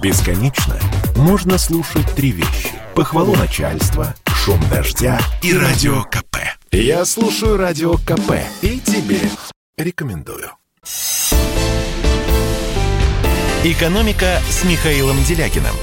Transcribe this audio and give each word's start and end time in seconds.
Бесконечно 0.00 0.78
можно 1.16 1.58
слушать 1.58 2.06
три 2.14 2.30
вещи. 2.30 2.70
Похвалу 2.94 3.34
начальства, 3.34 4.14
шум 4.26 4.60
дождя 4.70 5.18
и 5.42 5.52
радио 5.52 6.04
КП. 6.04 6.36
Я 6.70 7.04
слушаю 7.04 7.56
радио 7.56 7.94
КП 7.94 8.34
и 8.62 8.78
тебе 8.78 9.20
рекомендую. 9.76 10.50
«Экономика» 13.64 14.40
с 14.48 14.62
Михаилом 14.64 15.16
Делякиным. 15.24 15.74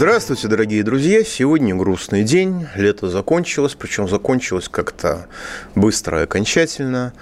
Здравствуйте, 0.00 0.48
дорогие 0.48 0.82
друзья! 0.82 1.22
Сегодня 1.22 1.74
грустный 1.74 2.22
день, 2.22 2.66
лето 2.74 3.10
закончилось, 3.10 3.76
причем 3.78 4.08
закончилось 4.08 4.66
как-то 4.70 5.26
быстро 5.74 6.20
и 6.20 6.22
окончательно. 6.22 7.12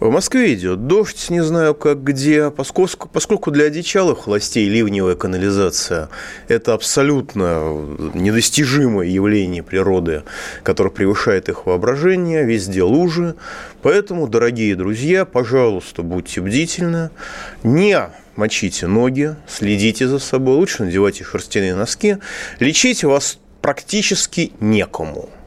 В 0.00 0.10
Москве 0.10 0.52
идет 0.54 0.88
дождь, 0.88 1.30
не 1.30 1.44
знаю 1.44 1.76
как 1.76 2.02
где, 2.02 2.50
поскольку, 2.50 3.08
поскольку 3.08 3.52
для 3.52 3.66
одичалых 3.66 4.26
властей 4.26 4.68
ливневая 4.68 5.14
канализация– 5.14 6.08
это 6.48 6.74
абсолютно 6.74 7.72
недостижимое 8.14 9.06
явление 9.06 9.62
природы, 9.62 10.24
которое 10.64 10.90
превышает 10.90 11.48
их 11.48 11.66
воображение, 11.66 12.44
везде 12.44 12.82
лужи. 12.82 13.36
Поэтому, 13.80 14.26
дорогие 14.26 14.74
друзья, 14.74 15.24
пожалуйста, 15.24 16.02
будьте 16.02 16.40
бдительны, 16.40 17.10
не 17.62 17.96
мочите 18.36 18.86
ноги, 18.86 19.34
следите 19.46 20.08
за 20.08 20.18
собой, 20.18 20.56
лучше 20.56 20.84
надевайте 20.84 21.24
шерстяные 21.24 21.74
носки. 21.74 22.18
Лечить 22.60 23.04
вас 23.04 23.38
практически 23.60 24.52
некому– 24.60 25.30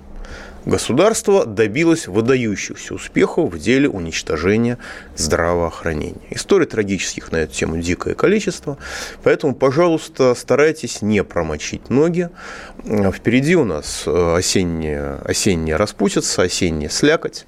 государство 0.67 1.45
добилось 1.45 2.07
выдающихся 2.07 2.93
успехов 2.93 3.53
в 3.53 3.59
деле 3.59 3.89
уничтожения 3.89 4.77
здравоохранения. 5.15 6.21
Историй 6.29 6.67
трагических 6.67 7.31
на 7.31 7.37
эту 7.37 7.53
тему 7.53 7.77
дикое 7.77 8.13
количество, 8.13 8.77
поэтому, 9.23 9.55
пожалуйста, 9.55 10.35
старайтесь 10.35 11.01
не 11.01 11.23
промочить 11.23 11.89
ноги. 11.89 12.29
Впереди 12.83 13.55
у 13.55 13.63
нас 13.63 14.03
э, 14.05 14.35
осенняя, 14.35 15.19
осенняя 15.23 15.77
распутица, 15.77 16.43
осенняя 16.43 16.89
слякоть. 16.89 17.45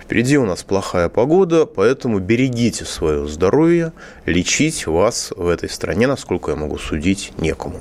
Впереди 0.00 0.38
у 0.38 0.44
нас 0.44 0.62
плохая 0.62 1.08
погода, 1.08 1.66
поэтому 1.66 2.18
берегите 2.18 2.84
свое 2.84 3.26
здоровье, 3.26 3.92
лечить 4.26 4.86
вас 4.86 5.32
в 5.36 5.48
этой 5.48 5.68
стране, 5.68 6.06
насколько 6.06 6.50
я 6.50 6.56
могу 6.56 6.78
судить, 6.78 7.32
некому. 7.38 7.80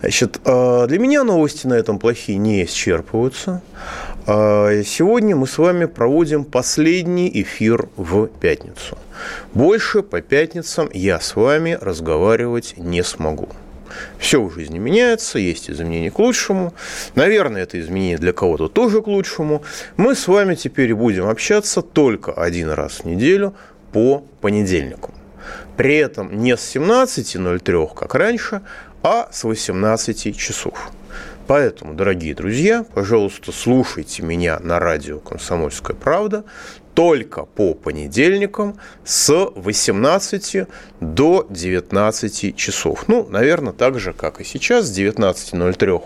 Значит, 0.00 0.40
а, 0.44 0.86
для 0.86 0.98
меня 0.98 1.24
новости 1.24 1.66
на 1.66 1.74
этом 1.74 1.98
плохие 1.98 2.38
не 2.38 2.64
исчерпываются. 2.64 3.62
А, 4.26 4.82
сегодня 4.84 5.36
мы 5.36 5.46
с 5.46 5.58
вами 5.58 5.86
проводим 5.86 6.44
последний 6.44 7.30
эфир 7.42 7.88
в 7.96 8.26
пятницу. 8.26 8.98
Больше 9.54 10.02
по 10.02 10.20
пятницам 10.20 10.88
я 10.92 11.20
с 11.20 11.36
вами 11.36 11.78
разговаривать 11.80 12.74
не 12.76 13.02
смогу. 13.02 13.48
Все 14.18 14.42
в 14.42 14.52
жизни 14.54 14.78
меняется, 14.78 15.38
есть 15.38 15.70
изменения 15.70 16.10
к 16.10 16.18
лучшему. 16.18 16.72
Наверное, 17.14 17.62
это 17.62 17.78
изменение 17.80 18.18
для 18.18 18.32
кого-то 18.32 18.68
тоже 18.68 19.02
к 19.02 19.06
лучшему. 19.06 19.62
Мы 19.96 20.14
с 20.14 20.28
вами 20.28 20.54
теперь 20.54 20.94
будем 20.94 21.28
общаться 21.28 21.82
только 21.82 22.32
один 22.32 22.70
раз 22.70 23.00
в 23.00 23.04
неделю 23.04 23.54
по 23.92 24.24
понедельникам. 24.40 25.12
При 25.76 25.96
этом 25.96 26.38
не 26.38 26.56
с 26.56 26.76
17.03, 26.76 27.94
как 27.94 28.14
раньше, 28.14 28.62
а 29.02 29.28
с 29.32 29.44
18 29.44 30.36
часов. 30.36 30.90
Поэтому, 31.46 31.94
дорогие 31.94 32.34
друзья, 32.34 32.84
пожалуйста, 32.94 33.52
слушайте 33.52 34.22
меня 34.22 34.58
на 34.60 34.78
радио 34.78 35.18
«Комсомольская 35.18 35.96
правда» 35.96 36.44
только 36.94 37.44
по 37.44 37.74
понедельникам 37.74 38.78
с 39.04 39.32
18 39.54 40.66
до 41.00 41.46
19 41.48 42.56
часов. 42.56 43.08
Ну, 43.08 43.26
наверное, 43.28 43.72
так 43.72 43.98
же, 43.98 44.12
как 44.12 44.40
и 44.40 44.44
сейчас, 44.44 44.86
с 44.86 44.98
19.03 44.98 46.02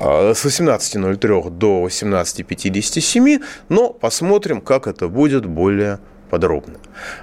а, 0.00 0.34
с 0.34 0.44
18.03 0.44 1.50
до 1.50 1.86
18.57, 1.86 3.42
но 3.68 3.90
посмотрим, 3.90 4.60
как 4.60 4.86
это 4.86 5.08
будет 5.08 5.46
более 5.46 6.00
подробно. 6.32 6.78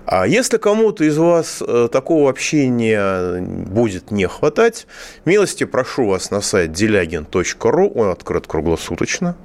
А 0.06 0.28
если 0.28 0.58
кому-то 0.58 1.03
из 1.03 1.18
вас 1.18 1.64
э, 1.68 1.90
такого 1.92 2.30
общения 2.30 3.42
будет 3.42 4.12
не 4.12 4.28
хватать, 4.28 4.86
милости 5.25 5.64
прошу 5.64 6.06
вас 6.06 6.30
на 6.30 6.42
сайт 6.42 6.74
делягин.ру, 6.74 7.92
он 7.96 8.09
открыт 8.09 8.46
круглосуточно, 8.46 9.36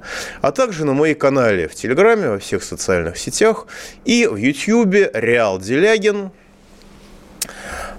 а 0.43 0.51
также 0.51 0.85
на 0.85 0.93
моей 0.93 1.15
канале 1.15 1.67
в 1.67 1.73
Телеграме, 1.73 2.29
во 2.29 2.37
всех 2.37 2.63
социальных 2.63 3.17
сетях 3.17 3.65
и 4.05 4.27
в 4.27 4.35
Ютьюбе 4.35 5.09
Реал 5.15 5.57
Делягин, 5.57 6.29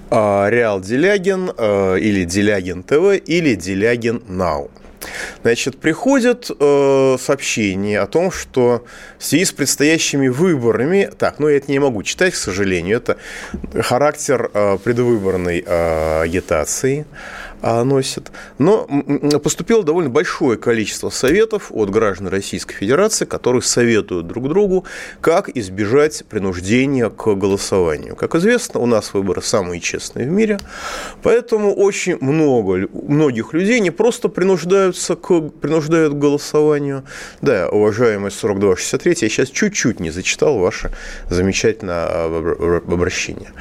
а, 0.09 0.49
Реал 0.49 0.81
Делягин 0.81 1.51
э, 1.59 1.99
или 1.99 2.23
Делягин 2.23 2.85
ТВ 2.85 3.21
или 3.27 3.57
Делягин 3.57 4.23
Нау. 4.29 4.71
Значит, 5.43 5.79
приходят 5.79 6.51
э, 6.51 7.17
сообщения 7.21 8.01
о 8.01 8.07
том, 8.07 8.31
что 8.31 8.85
в 9.19 9.25
связи 9.25 9.45
с 9.45 9.53
предстоящими 9.53 10.29
выборами, 10.29 11.11
так, 11.19 11.39
ну 11.39 11.49
я 11.49 11.57
это 11.57 11.71
не 11.71 11.79
могу 11.79 12.03
читать, 12.03 12.35
к 12.35 12.37
сожалению, 12.37 12.97
это 12.99 13.17
характер 13.83 14.51
э, 14.53 14.79
предвыборной 14.83 15.65
э, 15.67 16.21
агитации, 16.23 17.07
носит. 17.63 18.31
Но 18.59 18.87
поступило 19.43 19.83
довольно 19.83 20.11
большое 20.11 20.59
количество 20.59 21.11
советов 21.11 21.71
от 21.71 21.91
граждан 21.91 22.29
Российской 22.29 22.75
Федерации, 22.75 23.25
которые 23.25 23.63
советуют 23.63 24.27
друг 24.27 24.49
другу, 24.49 24.85
как 25.21 25.49
избежать 25.57 26.25
принуждения 26.29 27.09
к 27.09 27.35
голосованию. 27.35 28.17
Как 28.17 28.35
известно, 28.35 28.81
у 28.81 28.87
нас 28.87 29.15
выборы 29.15 29.43
самые 29.43 29.81
честные 29.81 30.27
в 30.27 30.31
мире, 30.31 30.59
поэтому 31.23 31.75
очень 31.75 32.19
много, 32.21 32.89
многих 32.93 33.53
людей 33.53 33.81
не 33.81 33.91
просто 33.91 34.29
принуждаются 34.29 35.17
к, 35.17 35.41
принуждают 35.49 36.15
к 36.15 36.17
голосованию. 36.17 37.05
Да, 37.41 37.69
уважаемый 37.69 38.31
4263, 38.31 39.15
я 39.21 39.29
сейчас 39.29 39.49
чуть-чуть 39.49 40.01
не 40.01 40.11
зачитал 40.11 40.59
ваше 40.59 40.91
замечательное 41.31 42.27
обращение. 42.77 43.53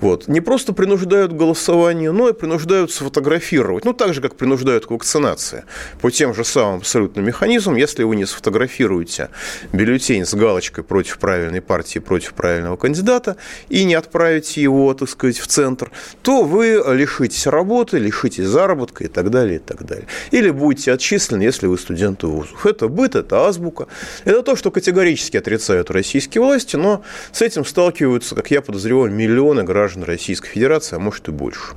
Вот. 0.00 0.28
Не 0.28 0.40
просто 0.40 0.72
принуждают 0.72 1.32
к 1.32 1.36
голосованию, 1.36 2.12
но 2.12 2.28
и 2.28 2.32
принуждают 2.32 2.90
сфотографировать 2.90 3.43
сфотографировать, 3.44 3.84
ну, 3.84 3.92
так 3.92 4.14
же, 4.14 4.20
как 4.20 4.36
принуждают 4.36 4.86
к 4.86 4.90
вакцинации, 4.90 5.64
по 6.00 6.10
тем 6.10 6.34
же 6.34 6.44
самым 6.44 6.78
абсолютным 6.78 7.24
механизмам, 7.24 7.76
если 7.76 8.04
вы 8.04 8.16
не 8.16 8.26
сфотографируете 8.26 9.28
бюллетень 9.72 10.24
с 10.24 10.34
галочкой 10.34 10.84
против 10.84 11.18
правильной 11.18 11.60
партии, 11.60 11.98
против 11.98 12.34
правильного 12.34 12.76
кандидата, 12.76 13.36
и 13.68 13.84
не 13.84 13.94
отправите 13.94 14.62
его, 14.62 14.94
так 14.94 15.08
сказать, 15.08 15.38
в 15.38 15.46
центр, 15.46 15.90
то 16.22 16.44
вы 16.44 16.82
лишитесь 16.94 17.46
работы, 17.46 17.98
лишитесь 17.98 18.46
заработка 18.46 19.04
и 19.04 19.08
так 19.08 19.30
далее, 19.30 19.56
и 19.56 19.58
так 19.58 19.84
далее. 19.84 20.06
Или 20.32 20.50
будете 20.50 20.92
отчислены, 20.92 21.42
если 21.42 21.66
вы 21.66 21.78
студенты 21.78 22.26
вузов. 22.26 22.66
Это 22.66 22.88
быт, 22.88 23.14
это 23.14 23.46
азбука. 23.46 23.86
Это 24.24 24.42
то, 24.42 24.56
что 24.56 24.70
категорически 24.70 25.36
отрицают 25.36 25.90
российские 25.90 26.42
власти, 26.42 26.76
но 26.76 27.02
с 27.32 27.42
этим 27.42 27.64
сталкиваются, 27.64 28.34
как 28.34 28.50
я 28.50 28.62
подозреваю, 28.62 29.10
миллионы 29.10 29.64
граждан 29.64 30.04
Российской 30.04 30.48
Федерации, 30.48 30.96
а 30.96 30.98
может 30.98 31.28
и 31.28 31.30
больше. 31.30 31.74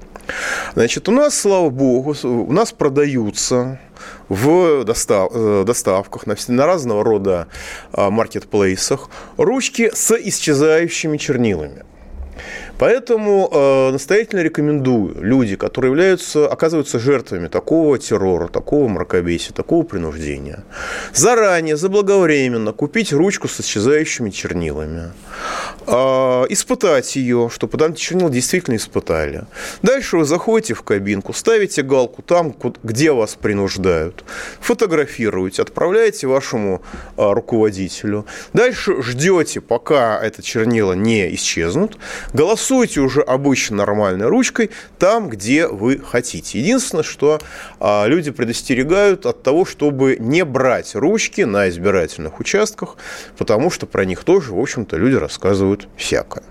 Значит, 0.76 1.10
у 1.10 1.12
нас, 1.12 1.40
слава 1.40 1.57
богу, 1.70 2.16
у 2.24 2.52
нас 2.52 2.72
продаются 2.72 3.80
в 4.30 4.50
э, 4.50 5.64
доставках, 5.64 6.28
на, 6.28 6.36
на 6.48 6.66
разного 6.66 7.04
рода 7.04 7.48
а, 7.92 8.10
маркетплейсах 8.10 9.10
ручки 9.38 9.92
с 9.94 10.12
исчезающими 10.16 11.18
чернилами. 11.18 11.84
Поэтому 12.80 13.50
э, 13.52 13.92
настоятельно 13.92 14.42
рекомендую 14.42 15.16
люди, 15.20 15.56
которые 15.56 15.90
являются, 15.92 16.48
оказываются 16.48 17.00
жертвами 17.00 17.48
такого 17.48 17.98
террора, 17.98 18.48
такого 18.48 18.88
мракобесия, 18.88 19.54
такого 19.54 19.84
принуждения, 19.84 20.64
заранее, 21.14 21.76
заблаговременно 21.76 22.74
купить 22.74 23.12
ручку 23.14 23.48
с 23.48 23.60
исчезающими 23.62 24.30
чернилами, 24.30 25.12
э, 25.88 25.92
испытать 26.50 27.16
ее, 27.16 27.50
чтобы 27.52 27.78
там 27.80 27.96
чернила 27.96 28.30
действительно 28.30 28.76
испытали. 28.76 29.46
Дальше 29.82 30.18
вы 30.18 30.26
заходите 30.26 30.76
в 30.76 30.84
кабинку, 30.84 31.34
ставите 31.34 31.82
галку 31.82 32.22
там, 32.22 32.56
где 32.84 33.12
вас 33.12 33.36
принуждают, 33.36 34.24
фотографируете, 34.60 35.64
отправляете 35.64 36.28
вашему 36.28 36.84
э, 37.18 37.32
руководителю. 37.32 38.28
Дальше 38.54 39.02
ждете, 39.02 39.62
пока 39.62 40.22
это 40.24 40.44
чернила 40.44 40.94
не 40.94 41.34
исчезнут, 41.34 41.98
голосуете 42.34 42.67
Рисуйте 42.68 43.00
уже 43.00 43.22
обычно 43.22 43.78
нормальной 43.78 44.28
ручкой 44.28 44.72
там, 45.00 45.30
где 45.30 45.68
вы 45.68 46.00
хотите. 46.00 46.60
Единственное, 46.60 47.06
что 47.06 47.40
а, 47.80 48.06
люди 48.08 48.30
предостерегают 48.30 49.26
от 49.26 49.42
того, 49.42 49.64
чтобы 49.64 50.18
не 50.20 50.44
брать 50.44 50.94
ручки 50.94 51.44
на 51.44 51.70
избирательных 51.70 52.42
участках, 52.42 52.98
потому 53.38 53.72
что 53.72 53.86
про 53.86 54.04
них 54.04 54.26
тоже, 54.26 54.54
в 54.54 54.60
общем-то, 54.60 54.98
люди 54.98 55.16
рассказывают 55.16 55.88
всякое. 55.96 56.44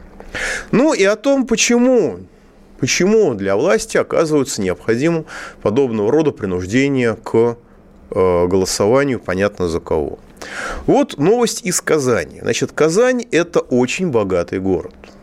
Ну 0.71 0.95
и 0.95 1.05
о 1.05 1.17
том, 1.17 1.47
почему 1.47 2.21
Почему 2.81 3.35
для 3.35 3.55
власти 3.55 3.99
оказывается 3.99 4.63
необходимым 4.63 5.27
подобного 5.61 6.11
рода 6.11 6.31
принуждение 6.31 7.15
к 7.15 7.59
э, 8.11 8.47
голосованию, 8.47 9.21
понятно 9.21 9.69
за 9.69 9.81
кого. 9.81 10.19
Вот 10.87 11.19
новость 11.19 11.63
из 11.65 11.83
Казани. 11.83 12.41
Значит, 12.41 12.73
Казань– 12.73 13.27
это 13.31 13.61
очень 13.61 14.11
богатый 14.11 14.61
город– 14.61 14.95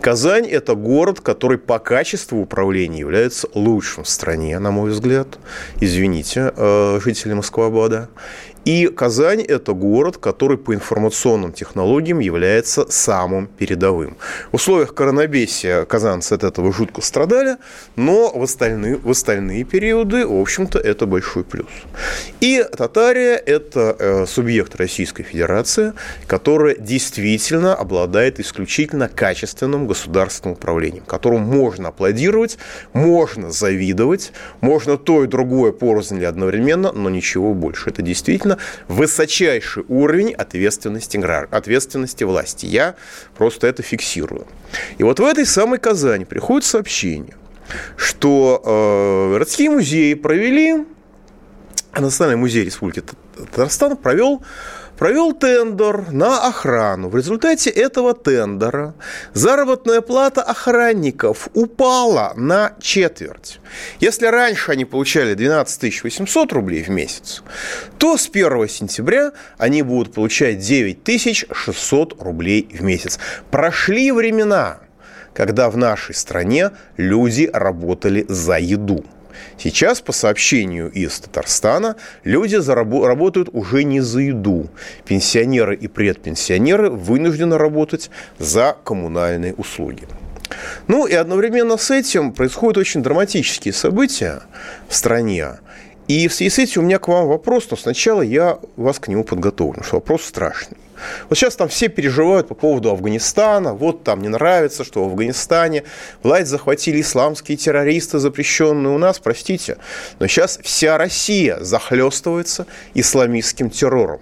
Казань– 0.00 0.46
это 0.50 0.74
город, 0.74 1.20
который 1.20 1.58
по 1.58 1.78
качеству 1.78 2.40
управления 2.40 3.00
является 3.00 3.48
лучшим 3.54 4.04
в 4.04 4.08
стране, 4.08 4.58
на 4.58 4.70
мой 4.70 4.90
взгляд. 4.90 5.38
Извините, 5.80 6.52
э, 6.56 7.00
жители 7.02 7.32
Москва-Бада. 7.34 8.08
И 8.64 8.86
Казань– 8.88 9.42
это 9.48 9.74
город, 9.74 10.16
который 10.16 10.56
по 10.56 10.74
информационным 10.74 11.52
технологиям 11.52 12.18
является 12.18 12.90
самым 12.90 13.46
передовым. 13.46 14.16
В 14.52 14.54
условиях 14.54 14.94
коронабесия 14.94 15.84
казанцы 15.84 16.32
от 16.32 16.44
этого 16.44 16.72
жутко 16.72 17.02
страдали, 17.02 17.56
но 17.96 18.30
в 18.30 18.42
остальные, 18.42 18.96
в 18.96 19.10
остальные 19.10 19.64
периоды, 19.64 20.26
в 20.26 20.40
общем-то, 20.40 20.78
это 20.78 21.06
большой 21.06 21.44
плюс. 21.44 21.66
И 22.40 22.64
Татария– 22.76 23.36
это 23.46 23.96
э, 23.98 24.26
субъект 24.26 24.74
Российской 24.76 25.24
Федерации, 25.24 25.92
которая 26.26 26.76
действительно 26.76 27.74
обладает 27.74 28.40
исключительно 28.40 29.08
качественным 29.08 29.86
государственным 29.86 30.54
управлением, 30.54 31.04
которому 31.06 31.44
можно 31.44 31.88
аплодировать, 31.88 32.56
можно 32.94 33.50
завидовать, 33.50 34.32
можно 34.62 34.96
то 34.96 35.24
и 35.24 35.26
другое 35.26 35.72
порознь 35.72 36.16
или 36.16 36.24
одновременно, 36.24 36.92
но 36.92 37.10
ничего 37.10 37.52
больше. 37.52 37.90
Это 37.90 38.00
действительно 38.00 38.53
действительно 38.54 38.58
высочайший 38.88 39.84
уровень 39.88 40.32
ответственности, 40.32 41.18
ответственности 41.50 42.24
власти. 42.24 42.66
Я 42.66 42.94
просто 43.36 43.66
это 43.66 43.82
фиксирую. 43.82 44.46
И 44.98 45.02
вот 45.02 45.20
в 45.20 45.24
этой 45.24 45.46
самой 45.46 45.78
Казани 45.78 46.24
приходит 46.24 46.64
сообщение, 46.64 47.36
что 47.96 48.62
э, 48.64 49.32
городские 49.32 49.70
музеи 49.70 50.14
провели, 50.14 50.86
Национальный 51.92 52.40
музей 52.40 52.64
Республики 52.64 53.04
Татарстан 53.36 53.96
провел 53.96 54.42
провел 54.96 55.32
тендер 55.32 56.10
на 56.12 56.46
охрану. 56.46 57.08
В 57.08 57.16
результате 57.16 57.70
этого 57.70 58.14
тендера 58.14 58.94
заработная 59.32 60.00
плата 60.00 60.42
охранников 60.42 61.48
упала 61.54 62.32
на 62.36 62.74
четверть. 62.80 63.60
Если 64.00 64.26
раньше 64.26 64.72
они 64.72 64.84
получали 64.84 65.34
12 65.34 66.02
800 66.04 66.52
рублей 66.52 66.82
в 66.82 66.88
месяц, 66.88 67.42
то 67.98 68.16
с 68.16 68.28
1 68.28 68.68
сентября 68.68 69.32
они 69.58 69.82
будут 69.82 70.12
получать 70.14 70.58
9 70.58 71.46
600 71.52 72.22
рублей 72.22 72.68
в 72.72 72.82
месяц. 72.82 73.18
Прошли 73.50 74.12
времена, 74.12 74.78
когда 75.32 75.68
в 75.70 75.76
нашей 75.76 76.14
стране 76.14 76.70
люди 76.96 77.50
работали 77.52 78.24
за 78.28 78.58
еду. 78.58 79.04
Сейчас, 79.58 80.00
по 80.00 80.12
сообщению 80.12 80.90
из 80.90 81.18
Татарстана, 81.20 81.96
люди 82.24 82.56
работают 82.56 83.48
уже 83.52 83.84
не 83.84 84.00
за 84.00 84.20
еду. 84.20 84.68
Пенсионеры 85.04 85.74
и 85.76 85.88
предпенсионеры 85.88 86.90
вынуждены 86.90 87.58
работать 87.58 88.10
за 88.38 88.76
коммунальные 88.84 89.54
услуги. 89.54 90.06
Ну 90.86 91.06
и 91.06 91.14
одновременно 91.14 91.76
с 91.76 91.90
этим 91.90 92.32
происходят 92.32 92.78
очень 92.78 93.02
драматические 93.02 93.72
события 93.72 94.42
в 94.88 94.94
стране. 94.94 95.58
И 96.06 96.28
в 96.28 96.34
связи 96.34 96.50
с 96.50 96.58
этим 96.58 96.82
у 96.82 96.84
меня 96.84 96.98
к 96.98 97.08
вам 97.08 97.26
вопрос, 97.26 97.66
но 97.70 97.76
сначала 97.76 98.20
я 98.22 98.58
вас 98.76 98.98
к 98.98 99.08
нему 99.08 99.24
подготовлю, 99.24 99.82
что 99.82 99.96
вопрос 99.96 100.22
страшный. 100.24 100.76
Вот 101.28 101.38
сейчас 101.38 101.56
там 101.56 101.68
все 101.68 101.88
переживают 101.88 102.48
по 102.48 102.54
поводу 102.54 102.90
Афганистана, 102.90 103.74
вот 103.74 104.04
там 104.04 104.22
не 104.22 104.28
нравится, 104.28 104.84
что 104.84 105.04
в 105.04 105.08
Афганистане 105.08 105.84
власть 106.22 106.48
захватили 106.48 107.00
исламские 107.00 107.56
террористы, 107.56 108.18
запрещенные 108.18 108.94
у 108.94 108.98
нас, 108.98 109.18
простите, 109.18 109.78
но 110.18 110.26
сейчас 110.26 110.58
вся 110.62 110.98
Россия 110.98 111.58
захлестывается 111.60 112.66
исламистским 112.94 113.70
террором. 113.70 114.20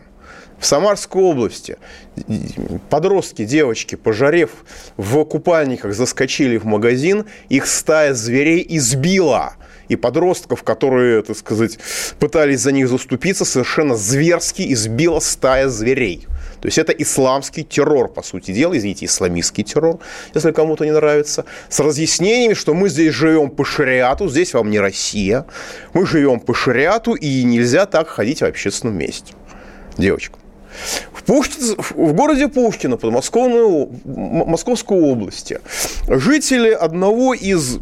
В 0.59 0.67
Самарской 0.67 1.21
области 1.21 1.77
подростки, 2.89 3.45
девочки, 3.45 3.97
пожарев 3.97 4.51
в 4.97 5.25
купальниках, 5.25 5.93
заскочили 5.93 6.57
в 6.57 6.65
магазин, 6.65 7.25
их 7.49 7.67
стая 7.67 8.15
зверей 8.15 8.65
избила 8.69 9.55
и 9.93 9.97
подростков, 9.97 10.63
которые, 10.63 11.23
так 11.23 11.37
сказать, 11.37 11.79
пытались 12.19 12.61
за 12.61 12.73
них 12.73 12.89
заступиться, 12.89 13.45
совершенно 13.45 13.97
зверски 13.97 14.73
избила 14.73 15.21
стая 15.21 15.69
зверей. 15.69 16.27
То 16.61 16.69
есть 16.69 16.79
это 16.79 16.93
исламский 16.93 17.65
террор, 17.65 18.09
по 18.09 18.23
сути 18.23 18.53
дела, 18.53 18.77
извините, 18.77 19.07
исламистский 19.07 19.65
террор, 19.65 19.99
если 20.33 20.53
кому-то 20.53 20.85
не 20.85 20.93
нравится, 20.93 21.45
с 21.69 21.81
разъяснениями, 21.81 22.55
что 22.55 22.73
мы 22.73 22.89
здесь 22.89 23.13
живем 23.13 23.51
по 23.51 23.65
шариату, 23.65 24.29
здесь 24.29 24.55
вам 24.55 24.71
не 24.71 24.79
Россия, 24.79 25.45
мы 25.93 26.07
живем 26.07 26.39
по 26.39 26.55
шариату, 26.55 27.15
и 27.15 27.43
нельзя 27.43 27.87
так 27.87 28.09
ходить 28.09 28.43
в 28.43 28.45
общественном 28.45 28.97
месте. 28.97 29.35
Девочка. 29.99 30.39
В, 31.13 31.23
Пушкин, 31.25 31.77
в 31.79 32.13
городе 32.13 32.49
Пушкино, 32.49 32.97
подмосковной 32.97 33.89
Московской 34.05 34.99
области, 34.99 35.61
жители 36.09 36.71
одного 36.71 37.35
из 37.35 37.79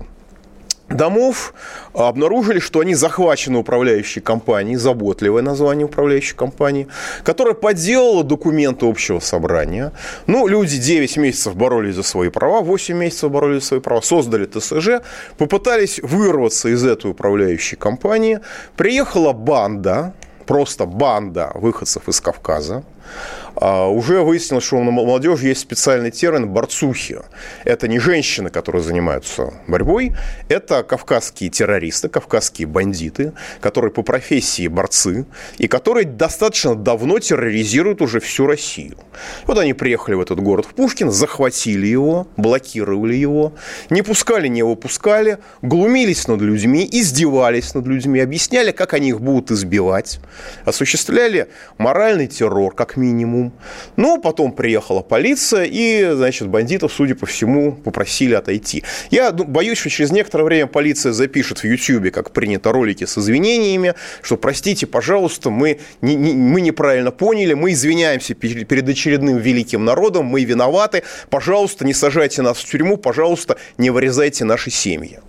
домов 0.90 1.54
обнаружили, 1.94 2.58
что 2.58 2.80
они 2.80 2.94
захвачены 2.94 3.58
управляющей 3.58 4.20
компанией, 4.20 4.76
заботливое 4.76 5.42
название 5.42 5.86
управляющей 5.86 6.36
компании, 6.36 6.88
которая 7.24 7.54
подделала 7.54 8.24
документы 8.24 8.86
общего 8.86 9.20
собрания. 9.20 9.92
Ну, 10.26 10.46
люди 10.46 10.78
9 10.78 11.16
месяцев 11.16 11.56
боролись 11.56 11.94
за 11.94 12.02
свои 12.02 12.28
права, 12.28 12.60
8 12.60 12.96
месяцев 12.96 13.30
боролись 13.30 13.62
за 13.62 13.68
свои 13.68 13.80
права, 13.80 14.00
создали 14.00 14.46
ТСЖ, 14.46 15.02
попытались 15.38 16.00
вырваться 16.00 16.68
из 16.68 16.84
этой 16.84 17.10
управляющей 17.12 17.76
компании. 17.76 18.40
Приехала 18.76 19.32
банда, 19.32 20.14
просто 20.46 20.86
банда 20.86 21.52
выходцев 21.54 22.08
из 22.08 22.20
Кавказа, 22.20 22.82
уже 23.60 24.22
выяснилось, 24.22 24.64
что 24.64 24.76
у 24.76 24.82
молодежи 24.82 25.48
есть 25.48 25.60
специальный 25.60 26.10
термин 26.10 26.48
«борцухи». 26.48 27.18
Это 27.64 27.88
не 27.88 27.98
женщины, 27.98 28.48
которые 28.48 28.82
занимаются 28.82 29.52
борьбой, 29.66 30.14
это 30.48 30.82
кавказские 30.82 31.50
террористы, 31.50 32.08
кавказские 32.08 32.66
бандиты, 32.66 33.32
которые 33.60 33.92
по 33.92 34.02
профессии 34.02 34.66
борцы, 34.66 35.26
и 35.58 35.68
которые 35.68 36.06
достаточно 36.06 36.74
давно 36.74 37.18
терроризируют 37.18 38.00
уже 38.00 38.20
всю 38.20 38.46
Россию. 38.46 38.96
Вот 39.46 39.58
они 39.58 39.74
приехали 39.74 40.14
в 40.14 40.20
этот 40.20 40.40
город 40.40 40.66
в 40.66 40.74
Пушкин, 40.74 41.10
захватили 41.10 41.86
его, 41.86 42.28
блокировали 42.36 43.14
его, 43.14 43.52
не 43.90 44.02
пускали, 44.02 44.48
не 44.48 44.62
выпускали, 44.62 45.38
глумились 45.60 46.28
над 46.28 46.40
людьми, 46.40 46.88
издевались 46.90 47.74
над 47.74 47.86
людьми, 47.86 48.20
объясняли, 48.20 48.70
как 48.70 48.94
они 48.94 49.10
их 49.10 49.20
будут 49.20 49.50
избивать, 49.50 50.20
осуществляли 50.64 51.48
моральный 51.76 52.26
террор, 52.26 52.74
как 52.74 52.96
минимум. 52.96 53.49
Но 53.96 54.18
потом 54.18 54.52
приехала 54.52 55.00
полиция, 55.00 55.64
и, 55.64 56.10
значит, 56.14 56.48
бандитов, 56.48 56.92
судя 56.92 57.14
по 57.14 57.26
всему, 57.26 57.72
попросили 57.72 58.34
отойти. 58.34 58.84
Я 59.10 59.32
боюсь, 59.32 59.78
что 59.78 59.90
через 59.90 60.10
некоторое 60.10 60.44
время 60.44 60.66
полиция 60.66 61.12
запишет 61.12 61.62
в 61.62 61.64
YouTube, 61.64 62.10
как 62.12 62.30
принято, 62.32 62.72
ролики 62.72 63.04
с 63.04 63.18
извинениями, 63.18 63.94
что, 64.22 64.36
простите, 64.36 64.86
пожалуйста, 64.86 65.50
мы, 65.50 65.80
не, 66.00 66.14
не, 66.14 66.34
мы 66.34 66.60
неправильно 66.60 67.10
поняли, 67.10 67.54
мы 67.54 67.72
извиняемся 67.72 68.34
перед 68.34 68.88
очередным 68.88 69.38
великим 69.38 69.84
народом, 69.84 70.26
мы 70.26 70.44
виноваты, 70.44 71.02
пожалуйста, 71.28 71.84
не 71.84 71.94
сажайте 71.94 72.42
нас 72.42 72.58
в 72.58 72.70
тюрьму, 72.70 72.96
пожалуйста, 72.96 73.56
не 73.78 73.90
вырезайте 73.90 74.44
наши 74.44 74.70
семьи. 74.70 75.20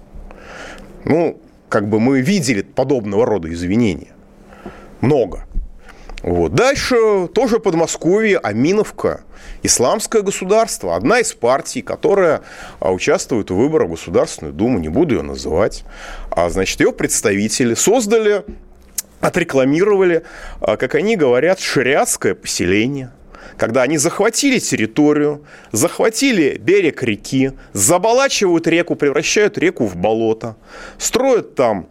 Ну, 1.05 1.39
как 1.69 1.87
бы 1.87 1.99
мы 1.99 2.21
видели 2.21 2.61
подобного 2.61 3.25
рода 3.25 3.51
извинения. 3.51 4.11
Много. 4.99 5.45
Вот. 6.23 6.53
Дальше 6.53 7.27
тоже 7.33 7.59
Подмосковье, 7.59 8.37
Аминовка, 8.37 9.21
исламское 9.63 10.21
государство, 10.21 10.95
одна 10.95 11.19
из 11.19 11.33
партий, 11.33 11.81
которая 11.81 12.41
а, 12.79 12.91
участвует 12.91 13.49
в 13.49 13.55
выборах 13.55 13.87
в 13.87 13.91
Государственную 13.91 14.53
Думу, 14.53 14.79
не 14.79 14.89
буду 14.89 15.15
ее 15.15 15.21
называть, 15.23 15.83
а, 16.29 16.49
значит, 16.49 16.79
ее 16.79 16.93
представители 16.93 17.73
создали, 17.73 18.43
отрекламировали, 19.19 20.23
а, 20.59 20.77
как 20.77 20.95
они 20.95 21.15
говорят, 21.15 21.59
шариатское 21.59 22.35
поселение– 22.35 23.11
когда 23.57 23.83
они 23.83 23.97
захватили 23.97 24.59
территорию, 24.59 25.43
захватили 25.71 26.57
берег 26.57 27.03
реки, 27.03 27.51
заболачивают 27.73 28.65
реку, 28.67 28.95
превращают 28.95 29.57
реку 29.57 29.85
в 29.85 29.95
болото, 29.95 30.55
строят 30.97 31.53
там 31.53 31.87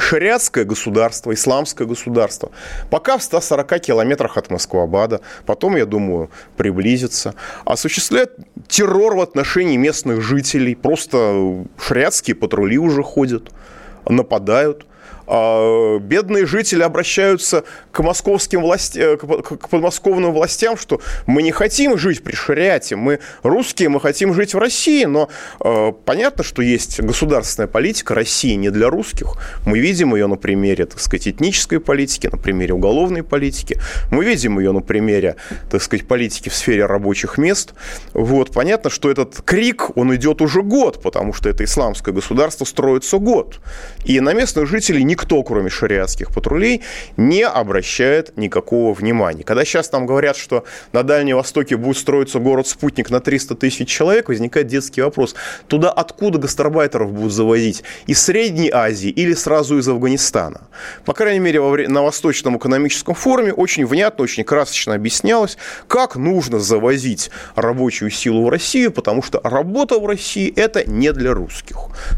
шариатское 0.00 0.64
государство, 0.64 1.32
исламское 1.32 1.86
государство, 1.86 2.50
пока 2.90 3.18
в 3.18 3.22
140 3.22 3.80
километрах 3.80 4.36
от 4.36 4.50
Москвабада, 4.50 5.20
потом, 5.46 5.76
я 5.76 5.86
думаю, 5.86 6.30
приблизится, 6.56 7.34
осуществляет 7.64 8.36
террор 8.68 9.16
в 9.16 9.20
отношении 9.20 9.76
местных 9.76 10.20
жителей, 10.22 10.74
просто 10.74 11.64
шариатские 11.78 12.36
патрули 12.36 12.78
уже 12.78 13.02
ходят, 13.02 13.50
нападают, 14.08 14.86
бедные 15.30 16.44
жители 16.44 16.82
обращаются 16.82 17.64
к 17.92 18.00
московским 18.00 18.62
властям, 18.62 19.16
к 19.16 19.68
подмосковным 19.68 20.32
властям, 20.32 20.76
что 20.76 21.00
мы 21.26 21.42
не 21.42 21.52
хотим 21.52 21.96
жить 21.96 22.24
при 22.24 22.34
шариате, 22.34 22.96
мы 22.96 23.20
русские, 23.44 23.90
мы 23.90 24.00
хотим 24.00 24.34
жить 24.34 24.54
в 24.54 24.58
России, 24.58 25.04
но 25.04 25.28
понятно, 26.04 26.42
что 26.42 26.62
есть 26.62 27.00
государственная 27.00 27.68
политика 27.68 28.14
России 28.14 28.54
не 28.54 28.70
для 28.70 28.88
русских. 28.88 29.34
Мы 29.64 29.78
видим 29.78 30.14
ее 30.14 30.26
на 30.26 30.36
примере, 30.36 30.86
так 30.86 30.98
сказать, 30.98 31.28
этнической 31.28 31.78
политики, 31.78 32.26
на 32.26 32.38
примере 32.38 32.74
уголовной 32.74 33.22
политики. 33.22 33.78
Мы 34.10 34.24
видим 34.24 34.58
ее 34.58 34.72
на 34.72 34.80
примере, 34.80 35.36
так 35.70 35.82
сказать, 35.82 36.08
политики 36.08 36.48
в 36.48 36.54
сфере 36.54 36.86
рабочих 36.86 37.38
мест. 37.38 37.74
Вот, 38.14 38.52
понятно, 38.52 38.90
что 38.90 39.10
этот 39.10 39.40
крик, 39.42 39.96
он 39.96 40.14
идет 40.16 40.42
уже 40.42 40.62
год, 40.62 41.00
потому 41.02 41.32
что 41.32 41.48
это 41.48 41.62
исламское 41.64 42.12
государство 42.12 42.64
строится 42.64 43.18
год. 43.18 43.60
И 44.04 44.18
на 44.20 44.32
местных 44.32 44.66
жителей 44.66 45.04
никто, 45.04 45.19
кроме 45.44 45.70
шариатских 45.70 46.32
патрулей, 46.32 46.82
не 47.16 47.44
обращает 47.44 48.36
никакого 48.36 48.92
внимания. 48.94 49.44
Когда 49.44 49.64
сейчас 49.64 49.88
там 49.88 50.06
говорят, 50.06 50.36
что 50.36 50.64
на 50.92 51.02
Дальнем 51.02 51.36
Востоке 51.36 51.76
будет 51.76 51.96
строиться 51.96 52.38
город-спутник 52.38 53.10
на 53.10 53.20
300 53.20 53.54
тысяч 53.54 53.88
человек, 53.88 54.28
возникает 54.28 54.66
детский 54.66 55.02
вопрос. 55.02 55.34
Туда 55.68 55.90
откуда 55.90 56.38
гастарбайтеров 56.38 57.12
будут 57.12 57.32
завозить? 57.32 57.82
Из 58.06 58.20
Средней 58.20 58.70
Азии 58.70 59.10
или 59.10 59.34
сразу 59.34 59.78
из 59.78 59.88
Афганистана? 59.88 60.62
По 61.04 61.12
крайней 61.12 61.40
мере, 61.40 61.88
на 61.88 62.02
Восточном 62.02 62.58
экономическом 62.58 63.14
форуме 63.14 63.52
очень 63.52 63.86
внятно, 63.86 64.24
очень 64.24 64.44
красочно 64.44 64.94
объяснялось, 64.94 65.56
как 65.86 66.16
нужно 66.16 66.58
завозить 66.58 67.30
рабочую 67.54 68.10
силу 68.10 68.46
в 68.46 68.48
Россию, 68.48 68.92
потому 68.92 69.22
что 69.22 69.40
работа 69.44 69.98
в 69.98 70.06
России– 70.06 70.52
это 70.56 70.88
не 70.88 71.12
для 71.12 71.32
русских. 71.32 71.76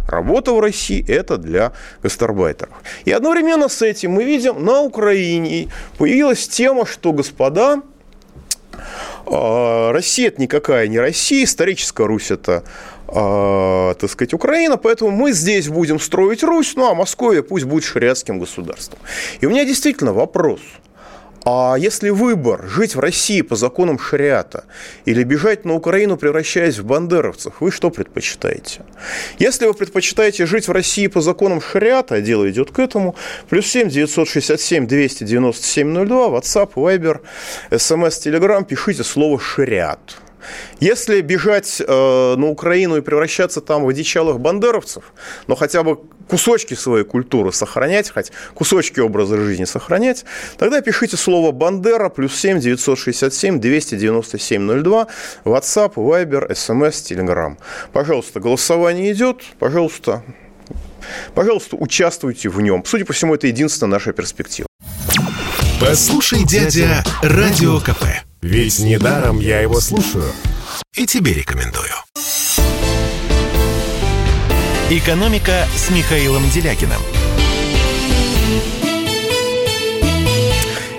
Работа 0.09 0.53
в 0.53 0.61
России– 0.61 1.05
это 1.09 1.37
для 1.37 1.73
гастарбайтеров. 2.03 2.75
И 3.05 3.13
одновременно 3.13 3.69
с 3.69 3.83
этим 3.83 4.13
мы 4.13 4.25
видим, 4.25 4.65
на 4.65 4.81
Украине 4.81 5.69
появилась 5.99 6.49
тема, 6.49 6.87
что, 6.87 7.13
господа, 7.13 7.83
а, 9.27 9.93
Россия 9.93 10.29
это 10.29 10.41
никакая 10.41 10.89
не 10.89 10.99
Россия, 10.99 11.45
историческая 11.45 12.07
Русь 12.07 12.31
это 12.31 12.65
э, 13.09 13.95
так 13.99 14.11
сказать, 14.11 14.33
Украина, 14.33 14.77
поэтому 14.77 15.11
мы 15.11 15.33
здесь 15.33 15.69
будем 15.69 16.01
строить 16.01 16.43
Русь, 16.43 16.73
ну 16.77 16.89
а 16.89 16.95
Московия 16.95 17.43
пусть 17.43 17.65
будет 17.65 17.85
шариатским 17.85 18.39
государством. 18.39 18.99
И 19.41 19.47
у 19.47 19.51
меня 19.51 19.65
действительно 19.65 20.13
вопрос– 20.13 20.61
а 21.45 21.77
если 21.77 22.11
выбор 22.11 22.69
жить 22.69 22.95
в 22.95 23.01
России 23.01 23.43
по 23.43 23.57
законам 23.57 23.99
шариата 23.99 24.65
или 25.05 25.25
бежать 25.25 25.65
на 25.65 25.75
Украину, 25.75 26.17
превращаясь 26.17 26.79
в 26.79 26.85
бандеровцев, 26.85 27.55
вы 27.61 27.73
что 27.73 27.91
предпочитаете? 27.91 28.83
Если 29.39 29.67
вы 29.67 29.75
предпочитаете 29.75 30.47
жить 30.47 30.69
в 30.69 30.73
России 30.73 31.09
по 31.09 31.21
законам 31.21 31.61
шариата, 31.61 32.17
а 32.17 32.21
дело 32.21 32.49
идет 32.49 32.71
к 32.71 32.79
этому, 32.79 33.17
плюс 33.49 33.67
7 33.67 33.89
967 33.89 34.87
297 34.87 36.07
02, 36.07 36.29
WhatsApp, 36.29 36.75
Viber, 36.75 37.21
SMS, 37.71 38.23
Telegram, 38.25 38.65
пишите 38.65 39.03
слово 39.03 39.41
«шариат». 39.41 40.22
Если 40.81 41.21
бежать 41.21 41.81
э, 41.81 42.35
на 42.37 42.49
Украину 42.49 42.97
и 42.97 43.01
превращаться 43.01 43.61
там 43.61 43.85
в 43.85 43.89
одичалых 43.89 44.41
бандеровцев, 44.41 45.13
но 45.47 45.57
хотя 45.57 45.83
бы 45.83 46.01
кусочки 46.29 46.75
своей 46.75 47.05
культуры 47.05 47.53
сохранять, 47.53 48.11
хоть 48.11 48.33
кусочки 48.55 49.01
образа 49.01 49.37
жизни 49.37 49.65
сохранять, 49.65 50.25
тогда 50.59 50.81
пишите 50.81 51.17
слово 51.17 51.53
«Бандера» 51.53 52.09
плюс 52.09 52.35
7 52.35 52.61
967 52.61 53.61
297 53.61 54.83
02, 54.83 55.07
WhatsApp, 55.45 55.95
Viber, 55.95 56.51
SMS, 56.51 57.03
Telegram. 57.11 57.57
Пожалуйста, 57.93 58.41
голосование 58.41 59.13
идет, 59.13 59.43
пожалуйста, 59.59 60.23
пожалуйста, 61.35 61.77
участвуйте 61.77 62.49
в 62.49 62.61
нем. 62.61 62.85
Судя 62.87 63.05
по 63.05 63.13
всему, 63.13 63.35
это 63.35 63.47
единственная 63.47 63.93
наша 63.93 64.13
перспектива. 64.13 64.67
Послушай, 65.81 66.45
дядя, 66.45 67.05
Радио 67.23 67.81
КП. 67.81 68.32
Ведь 68.43 68.81
недаром 68.81 69.39
я 69.39 69.61
его 69.61 69.79
слушаю. 69.81 70.25
И 70.97 71.07
тебе 71.07 71.33
рекомендую. 71.33 71.93
«Экономика» 74.91 75.65
с 75.77 75.91
Михаилом 75.91 76.43
Делякиным. 76.53 77.01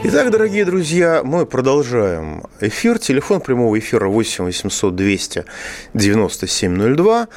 Итак, 0.03 0.31
дорогие 0.31 0.63
друзья, 0.63 1.21
мы 1.25 1.45
продолжаем 1.45 2.45
эфир. 2.61 2.97
Телефон 2.97 3.41
прямого 3.41 3.77
эфира 3.77 4.07
8 4.07 4.45
800 4.45 4.95
200 4.95 5.45
9702. 5.93 7.27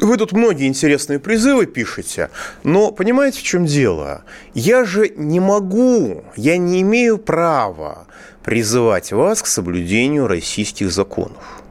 Вы 0.00 0.16
тут 0.16 0.32
многие 0.32 0.68
интересные 0.68 1.18
призывы 1.18 1.66
пишете, 1.66 2.30
но 2.64 2.90
понимаете, 2.90 3.40
в 3.40 3.42
чем 3.42 3.66
дело? 3.66 4.24
Я 4.54 4.84
же 4.84 5.10
не 5.10 5.38
могу, 5.38 6.24
я 6.34 6.56
не 6.56 6.80
имею 6.80 7.18
права 7.18 8.06
призывать 8.42 9.12
вас 9.12 9.42
к 9.42 9.46
соблюдению 9.46 10.26
российских 10.26 10.90
законов. 10.90 11.62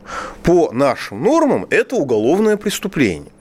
По 0.44 0.72
нашим 0.72 1.24
нормам 1.24 1.68
это 1.70 1.96
уголовное 1.96 2.58
преступление 2.58 3.32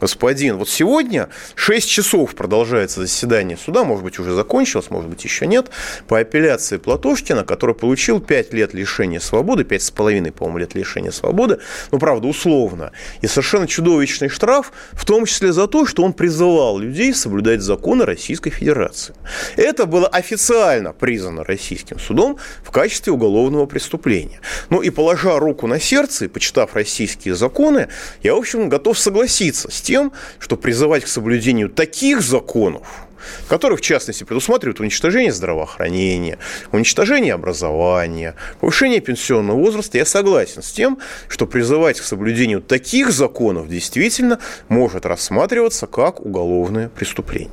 господин. 0.00 0.58
Вот 0.58 0.68
сегодня 0.68 1.28
6 1.54 1.88
часов 1.88 2.34
продолжается 2.34 3.00
заседание 3.00 3.56
суда, 3.56 3.84
может 3.84 4.04
быть, 4.04 4.18
уже 4.18 4.34
закончилось, 4.34 4.86
может 4.90 5.08
быть, 5.08 5.24
еще 5.24 5.46
нет, 5.46 5.70
по 6.08 6.18
апелляции 6.18 6.76
Платошкина, 6.76 7.44
который 7.44 7.74
получил 7.74 8.20
5 8.20 8.52
лет 8.52 8.74
лишения 8.74 9.20
свободы, 9.20 9.62
5,5, 9.62 10.32
по-моему, 10.32 10.58
лет 10.58 10.74
лишения 10.74 11.10
свободы, 11.10 11.58
ну, 11.90 11.98
правда, 11.98 12.26
условно, 12.28 12.92
и 13.20 13.26
совершенно 13.26 13.66
чудовищный 13.66 14.28
штраф, 14.28 14.72
в 14.92 15.04
том 15.04 15.26
числе 15.26 15.52
за 15.52 15.66
то, 15.66 15.86
что 15.86 16.02
он 16.02 16.12
призывал 16.12 16.78
людей 16.78 17.14
соблюдать 17.14 17.60
законы 17.60 18.04
Российской 18.04 18.50
Федерации. 18.50 19.14
Это 19.56 19.86
было 19.86 20.08
официально 20.08 20.92
признано 20.92 21.44
российским 21.44 21.98
судом 21.98 22.38
в 22.62 22.70
качестве 22.70 23.12
уголовного 23.12 23.66
преступления. 23.66 24.40
Ну 24.70 24.80
и 24.82 24.90
положа 24.90 25.38
руку 25.38 25.66
на 25.66 25.80
сердце 25.80 26.26
и 26.26 26.28
почитав 26.28 26.74
российские 26.74 27.34
законы, 27.34 27.88
я, 28.22 28.34
в 28.34 28.38
общем, 28.38 28.68
готов 28.68 28.98
согласиться 28.98 29.70
с 29.74 29.82
тем, 29.82 30.12
что 30.38 30.56
призывать 30.56 31.04
к 31.04 31.08
соблюдению 31.08 31.68
таких 31.68 32.22
законов, 32.22 33.06
которые, 33.48 33.76
в 33.76 33.80
частности, 33.80 34.24
предусматривают 34.24 34.80
уничтожение 34.80 35.32
здравоохранения, 35.32 36.38
уничтожение 36.72 37.34
образования, 37.34 38.34
повышение 38.60 39.00
пенсионного 39.00 39.56
возраста, 39.56 39.98
я 39.98 40.04
согласен 40.04 40.62
с 40.62 40.72
тем, 40.72 40.98
что 41.28 41.46
призывать 41.46 42.00
к 42.00 42.04
соблюдению 42.04 42.60
таких 42.60 43.10
законов 43.12 43.68
действительно 43.68 44.38
может 44.68 45.06
рассматриваться 45.06 45.86
как 45.86 46.20
уголовное 46.20 46.88
преступление. 46.88 47.50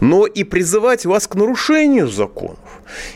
Но 0.00 0.26
и 0.26 0.44
призывать 0.44 1.06
вас 1.06 1.26
к 1.26 1.34
нарушению 1.34 2.08
законов 2.08 2.58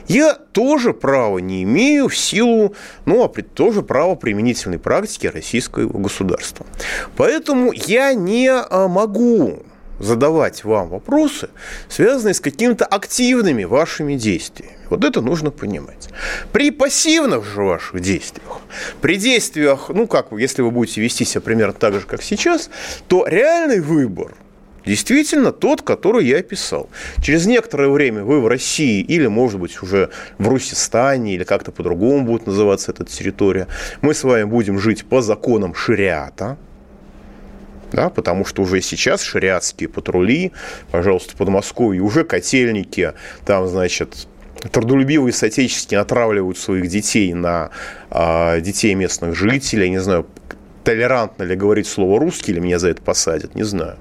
я 0.06 0.34
тоже 0.34 0.92
права 0.92 1.38
не 1.38 1.62
имею 1.62 2.08
в 2.08 2.16
силу, 2.16 2.74
ну, 3.04 3.24
а 3.24 3.28
тоже 3.28 3.82
право 3.82 4.14
применительной 4.14 4.78
практики 4.78 5.26
российского 5.26 5.98
государства. 5.98 6.66
Поэтому 7.16 7.72
я 7.72 8.14
не 8.14 8.50
а, 8.50 8.88
могу 8.88 9.62
задавать 10.00 10.64
вам 10.64 10.88
вопросы, 10.88 11.48
связанные 11.88 12.34
с 12.34 12.40
какими-то 12.40 12.84
активными 12.84 13.64
вашими 13.64 14.16
действиями. 14.16 14.76
Вот 14.90 15.04
это 15.04 15.20
нужно 15.20 15.50
понимать. 15.50 16.08
При 16.52 16.70
пассивных 16.70 17.44
же 17.44 17.62
ваших 17.62 18.00
действиях, 18.00 18.60
при 19.00 19.16
действиях, 19.16 19.88
ну 19.88 20.06
как, 20.06 20.32
если 20.32 20.62
вы 20.62 20.70
будете 20.70 21.00
вести 21.00 21.24
себя 21.24 21.40
примерно 21.40 21.74
так 21.74 21.94
же, 21.94 22.00
как 22.00 22.22
сейчас, 22.22 22.70
то 23.08 23.26
реальный 23.26 23.80
выбор 23.80 24.34
Действительно, 24.86 25.52
тот, 25.52 25.82
который 25.82 26.26
я 26.26 26.38
описал. 26.38 26.90
Через 27.22 27.46
некоторое 27.46 27.88
время 27.88 28.22
вы 28.22 28.40
в 28.40 28.46
России 28.46 29.00
или, 29.00 29.26
может 29.26 29.58
быть, 29.58 29.82
уже 29.82 30.10
в 30.38 30.48
Русистане 30.48 31.34
или 31.34 31.44
как-то 31.44 31.72
по-другому 31.72 32.26
будет 32.26 32.46
называться 32.46 32.92
эта 32.92 33.04
территория, 33.04 33.66
мы 34.02 34.14
с 34.14 34.24
вами 34.24 34.44
будем 34.44 34.78
жить 34.78 35.04
по 35.06 35.22
законам 35.22 35.74
шариата, 35.74 36.58
да, 37.92 38.10
потому 38.10 38.44
что 38.44 38.62
уже 38.62 38.80
сейчас 38.82 39.22
шариатские 39.22 39.88
патрули, 39.88 40.52
пожалуйста, 40.90 41.32
в 41.32 41.36
Подмосковье, 41.36 42.02
уже 42.02 42.24
котельники, 42.24 43.12
там, 43.46 43.66
значит, 43.68 44.26
трудолюбивые 44.70 45.32
соотечественники 45.32 45.94
отравливают 45.94 46.58
своих 46.58 46.88
детей 46.88 47.32
на 47.34 47.70
э, 48.10 48.60
детей 48.60 48.94
местных 48.94 49.36
жителей, 49.36 49.84
я 49.84 49.90
не 49.90 50.00
знаю, 50.00 50.26
толерантно 50.84 51.42
ли 51.44 51.56
говорить 51.56 51.86
слово 51.86 52.20
«русский», 52.20 52.52
или 52.52 52.60
меня 52.60 52.78
за 52.78 52.90
это 52.90 53.02
посадят, 53.02 53.54
не 53.54 53.64
знаю. 53.64 53.96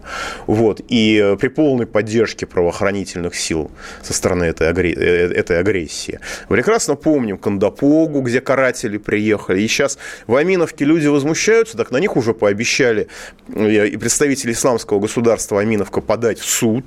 Вот. 0.48 0.82
И 0.90 1.20
э, 1.24 1.38
при 1.38 1.48
полной 1.48 1.86
поддержке 1.86 2.46
правоохранительных 2.46 3.36
сил 3.36 3.72
со 4.02 4.14
стороны 4.14 4.44
этой, 4.44 4.70
агре... 4.70 4.94
Э, 4.94 5.32
этой 5.34 5.60
агрессии. 5.60 6.20
Прекрасно 6.50 6.96
помним 6.96 7.38
Кандапогу, 7.38 8.22
где 8.22 8.42
каратели 8.42 8.98
приехали. 8.98 9.62
И 9.62 9.68
сейчас 9.68 9.98
в 10.28 10.36
Аминовке 10.36 10.86
люди 10.86 11.08
возмущаются, 11.08 11.78
так 11.78 11.92
на 11.92 11.98
них 11.98 12.18
уже 12.18 12.34
пообещали 12.34 13.08
э, 13.48 13.88
и 13.88 13.98
представители 13.98 14.52
исламского 14.52 15.00
государства 15.00 15.62
Аминовка 15.62 16.02
подать 16.02 16.40
в 16.40 16.50
суд. 16.50 16.86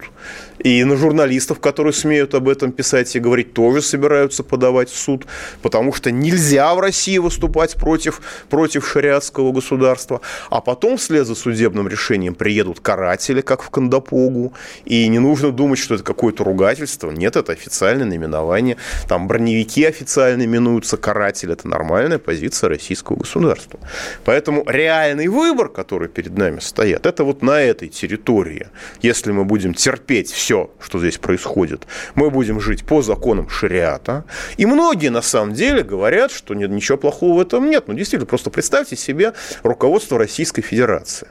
И 0.59 0.85
на 0.85 0.97
журналистов, 0.97 1.61
которые 1.61 1.93
смеют 1.93 2.35
об 2.35 2.49
этом 2.49 2.73
писать 2.73 3.15
и 3.17 3.21
говорить, 3.21 3.53
тоже 3.53 3.83
собираются 3.83 4.43
подавать 4.43 4.91
в 4.91 4.97
суд, 4.97 5.27
потому 5.63 5.93
что 5.93 6.11
нельзя 6.11 6.75
в 6.75 6.81
России 6.81 7.19
выступать 7.19 7.75
против, 7.75 8.21
против 8.49 8.89
шариатского 8.89 9.53
государства 9.53 10.21
а 10.51 10.61
потом 10.61 10.97
вслед 10.97 11.27
за 11.27 11.35
судебным 11.35 11.89
решением 11.89 12.35
приедут 12.35 12.81
каратели, 12.81 13.41
как 13.41 13.63
в 13.63 13.71
Кандапогу, 13.71 14.53
и 14.85 15.07
не 15.09 15.19
нужно 15.19 15.53
думать, 15.53 15.79
что 15.79 15.95
это 15.95 16.05
какое-то 16.05 16.45
ругательство. 16.45 17.11
Нет, 17.11 17.37
это 17.37 17.53
официальное 17.53 18.07
наименование. 18.07 18.77
Там 19.09 19.29
броневики 19.29 19.85
официально 19.85 20.45
именуются 20.45 20.97
каратели. 20.97 21.53
Это 21.53 21.69
нормальная 21.69 22.19
позиция 22.19 22.69
российского 22.69 23.17
государства. 23.17 23.79
Поэтому 24.25 24.65
реальный 24.67 25.29
выбор, 25.29 25.69
который 25.69 26.09
перед 26.09 26.37
нами 26.37 26.61
стоит, 26.61 27.07
это 27.07 27.25
вот 27.25 27.43
на 27.43 27.61
этой 27.61 27.89
территории. 27.89 28.69
Если 29.03 29.33
мы 29.33 29.45
будем 29.45 29.75
терпеть 29.75 30.31
все, 30.31 30.46
что 30.47 30.99
здесь 30.99 31.19
происходит, 31.19 31.87
мы 32.15 32.31
будем 32.31 32.61
жить 32.61 32.85
по 32.85 33.03
законам 33.03 33.49
шариата. 33.49 34.25
И 34.57 34.67
многие 34.67 35.09
на 35.09 35.23
самом 35.23 35.55
деле 35.55 35.83
говорят, 35.83 36.31
что 36.31 36.55
нет, 36.55 36.71
ничего 36.71 36.99
плохого 36.99 37.39
в 37.39 37.41
этом 37.41 37.69
нет. 37.69 37.89
Ну, 37.89 37.95
действительно, 37.95 38.27
просто 38.27 38.51
представьте 38.51 38.97
себе 38.97 39.33
руководство 39.63 40.19
Российской 40.19 40.63
Федерации. 40.63 41.29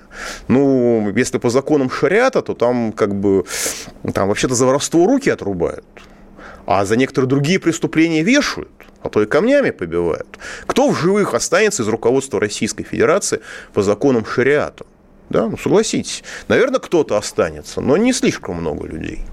Ну, 0.47 1.11
если 1.15 1.37
по 1.37 1.49
законам 1.49 1.89
шариата, 1.89 2.41
то 2.41 2.53
там 2.53 2.91
как 2.91 3.15
бы, 3.15 3.45
там 4.13 4.27
вообще-то 4.27 4.55
за 4.55 4.65
воровство 4.65 5.05
руки 5.05 5.29
отрубают, 5.29 5.85
а 6.65 6.85
за 6.85 6.95
некоторые 6.95 7.29
другие 7.29 7.59
преступления 7.59 8.23
вешают 8.23 8.69
а 9.05 9.09
то 9.09 9.21
и 9.21 9.27
камнями 9.27 9.69
побивают. 9.69 10.39
Кто 10.65 10.89
в 10.89 10.97
живых 10.97 11.35
останется 11.35 11.83
из 11.83 11.87
руководства 11.87 12.39
Российской 12.39 12.83
Федерации 12.83 13.39
по 13.71 13.83
законам 13.83 14.25
шариата? 14.25 14.83
Да, 15.29 15.47
ну 15.47 15.57
согласитесь. 15.57 16.23
Наверное, 16.47 16.79
кто-то 16.79 17.17
останется, 17.17 17.81
но 17.81 17.97
не 17.97 18.13
слишком 18.13 18.57
много 18.57 18.87
людей. 18.87 19.23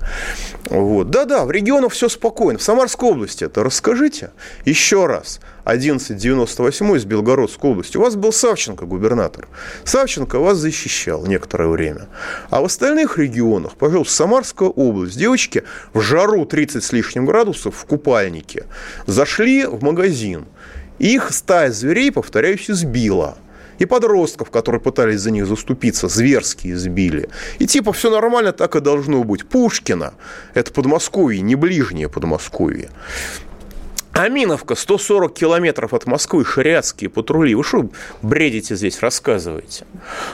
Вот. 0.71 1.11
Да-да, 1.11 1.45
в 1.45 1.51
регионах 1.51 1.93
все 1.93 2.09
спокойно. 2.09 2.59
В 2.59 2.63
Самарской 2.63 3.11
области 3.11 3.45
это 3.45 3.63
расскажите 3.63 4.31
еще 4.65 5.07
раз. 5.07 5.41
1198 5.65 6.97
из 6.97 7.05
Белгородской 7.05 7.71
области. 7.71 7.97
У 7.99 8.01
вас 8.01 8.17
был 8.17 8.33
Савченко 8.33 8.87
губернатор. 8.87 9.49
Савченко 9.85 10.39
вас 10.39 10.59
защищал 10.59 11.27
некоторое 11.27 11.69
время. 11.69 12.09
А 12.51 12.63
в 12.63 12.65
остальных 12.65 13.19
регионах, 13.19 13.77
пожалуйста, 13.77 14.15
Самарская 14.15 14.71
область. 14.71 15.19
Девочки 15.19 15.63
в 15.93 16.01
жару 16.01 16.47
30 16.47 16.83
с 16.83 16.93
лишним 16.93 17.27
градусов 17.27 17.77
в 17.77 17.85
купальнике 17.85 18.65
зашли 19.07 19.67
в 19.67 19.83
магазин. 19.85 20.47
Их 20.99 21.33
стая 21.33 21.71
зверей, 21.71 22.11
повторяюсь, 22.11 22.71
избила– 22.71 23.37
и 23.79 23.87
подростков, 23.87 24.51
которые 24.51 24.81
пытались 24.81 25.21
за 25.21 25.31
них 25.31 25.47
заступиться, 25.47 26.09
зверски 26.09 26.73
избили. 26.73 27.29
И 27.59 27.67
типа 27.67 27.93
все 27.93 28.11
нормально, 28.11 28.53
так 28.53 28.77
и 28.77 28.81
должно 28.81 29.25
быть. 29.25 29.47
Пушкина, 29.47 30.15
это 30.55 30.73
Подмосковье, 30.73 31.41
не 31.41 31.55
ближнее 31.55 32.09
Подмосковье. 32.09 32.91
Аминовка, 34.13 34.75
140 34.75 35.33
километров 35.33 35.95
от 35.95 36.07
Москвы, 36.07 36.45
шариатские 36.45 37.09
патрули. 37.09 37.55
Вы 37.55 37.65
что 37.65 37.89
бредите 38.21 38.77
здесь, 38.77 39.01
рассказываете? 39.01 39.87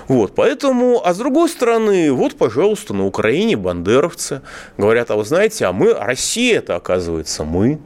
Вот, 0.09 0.35
поэтому, 0.35 1.01
а 1.05 1.15
с 1.15 1.19
другой 1.19 1.49
стороны, 1.49 2.13
вот, 2.13 2.37
пожалуйста, 2.37 2.93
на 2.93 3.07
Украине 3.07 3.57
бандеровцы 3.57 4.43
говорят, 4.77 5.13
а 5.13 5.17
вы 5.17 5.25
знаете, 5.25 5.65
а 5.67 5.73
мы, 5.73 5.95
Россия 5.95 6.59
это, 6.59 6.75
оказывается, 6.75 7.45
мы. 7.45 7.79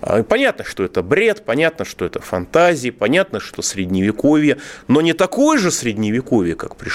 А, 0.00 0.22
понятно, 0.22 0.64
что 0.64 0.84
это 0.84 1.02
бред, 1.02 1.44
понятно, 1.44 1.84
что 1.84 2.04
это 2.04 2.20
фантазии, 2.20 2.90
понятно, 2.90 3.40
что 3.40 3.62
средневековье, 3.62 4.58
но 4.88 5.00
не 5.00 5.12
такое 5.12 5.58
же 5.58 5.70
средневековье, 5.70 6.54
как 6.54 6.76
при. 6.76 6.94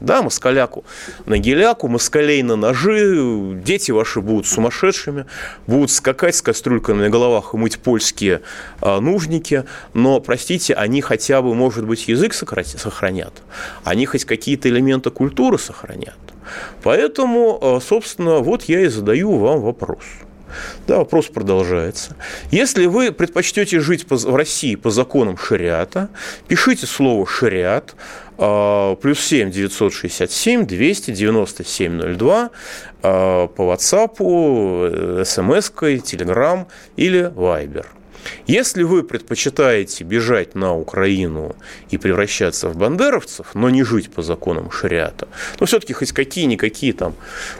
Да, 0.00 0.22
москаляку 0.22 0.84
на 1.26 1.38
геляку, 1.38 1.88
москалей 1.88 2.42
на 2.42 2.56
ножи, 2.56 3.60
дети 3.64 3.90
ваши 3.90 4.20
будут 4.20 4.46
сумасшедшими, 4.46 5.26
будут 5.66 5.90
скакать 5.90 6.36
с 6.36 6.42
кастрюльками 6.42 7.02
на 7.02 7.10
головах 7.10 7.54
и 7.54 7.56
мыть 7.56 7.78
польские 7.78 8.42
а, 8.80 9.00
нужники, 9.00 9.64
но, 9.94 10.20
простите, 10.20 10.74
они 10.74 11.00
хотя 11.00 11.42
бы, 11.42 11.54
может 11.54 11.86
быть, 11.86 12.08
язык 12.08 12.34
сохранят, 12.34 13.42
они 13.84 14.06
хоть 14.06 14.24
какие-то 14.24 14.68
элементы 14.68 15.10
культуры 15.10 15.58
сохранят. 15.58 16.16
Поэтому, 16.82 17.58
а, 17.60 17.80
собственно, 17.80 18.38
вот 18.38 18.64
я 18.64 18.80
и 18.80 18.86
задаю 18.86 19.36
вам 19.38 19.60
вопрос– 19.60 20.04
да, 20.86 20.98
вопрос 20.98 21.26
продолжается. 21.26 22.16
Если 22.50 22.86
вы 22.86 23.12
предпочтете 23.12 23.80
жить 23.80 24.06
в 24.08 24.34
России 24.34 24.74
по 24.74 24.90
законам 24.90 25.36
шариата, 25.38 26.08
пишите 26.48 26.86
слово 26.86 27.26
«шариат», 27.26 27.94
а, 28.38 28.96
плюс 28.96 29.20
7 29.20 29.50
967 29.50 30.66
297 30.66 32.16
02 32.16 32.50
по 33.02 33.50
WhatsApp, 33.56 35.24
смс-кой, 35.24 35.96
Telegram 35.96 36.66
или 36.96 37.24
Viber– 37.24 37.86
если 38.46 38.82
вы 38.82 39.02
предпочитаете 39.02 40.04
бежать 40.04 40.54
на 40.54 40.74
Украину 40.74 41.56
и 41.90 41.98
превращаться 41.98 42.68
в 42.68 42.76
бандеровцев, 42.76 43.54
но 43.54 43.70
не 43.70 43.82
жить 43.82 44.10
по 44.10 44.22
законам 44.22 44.70
шариата, 44.70 45.28
но 45.60 45.66
все-таки 45.66 45.92
хоть 45.92 46.12
какие-никакие 46.12 46.92
там 46.92 47.14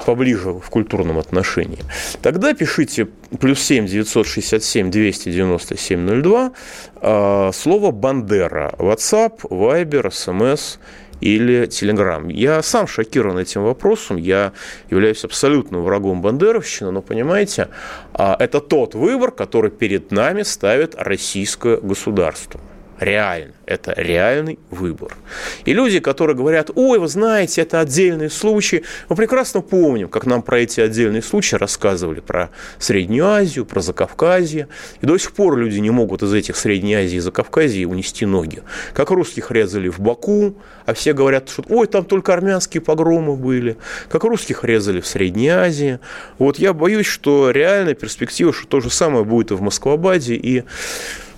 поближе 0.07 0.51
в 0.51 0.69
культурном 0.71 1.19
отношении, 1.19 1.81
тогда 2.21 2.55
пишите 2.55 3.09
плюс 3.41 3.61
7 3.61 3.87
967 3.87 4.91
297 4.91 6.23
02 6.23 7.53
слово 7.53 7.91
«Бандера» 7.91 8.75
WhatsApp, 8.79 9.41
Viber, 9.51 10.09
SMS 10.09 10.79
или 11.23 11.67
Телеграм. 11.67 12.29
Я 12.29 12.63
сам 12.63 12.87
шокирован 12.87 13.39
этим 13.39 13.63
вопросом, 13.63 14.17
я 14.17 14.53
являюсь 14.91 15.25
абсолютным 15.25 15.83
врагом 15.83 16.21
бандеровщины, 16.21 16.91
но, 16.91 17.01
понимаете, 17.01 17.69
а, 18.13 18.37
это 18.39 18.61
тот 18.61 18.95
выбор, 18.95 19.31
который 19.31 19.71
перед 19.71 20.11
нами 20.11 20.43
ставит 20.43 20.95
российское 20.99 21.77
государство 21.77 22.61
реально. 23.03 23.55
Это 23.67 23.95
реальный 23.97 24.59
выбор. 24.71 25.17
И 25.65 25.73
люди, 25.73 26.01
которые 26.01 26.37
говорят, 26.37 26.71
ой, 26.75 26.99
вы 26.99 27.09
знаете, 27.09 27.63
это 27.63 27.81
отдельные 27.81 28.31
случаи, 28.31 28.85
мы 29.09 29.17
прекрасно 29.17 29.61
помним, 29.61 30.09
как 30.09 30.27
нам 30.27 30.43
про 30.43 30.61
эти 30.61 30.81
отдельные 30.81 31.23
случаи 31.23 31.57
рассказывали, 31.57 32.21
про 32.21 32.51
Среднюю 32.79 33.27
Азию, 33.27 33.65
про 33.65 33.81
Закавказье. 33.81 34.69
И 35.01 35.07
до 35.07 35.17
сих 35.19 35.33
пор 35.33 35.57
люди 35.57 35.79
не 35.79 35.91
могут 35.91 36.23
из 36.23 36.33
этих 36.33 36.57
Средней 36.57 36.95
Азии 36.95 37.17
и 37.17 37.21
Закавказья 37.21 37.87
унести 37.87 38.27
ноги. 38.27 38.63
Как 38.93 39.11
русских 39.11 39.51
резали 39.51 39.89
в 39.89 40.01
Баку, 40.01 40.57
а 40.87 40.95
все 40.95 41.13
говорят, 41.13 41.49
что 41.49 41.65
ой, 41.69 41.87
там 41.87 42.05
только 42.05 42.33
армянские 42.33 42.81
погромы 42.81 43.37
были. 43.37 43.77
Как 44.09 44.25
русских 44.25 44.65
резали 44.65 45.01
в 45.01 45.07
Средней 45.07 45.49
Азии. 45.49 46.01
Вот 46.39 46.59
я 46.59 46.73
боюсь, 46.73 47.07
что 47.07 47.51
реальная 47.51 47.95
перспектива, 47.95 48.53
что 48.53 48.67
то 48.67 48.81
же 48.81 48.91
самое 48.91 49.25
будет 49.25 49.51
и 49.51 49.55
в 49.55 49.63
Москвабаде, 49.63 50.35
и 50.35 50.65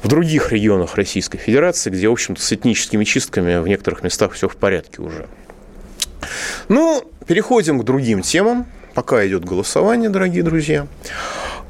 в 0.05 0.09
других 0.09 0.53
регионах 0.53 0.97
Российской 0.97 1.39
Федерации, 1.39 1.89
где, 1.89 2.09
в 2.09 2.13
общем-то, 2.13 2.41
с 2.41 2.53
этническими 2.53 3.05
чистками 3.05 3.59
в 3.59 3.67
некоторых 3.67 4.03
местах 4.03 4.33
все 4.33 4.49
в 4.49 4.57
порядке 4.57 5.01
уже. 5.01 5.27
Ну, 6.69 7.11
переходим 7.27 7.81
к 7.81 7.85
другим 7.85 8.21
темам. 8.21 8.67
Пока 8.95 9.27
идет 9.27 9.45
голосование, 9.45 10.11
дорогие 10.11 10.43
друзья. 10.43 10.87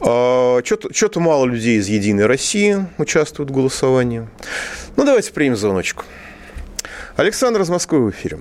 А, 0.01 0.59
что-то 0.65 1.21
мало 1.21 1.47
людей 1.47 1.79
из 1.79 1.89
«Единой 1.89 2.27
России» 2.27 2.87
участвуют 2.99 3.51
в 3.51 3.55
голосовании. 3.55 4.27
Ну, 4.97 5.05
давайте 5.05 5.33
примем 5.33 5.57
звоночку. 5.57 6.05
Александр 7.17 7.61
из 7.61 7.71
Москвы 7.71 8.05
в 8.05 8.11
эфире. 8.11 8.41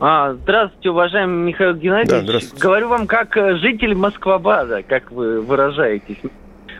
А, 0.00 0.34
здравствуйте, 0.34 0.90
уважаемый 0.90 1.46
Михаил 1.46 1.74
Геннадьевич. 1.74 2.50
Да, 2.50 2.58
Говорю 2.58 2.88
вам 2.88 3.06
как 3.06 3.36
э, 3.36 3.56
житель 3.58 3.94
Москвабада, 3.94 4.82
как 4.82 5.12
вы 5.12 5.40
выражаетесь. 5.40 6.18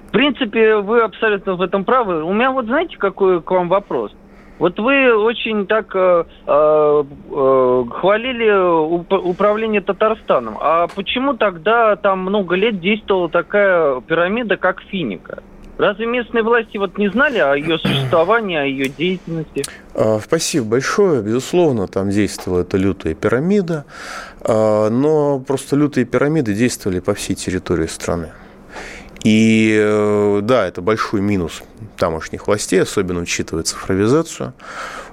В 0.08 0.10
принципе, 0.10 0.76
вы 0.76 1.00
абсолютно 1.02 1.54
в 1.54 1.62
этом 1.62 1.84
правы. 1.84 2.24
У 2.24 2.32
меня 2.32 2.50
вот 2.50 2.64
знаете, 2.64 2.96
какой 2.96 3.42
к 3.42 3.50
вам 3.50 3.68
вопрос? 3.68 4.10
Вот 4.58 4.78
вы 4.78 5.14
очень 5.14 5.66
так 5.66 5.94
э, 5.94 6.24
э, 6.46 7.04
э 7.30 7.84
хвалили 7.90 9.28
управление 9.28 9.80
Татарстаном. 9.80 10.56
А 10.60 10.88
почему 10.88 11.34
тогда 11.34 11.94
там 11.96 12.20
много 12.20 12.56
лет 12.56 12.80
действовала 12.80 13.28
такая 13.28 14.00
пирамида, 14.00 14.56
как 14.56 14.80
Финика? 14.80 15.42
Разве 15.76 16.06
местные 16.06 16.42
власти 16.42 16.76
вот 16.76 16.98
не 16.98 17.08
знали 17.08 17.38
о 17.38 17.54
ее 17.54 17.78
существовании, 17.78 18.56
о 18.56 18.64
ее 18.64 18.88
деятельности? 18.88 19.64
А, 19.94 20.18
спасибо 20.18 20.66
большое. 20.66 21.22
Безусловно, 21.22 21.86
там 21.86 22.10
действовала 22.10 22.62
эта 22.62 22.76
лютая 22.76 23.14
пирамида, 23.14 23.84
а, 24.40 24.90
но 24.90 25.38
просто 25.38 25.76
лютые 25.76 26.04
пирамиды 26.04 26.52
действовали 26.52 26.98
по 26.98 27.14
всей 27.14 27.36
территории 27.36 27.86
страны. 27.86 28.30
И 29.24 29.76
э, 29.80 30.40
да, 30.42 30.66
это 30.66 30.80
большой 30.80 31.20
минус 31.20 31.62
тамошних 31.96 32.46
властей, 32.46 32.82
особенно 32.82 33.20
учитывая 33.20 33.64
цифровизацию. 33.64 34.54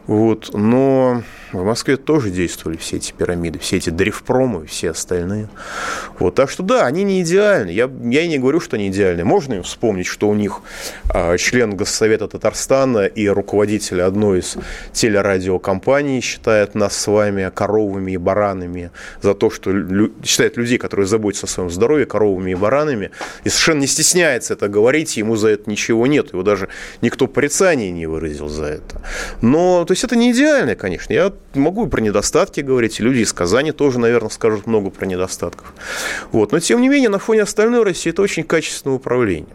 Вот. 0.07 0.51
Но 0.53 1.23
В 1.61 1.65
Москве 1.65 1.97
тоже 1.97 2.29
действовали 2.29 2.77
все 2.77 2.97
эти 2.97 3.11
пирамиды, 3.11 3.59
все 3.59 3.77
эти 3.77 3.89
дрифпромы, 3.89 4.65
все 4.65 4.91
остальные. 4.91 5.49
Вот, 6.19 6.35
так 6.35 6.49
что 6.49 6.63
да, 6.63 6.85
они 6.85 7.03
не 7.03 7.21
идеальны. 7.21 7.69
Я, 7.69 7.89
я 8.03 8.21
и 8.21 8.27
не 8.27 8.37
говорю, 8.37 8.59
что 8.59 8.75
они 8.75 8.89
идеальны. 8.89 9.23
Можно 9.23 9.61
вспомнить, 9.63 10.07
что 10.07 10.29
у 10.29 10.35
них 10.35 10.61
а, 11.09 11.37
член 11.37 11.75
Госсовета 11.75 12.27
Татарстана 12.27 13.05
и 13.05 13.27
руководитель 13.27 14.01
одной 14.01 14.39
из 14.39 14.57
телерадиокомпаний 14.93 16.21
считает 16.21 16.75
нас 16.75 16.97
с 16.97 17.07
вами 17.07 17.51
коровами 17.53 18.11
и 18.11 18.17
баранами 18.17 18.91
за 19.21 19.33
то, 19.33 19.49
что 19.49 19.71
лю, 19.71 20.11
считает 20.23 20.57
людей, 20.57 20.77
которые 20.77 21.07
заботятся 21.07 21.45
о 21.45 21.49
своем 21.49 21.69
здоровье, 21.69 22.05
коровами 22.05 22.51
и 22.51 22.55
баранами, 22.55 23.11
и 23.43 23.49
совершенно 23.49 23.81
не 23.81 23.87
стесняется 23.87 24.53
это 24.53 24.67
говорить, 24.67 25.17
ему 25.17 25.35
за 25.35 25.49
это 25.49 25.69
ничего 25.69 26.07
нет, 26.07 26.33
его 26.33 26.43
даже 26.43 26.69
никто 27.01 27.27
порицания 27.27 27.91
не 27.91 28.05
выразил 28.07 28.49
за 28.49 28.65
это. 28.65 29.01
Но, 29.41 29.85
то 29.85 29.91
есть 29.91 30.03
это 30.03 30.15
не 30.15 30.31
идеально, 30.31 30.75
конечно. 30.75 31.13
Я 31.13 31.31
могу 31.53 31.87
про 31.87 32.01
недостатки 32.01 32.61
говорить, 32.61 32.99
и 32.99 33.03
люди 33.03 33.19
из 33.19 33.33
Казани 33.33 33.71
тоже, 33.71 33.99
наверное, 33.99 34.29
скажут 34.29 34.67
много 34.67 34.89
про 34.89 35.05
недостатков. 35.05 35.73
Вот. 36.31 36.51
Но, 36.51 36.59
тем 36.59 36.81
не 36.81 36.89
менее, 36.89 37.09
на 37.09 37.19
фоне 37.19 37.43
остальной 37.43 37.83
России 37.83 38.09
это 38.09 38.21
очень 38.21 38.43
качественное 38.43 38.95
управление. 38.95 39.53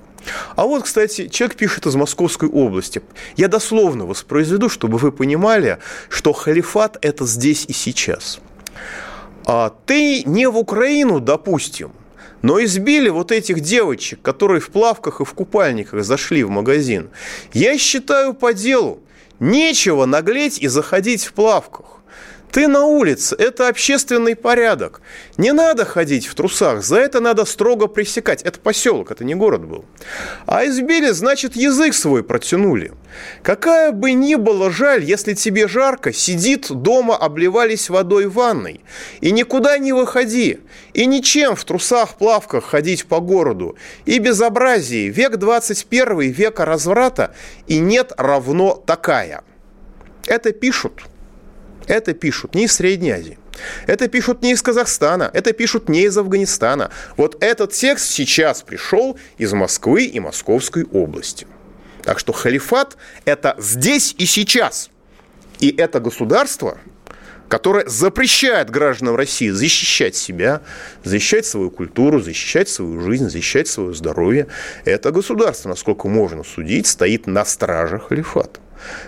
А 0.56 0.64
вот, 0.64 0.84
кстати, 0.84 1.28
человек 1.28 1.56
пишет 1.56 1.86
из 1.86 1.94
Московской 1.94 2.48
области. 2.48 3.02
Я 3.36 3.48
дословно 3.48 4.06
воспроизведу, 4.06 4.68
чтобы 4.68 4.98
вы 4.98 5.12
понимали, 5.12 5.78
что 6.08 6.32
халифат– 6.32 6.98
это 7.02 7.26
здесь 7.26 7.64
и 7.66 7.72
сейчас. 7.72 8.40
А 9.46 9.74
ты 9.86 10.22
не 10.24 10.46
в 10.48 10.56
Украину, 10.56 11.20
допустим, 11.20 11.92
но 12.42 12.62
избили 12.62 13.08
вот 13.08 13.32
этих 13.32 13.60
девочек, 13.60 14.20
которые 14.22 14.60
в 14.60 14.70
плавках 14.70 15.20
и 15.20 15.24
в 15.24 15.32
купальниках 15.32 16.04
зашли 16.04 16.44
в 16.44 16.50
магазин. 16.50 17.10
Я 17.52 17.76
считаю 17.78 18.34
по 18.34 18.52
делу. 18.52 19.00
Нечего 19.40 20.04
наглеть 20.04 20.58
и 20.58 20.68
заходить 20.68 21.24
в 21.24 21.32
плавках. 21.32 21.99
Ты 22.52 22.66
на 22.66 22.84
улице, 22.84 23.36
это 23.38 23.68
общественный 23.68 24.34
порядок. 24.34 25.02
Не 25.36 25.52
надо 25.52 25.84
ходить 25.84 26.26
в 26.26 26.34
трусах, 26.34 26.82
за 26.82 26.96
это 26.96 27.20
надо 27.20 27.44
строго 27.44 27.86
пресекать. 27.86 28.42
Это 28.42 28.58
поселок, 28.58 29.12
это 29.12 29.24
не 29.24 29.36
город 29.36 29.64
был. 29.64 29.84
А 30.46 30.66
избили, 30.66 31.10
значит, 31.10 31.54
язык 31.54 31.94
свой 31.94 32.24
протянули. 32.24 32.92
Какая 33.42 33.92
бы 33.92 34.12
ни 34.12 34.34
была 34.34 34.70
жаль, 34.70 35.04
если 35.04 35.34
тебе 35.34 35.68
жарко, 35.68 36.12
сидит 36.12 36.66
дома, 36.70 37.16
обливались 37.16 37.88
водой 37.88 38.26
в 38.26 38.34
ванной. 38.34 38.80
И 39.20 39.30
никуда 39.30 39.78
не 39.78 39.92
выходи. 39.92 40.58
И 40.92 41.06
ничем 41.06 41.54
в 41.54 41.64
трусах, 41.64 42.14
плавках 42.16 42.64
ходить 42.64 43.06
по 43.06 43.20
городу. 43.20 43.76
И 44.06 44.18
безобразие. 44.18 45.08
Век 45.08 45.36
21, 45.36 46.18
века 46.30 46.64
разврата, 46.64 47.32
и 47.68 47.78
нет 47.78 48.12
равно 48.16 48.74
такая. 48.74 49.44
Это 50.26 50.52
пишут 50.52 51.02
это 51.86 52.14
пишут 52.14 52.54
не 52.54 52.64
из 52.64 52.72
Средней 52.72 53.10
Азии. 53.10 53.38
Это 53.86 54.08
пишут 54.08 54.42
не 54.42 54.52
из 54.52 54.62
Казахстана, 54.62 55.30
это 55.32 55.52
пишут 55.52 55.88
не 55.88 56.02
из 56.02 56.16
Афганистана. 56.16 56.90
Вот 57.16 57.42
этот 57.42 57.72
текст 57.72 58.10
сейчас 58.10 58.62
пришел 58.62 59.18
из 59.38 59.52
Москвы 59.52 60.04
и 60.04 60.20
Московской 60.20 60.84
области. 60.84 61.46
Так 62.02 62.18
что 62.18 62.32
халифат– 62.32 62.96
это 63.24 63.54
здесь 63.58 64.14
и 64.18 64.24
сейчас. 64.24 64.90
И 65.58 65.68
это 65.76 66.00
государство, 66.00 66.78
которое 67.48 67.86
запрещает 67.86 68.70
гражданам 68.70 69.16
России 69.16 69.50
защищать 69.50 70.16
себя, 70.16 70.62
защищать 71.04 71.44
свою 71.44 71.70
культуру, 71.70 72.20
защищать 72.20 72.68
свою 72.68 73.00
жизнь, 73.00 73.28
защищать 73.28 73.68
свое 73.68 73.92
здоровье. 73.92 74.46
Это 74.84 75.10
государство, 75.10 75.68
насколько 75.68 76.08
можно 76.08 76.44
судить, 76.44 76.86
стоит 76.86 77.26
на 77.26 77.44
страже 77.44 77.98
халифата. 77.98 78.60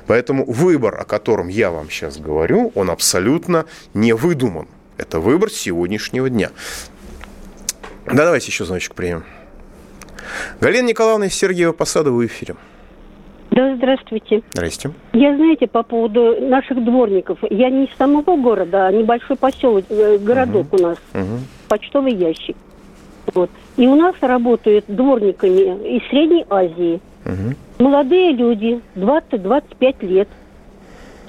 Поэтому 0.07 0.45
выбор, 0.45 1.01
о 1.01 1.05
котором 1.05 1.49
я 1.49 1.71
вам 1.71 1.91
сейчас 1.91 2.19
говорю, 2.19 2.73
он 2.75 2.91
абсолютно 2.91 3.67
не 3.95 4.13
выдуман. 4.13 4.67
Это 4.99 5.21
выбор 5.21 5.51
сегодняшнего 5.51 6.29
дня. 6.29 6.51
Да, 8.07 8.25
давайте 8.25 8.47
еще 8.47 8.65
звоночек 8.65 8.95
примем. 8.95 9.25
Галина 10.61 10.89
Николаевна 10.89 11.27
из 11.27 11.35
Сергеева 11.35 11.73
Посада 11.73 12.11
в 12.11 12.25
эфире. 12.25 12.57
Да, 13.51 13.75
здравствуйте. 13.77 14.43
Здрасте. 14.53 14.93
Я, 15.13 15.37
знаете, 15.37 15.67
по 15.67 15.83
поводу 15.83 16.41
наших 16.41 16.83
дворников. 16.83 17.39
Я 17.51 17.69
не 17.69 17.85
из 17.85 17.95
самого 17.97 18.37
города, 18.37 18.87
а 18.87 18.93
небольшой 18.93 19.37
поселок, 19.37 19.85
э, 19.91 20.17
городок 20.17 20.73
угу. 20.73 20.83
у 20.83 20.87
нас. 20.87 20.99
Угу. 21.13 21.39
Почтовый 21.69 22.15
ящик. 22.15 22.57
Вот. 23.35 23.51
И 23.77 23.87
у 23.87 23.95
нас 23.95 24.15
работают 24.23 24.87
дворниками 24.89 25.97
из 25.97 26.09
Средней 26.09 26.47
Азии. 26.49 27.01
Угу. 27.25 27.85
Молодые 27.85 28.33
люди, 28.33 28.81
20-25 28.97 30.07
лет. 30.07 30.29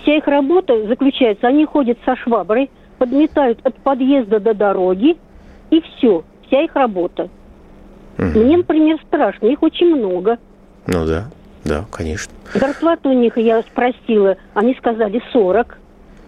Вся 0.01 0.17
их 0.17 0.27
работа 0.27 0.85
заключается, 0.87 1.47
они 1.47 1.65
ходят 1.65 1.97
со 2.05 2.15
шваброй, 2.15 2.69
подметают 2.97 3.59
от 3.63 3.75
подъезда 3.75 4.39
до 4.39 4.53
дороги, 4.53 5.17
и 5.69 5.81
все, 5.81 6.23
вся 6.47 6.61
их 6.61 6.75
работа. 6.75 7.29
Угу. 8.17 8.39
Мне, 8.39 8.57
например, 8.57 8.97
страшно, 9.07 9.47
их 9.47 9.63
очень 9.63 9.95
много. 9.95 10.37
Ну 10.87 11.05
да, 11.05 11.29
да, 11.63 11.85
конечно. 11.91 12.33
Зарплата 12.53 13.09
у 13.09 13.13
них, 13.13 13.37
я 13.37 13.61
спросила, 13.61 14.37
они 14.53 14.75
сказали 14.75 15.21
40, 15.31 15.77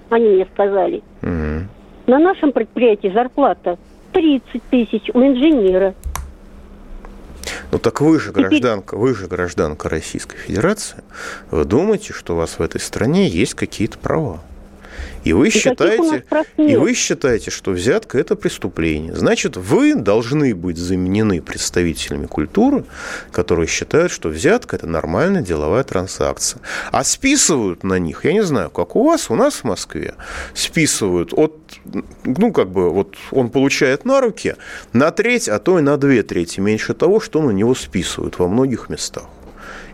они 0.10 0.30
мне 0.30 0.48
сказали. 0.54 1.04
Угу. 1.22 1.68
На 2.08 2.20
нашем 2.20 2.52
предприятии 2.52 3.12
зарплата 3.14 3.78
30 4.14 4.64
тысяч 4.70 5.10
у 5.14 5.22
инженера. 5.22 5.94
Ну 7.76 7.80
так 7.80 8.00
вы 8.00 8.22
же 8.22 8.32
гражданка, 8.32 8.96
вы 8.96 9.14
же 9.14 9.28
гражданка 9.28 9.90
Российской 9.90 10.38
Федерации. 10.38 11.04
Вы 11.52 11.66
думаете, 11.66 12.14
что 12.14 12.34
у 12.34 12.38
вас 12.38 12.58
в 12.58 12.62
этой 12.62 12.80
стране 12.80 13.28
есть 13.28 13.54
какие-то 13.54 13.98
права? 13.98 14.42
И 15.24 15.34
вы, 15.34 15.50
считаете, 15.50 16.24
и 16.58 16.76
вы 16.76 16.94
считаете, 16.94 17.50
что 17.50 17.72
взятка– 17.72 18.18
это 18.20 18.36
преступление. 18.36 19.16
Значит, 19.16 19.58
вы 19.58 19.96
должны 19.96 20.54
быть 20.54 20.78
заменены 20.78 21.42
представителями 21.42 22.28
культуры, 22.28 22.86
которые 23.32 23.68
считают, 23.68 24.12
что 24.12 24.30
взятка– 24.30 24.76
это 24.78 24.88
нормальная 24.88 25.42
деловая 25.42 25.84
транзакция. 25.84 26.62
А 26.92 27.04
списывают 27.04 27.84
на 27.84 27.98
них, 27.98 28.24
я 28.24 28.34
не 28.34 28.44
знаю, 28.44 28.70
как 28.70 28.96
у 28.96 29.04
вас, 29.04 29.32
у 29.32 29.36
нас 29.36 29.56
в 29.56 29.64
Москве, 29.64 30.14
списывают 30.54 31.34
от, 31.34 31.56
ну, 32.24 32.52
как 32.52 32.70
бы, 32.70 32.92
вот 32.92 33.16
он 33.32 33.50
получает 33.50 34.06
на 34.06 34.22
руки 34.22 34.56
на 34.94 35.10
треть, 35.12 35.50
а 35.50 35.58
то 35.58 35.80
и 35.80 35.82
на 35.82 35.98
две 35.98 36.22
трети 36.22 36.60
меньше 36.60 36.94
того, 36.94 37.20
что 37.20 37.42
на 37.42 37.52
него 37.52 37.74
списывают 37.74 38.38
во 38.38 38.48
многих 38.48 38.90
местах. 38.90 39.26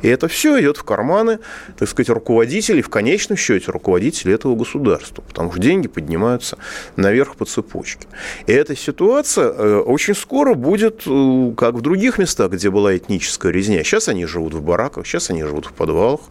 И 0.01 0.07
это 0.07 0.27
все 0.27 0.59
идет 0.59 0.77
в 0.77 0.83
карманы, 0.83 1.39
так 1.77 1.87
сказать, 1.87 2.09
руководителей, 2.09 2.81
в 2.81 2.89
конечном 2.89 3.37
счете 3.37 3.71
руководителей 3.71 4.33
этого 4.33 4.55
государства, 4.55 5.21
потому 5.21 5.51
что 5.51 5.61
деньги 5.61 5.87
поднимаются 5.87 6.57
наверх 6.95 7.35
по 7.35 7.45
цепочке. 7.45 8.07
И 8.47 8.51
эта 8.51 8.75
ситуация 8.75 9.49
э, 9.49 9.79
очень 9.79 10.15
скоро 10.15 10.53
будет, 10.53 11.03
э, 11.05 11.53
как 11.55 11.75
в 11.75 11.81
других 11.81 12.17
местах, 12.17 12.51
где 12.51 12.69
была 12.69 12.95
этническая 12.97 13.51
резня. 13.51 13.83
Сейчас 13.83 14.07
они 14.07 14.25
живут 14.25 14.53
в 14.53 14.61
бараках, 14.61 15.05
сейчас 15.05 15.29
они 15.29 15.43
живут 15.43 15.67
в 15.67 15.73
подвалах, 15.73 16.21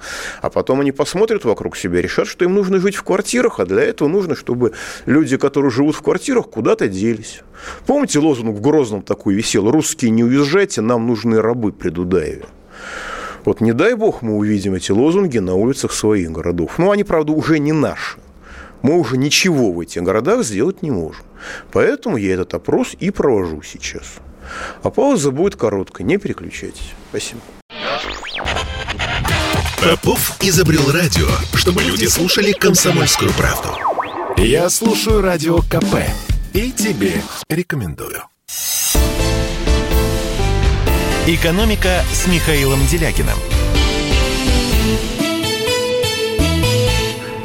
а 0.43 0.51
потом 0.51 0.81
они 0.81 0.93
посмотрят 0.93 1.45
вокруг 1.45 1.77
себя, 1.77 2.01
решат, 2.01 2.27
что 2.27 2.45
им 2.45 2.55
нужно 2.55 2.81
жить 2.81 2.97
в 2.97 3.03
квартирах, 3.03 3.61
а 3.61 3.67
для 3.67 3.83
этого 3.83 4.09
нужно, 4.09 4.35
чтобы 4.35 4.73
люди, 5.07 5.37
которые 5.37 5.71
живут 5.71 5.97
в 5.97 6.03
квартирах, 6.03 6.49
куда-то 6.49 6.89
делись. 6.89 7.41
Помните, 7.87 8.19
лозунг 8.19 8.57
в 8.57 8.61
Грозном 8.61 9.03
такой 9.03 9.35
висел 9.35 9.71
«Русские, 9.71 10.11
не 10.11 10.25
уезжайте, 10.25 10.81
нам 10.81 11.07
нужны 11.07 11.41
рабы 11.41 11.73
при 11.73 11.91
Дудаеве». 11.91 12.47
Вот 13.45 13.61
не 13.61 13.73
дай 13.73 13.95
бог 13.95 14.23
мы 14.23 14.37
увидим 14.37 14.75
эти 14.75 14.93
лозунги 14.93 15.39
на 15.39 15.55
улицах 15.55 15.93
своих 15.93 16.31
городов. 16.31 16.79
Ну, 16.79 16.91
они, 16.91 17.05
правда, 17.05 17.33
уже 17.33 17.59
не 17.59 17.73
наши. 17.73 18.19
Мы 18.83 18.99
уже 18.99 19.17
ничего 19.17 19.73
в 19.73 19.81
этих 19.81 20.03
городах 20.03 20.45
сделать 20.45 20.83
не 20.83 20.91
можем. 20.91 21.25
Поэтому 21.73 22.17
я 22.17 22.35
этот 22.35 22.55
опрос 22.55 22.95
и 22.99 23.11
провожу 23.11 23.63
сейчас. 23.63 24.15
А 24.83 24.91
пауза 24.91 25.31
будет 25.31 25.57
короткой, 25.57 26.07
не 26.07 26.17
переключайтесь. 26.17 26.93
Спасибо. 27.11 27.41
Попов 29.83 30.37
изобрел 30.41 30.91
радио, 30.93 31.29
чтобы 31.55 31.83
люди 31.83 32.07
слушали 32.07 32.53
комсомольскую 32.53 33.31
правду. 33.33 33.69
Я 34.37 34.69
слушаю 34.69 35.23
радио 35.23 35.59
КП 35.59 35.97
и 36.53 36.71
тебе 36.71 37.23
рекомендую. 37.49 38.30
«Экономика» 41.33 42.03
с 42.13 42.27
Михаилом 42.27 42.85
Делякиным. 42.87 43.39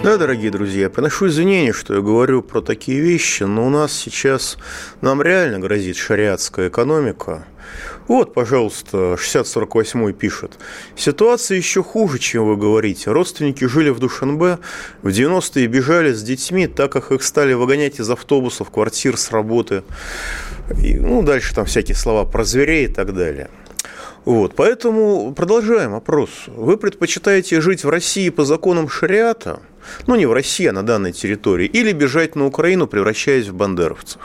Да, 0.03 0.17
дорогие 0.17 0.49
друзья, 0.49 0.89
приношу 0.89 1.27
извинения, 1.27 1.71
что 1.71 1.93
я 1.93 2.01
говорю 2.01 2.41
про 2.41 2.61
такие 2.61 2.99
вещи, 2.99 3.43
но 3.43 3.67
у 3.67 3.69
нас 3.69 3.93
сейчас, 3.93 4.57
нам 5.01 5.21
реально 5.21 5.59
грозит 5.59 5.97
шариатская 5.97 6.69
экономика. 6.69 7.45
Вот, 8.07 8.33
пожалуйста, 8.33 9.17
6048 9.19 10.13
пишет. 10.13 10.57
Ситуация 10.95 11.55
еще 11.55 11.83
хуже, 11.83 12.17
чем 12.17 12.47
вы 12.47 12.57
говорите. 12.57 13.11
Родственники 13.11 13.65
жили 13.65 13.89
в 13.91 13.99
Душанбе, 13.99 14.57
в 15.03 15.09
90-е 15.09 15.67
бежали 15.67 16.11
с 16.11 16.23
детьми, 16.23 16.65
так 16.65 16.91
как 16.91 17.11
их 17.11 17.21
стали 17.21 17.53
выгонять 17.53 17.99
из 17.99 18.09
автобусов, 18.09 18.71
квартир, 18.71 19.15
с 19.15 19.29
работы. 19.29 19.83
И, 20.83 20.95
ну, 20.95 21.21
дальше 21.21 21.53
там 21.53 21.65
всякие 21.65 21.95
слова 21.95 22.25
про 22.25 22.43
зверей 22.43 22.85
и 22.85 22.91
так 22.91 23.13
далее. 23.13 23.51
Вот, 24.25 24.55
поэтому 24.55 25.33
продолжаем 25.33 25.93
опрос. 25.93 26.29
Вы 26.47 26.77
предпочитаете 26.77 27.61
жить 27.61 27.83
в 27.83 27.89
России 27.89 28.29
по 28.29 28.43
законам 28.43 28.89
шариата 28.89 29.59
ну 30.07 30.15
не 30.15 30.25
в 30.25 30.33
России, 30.33 30.65
а 30.67 30.73
на 30.73 30.83
данной 30.83 31.11
территории, 31.11 31.67
или 31.67 31.91
бежать 31.91 32.35
на 32.35 32.45
Украину, 32.45 32.87
превращаясь 32.87 33.47
в 33.47 33.53
бандеровцев. 33.53 34.21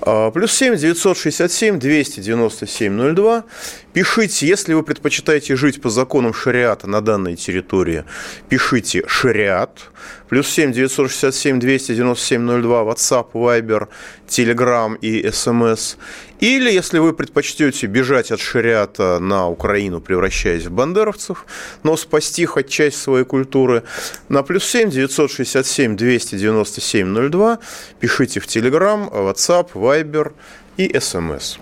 А, 0.00 0.30
плюс 0.30 0.52
7 0.52 0.76
967 0.76 1.78
297 1.78 3.14
02. 3.14 3.44
Пишите, 3.92 4.46
если 4.46 4.74
вы 4.74 4.82
предпочитаете 4.82 5.56
жить 5.56 5.80
по 5.80 5.90
законам 5.90 6.34
шариата 6.34 6.86
на 6.86 7.00
данной 7.00 7.36
территории, 7.36 8.04
пишите 8.48 9.04
шариат. 9.06 9.90
Плюс 10.28 10.48
7 10.48 10.72
967 10.72 11.58
297 11.58 12.62
02. 12.62 12.82
WhatsApp, 12.82 13.32
Viber, 13.32 13.88
Telegram 14.28 14.96
и 15.00 15.28
СМС. 15.30 15.96
Или, 16.40 16.70
если 16.70 16.98
вы 16.98 17.12
предпочтете 17.12 17.86
бежать 17.86 18.30
от 18.30 18.40
шариата 18.40 19.18
на 19.18 19.48
Украину, 19.48 20.00
превращаясь 20.00 20.66
в 20.66 20.70
бандеровцев, 20.70 21.46
но 21.82 21.96
спасти 21.96 22.46
хоть 22.46 22.68
часть 22.68 23.00
своей 23.00 23.24
культуры, 23.24 23.82
на 24.28 24.42
плюс 24.42 24.64
7 24.64 24.90
967 24.90 25.96
297 25.96 27.30
02 27.30 27.58
пишите 27.98 28.40
в 28.40 28.46
Telegram, 28.46 29.10
WhatsApp, 29.10 29.72
Viber 29.74 30.32
и 30.76 30.98
СМС. 30.98 31.58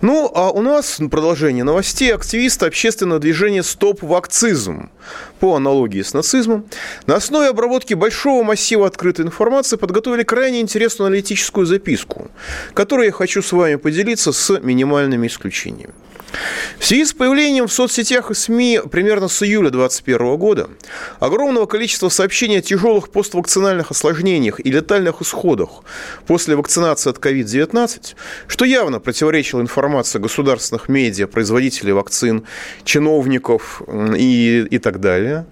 Ну, 0.00 0.30
а 0.34 0.50
у 0.50 0.62
нас 0.62 1.00
продолжение 1.10 1.64
новостей. 1.64 2.14
Активисты 2.14 2.66
общественного 2.66 3.20
движения 3.20 3.62
«Стоп 3.62 4.02
вакцизм» 4.02 4.90
по 5.40 5.56
аналогии 5.56 6.02
с 6.02 6.14
нацизмом 6.14 6.66
на 7.06 7.16
основе 7.16 7.48
обработки 7.48 7.94
большого 7.94 8.42
массива 8.44 8.86
открытой 8.86 9.24
информации 9.24 9.76
подготовили 9.76 10.22
крайне 10.22 10.60
интересную 10.60 11.06
аналитическую 11.06 11.66
записку, 11.66 12.30
которую 12.74 13.06
я 13.06 13.12
хочу 13.12 13.42
с 13.42 13.52
вами 13.52 13.76
поделиться 13.76 14.32
с 14.32 14.58
минимальными 14.60 15.26
исключениями. 15.26 15.94
В 16.78 16.86
связи 16.86 17.04
с 17.04 17.12
появлением 17.12 17.66
в 17.66 17.72
соцсетях 17.72 18.30
и 18.30 18.34
СМИ 18.34 18.80
примерно 18.90 19.28
с 19.28 19.42
июля 19.42 19.70
2021 19.70 20.36
года 20.36 20.70
огромного 21.20 21.66
количества 21.66 22.08
сообщений 22.08 22.58
о 22.58 22.62
тяжелых 22.62 23.10
поствакцинальных 23.10 23.90
осложнениях 23.90 24.60
и 24.64 24.70
летальных 24.70 25.20
исходах 25.20 25.82
после 26.26 26.56
вакцинации 26.56 27.10
от 27.10 27.18
COVID-19, 27.18 28.14
что 28.46 28.64
явно 28.64 29.00
противоречило 29.00 29.60
информации 29.60 30.18
государственных 30.18 30.88
медиа, 30.88 31.26
производителей 31.26 31.92
вакцин, 31.92 32.44
чиновников 32.84 33.82
и, 34.16 34.66
и 34.70 34.78
так 34.78 35.00
далее, 35.00 35.46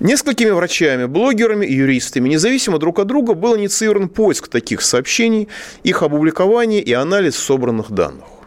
несколькими 0.00 0.50
врачами, 0.50 1.06
блогерами 1.06 1.66
и 1.66 1.74
юристами, 1.74 2.28
независимо 2.28 2.78
друг 2.78 2.98
от 3.00 3.06
друга, 3.06 3.34
был 3.34 3.56
инициирован 3.56 4.08
поиск 4.08 4.48
таких 4.48 4.82
сообщений, 4.82 5.48
их 5.82 6.02
опубликование 6.02 6.82
и 6.82 6.92
анализ 6.92 7.36
собранных 7.36 7.90
данных. 7.90 8.37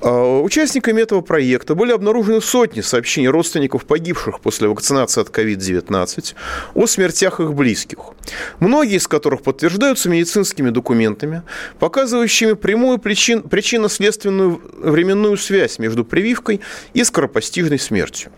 А, 0.00 0.40
участниками 0.40 1.00
этого 1.02 1.20
проекта 1.20 1.74
были 1.74 1.92
обнаружены 1.92 2.40
сотни 2.40 2.80
сообщений 2.80 3.28
родственников 3.28 3.84
погибших 3.84 4.40
после 4.40 4.68
вакцинации 4.68 5.20
от 5.20 5.28
COVID-19 5.28 6.34
о 6.74 6.86
смертях 6.86 7.40
их 7.40 7.54
близких, 7.54 7.98
многие 8.60 8.96
из 8.96 9.08
которых 9.08 9.42
подтверждаются 9.42 10.08
медицинскими 10.08 10.70
документами, 10.70 11.42
показывающими 11.78 12.52
прямую 12.52 12.98
причин, 12.98 13.42
причинно-следственную 13.42 14.60
временную 14.78 15.36
связь 15.36 15.78
между 15.78 16.04
прививкой 16.04 16.60
и 16.94 17.04
скоропостижной 17.04 17.78
смертью. 17.78 18.30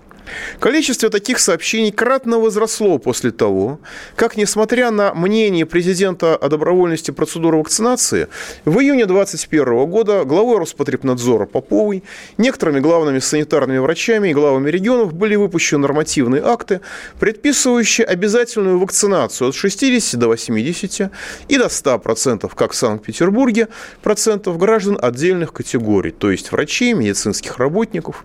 Количество 0.58 1.10
таких 1.10 1.38
сообщений 1.38 1.92
кратно 1.92 2.38
возросло 2.38 2.98
после 2.98 3.30
того, 3.30 3.80
как, 4.16 4.36
несмотря 4.36 4.90
на 4.90 5.14
мнение 5.14 5.66
президента 5.66 6.36
о 6.36 6.48
добровольности 6.48 7.10
процедуры 7.10 7.58
вакцинации, 7.58 8.28
в 8.64 8.78
июне 8.78 9.06
2021 9.06 9.86
года 9.86 10.24
главой 10.24 10.58
Роспотребнадзора 10.58 11.46
Поповой, 11.46 12.02
некоторыми 12.38 12.80
главными 12.80 13.18
санитарными 13.18 13.78
врачами 13.78 14.28
и 14.28 14.34
главами 14.34 14.70
регионов 14.70 15.14
были 15.14 15.36
выпущены 15.36 15.82
нормативные 15.82 16.42
акты, 16.42 16.80
предписывающие 17.18 18.06
обязательную 18.06 18.78
вакцинацию 18.78 19.48
от 19.48 19.54
60 19.54 20.18
до 20.18 20.28
80 20.28 21.10
и 21.48 21.58
до 21.58 21.66
100% 21.66 22.50
как 22.54 22.72
в 22.72 22.76
Санкт-Петербурге 22.76 23.68
процентов 24.02 24.58
граждан 24.58 24.98
отдельных 25.00 25.52
категорий, 25.52 26.10
то 26.10 26.30
есть 26.30 26.52
врачей, 26.52 26.92
медицинских 26.92 27.58
работников, 27.58 28.24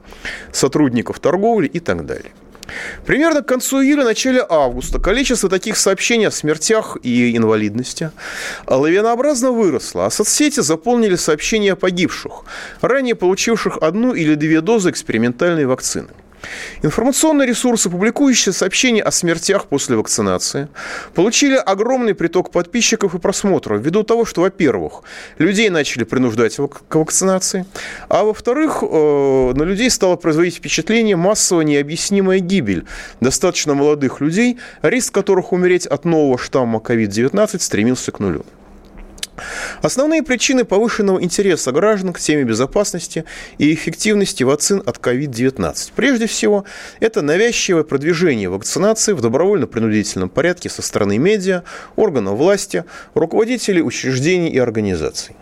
сотрудников 0.52 1.20
торговли 1.20 1.68
и 1.68 1.80
так 1.80 1.95
так 1.98 2.06
далее. 2.06 2.32
Примерно 3.06 3.42
к 3.42 3.48
концу 3.48 3.82
июля, 3.82 4.04
начале 4.04 4.46
августа 4.48 5.00
количество 5.00 5.50
таких 5.50 5.78
сообщений 5.78 6.28
о 6.28 6.32
смертях 6.32 6.98
и 7.04 7.36
инвалидности 7.38 8.12
лавинообразно 8.68 9.52
выросло, 9.52 10.06
а 10.06 10.10
соцсети 10.10 10.62
заполнили 10.62 11.16
сообщения 11.16 11.74
о 11.74 11.76
погибших, 11.76 12.44
ранее 12.82 13.16
получивших 13.16 13.78
одну 13.82 14.14
или 14.14 14.36
две 14.36 14.62
дозы 14.62 14.90
экспериментальной 14.90 15.66
вакцины. 15.66 16.10
Информационные 16.82 17.48
ресурсы, 17.48 17.90
публикующие 17.90 18.54
сообщения 18.54 19.02
о 19.02 19.12
смертях 19.12 19.66
после 19.66 19.96
вакцинации, 19.96 20.68
получили 21.14 21.56
огромный 21.56 22.14
приток 22.14 22.52
подписчиков 22.52 23.16
и 23.16 23.20
просмотров 23.20 23.82
ввиду 23.82 24.04
того, 24.04 24.26
что, 24.26 24.42
во-первых, 24.42 25.04
людей 25.38 25.70
начали 25.70 26.04
принуждать 26.04 26.56
к 26.56 26.96
вакцинации, 26.96 27.66
а 28.10 28.24
во-вторых, 28.24 28.84
э, 28.84 29.54
на 29.56 29.64
людей 29.64 29.90
стало 29.90 30.16
производить 30.16 30.56
впечатление 30.56 31.16
массовая 31.16 31.66
необъяснимая 31.66 32.40
гибель 32.40 32.86
достаточно 33.20 33.74
молодых 33.74 34.22
людей, 34.22 34.60
риск 34.82 35.14
которых 35.14 35.52
умереть 35.52 35.88
от 35.88 36.06
нового 36.06 36.38
штамма 36.38 36.80
COVID-19 36.80 37.60
стремился 37.60 38.12
к 38.12 38.20
нулю. 38.20 38.46
Основные 39.82 40.24
причины 40.24 40.64
повышенного 40.64 41.22
интереса 41.22 41.72
граждан 41.72 42.14
к 42.14 42.20
теме 42.20 42.44
безопасности 42.44 43.26
и 43.58 43.74
эффективности 43.74 44.44
вакцин 44.44 44.82
от 44.86 44.98
COVID-19. 44.98 45.92
Прежде 45.96 46.28
всего, 46.28 46.66
это 47.00 47.22
навязчивое 47.22 47.84
продвижение 47.84 48.50
вакцинации 48.50 49.14
в 49.14 49.22
добровольно-принудительном 49.22 50.30
порядке 50.30 50.70
со 50.70 50.82
стороны 50.82 51.18
медиа, 51.18 51.64
органов 51.96 52.38
власти, 52.38 52.86
руководителей 53.14 53.82
учреждений 53.82 54.50
и 54.50 54.58
организаций. 54.58 55.36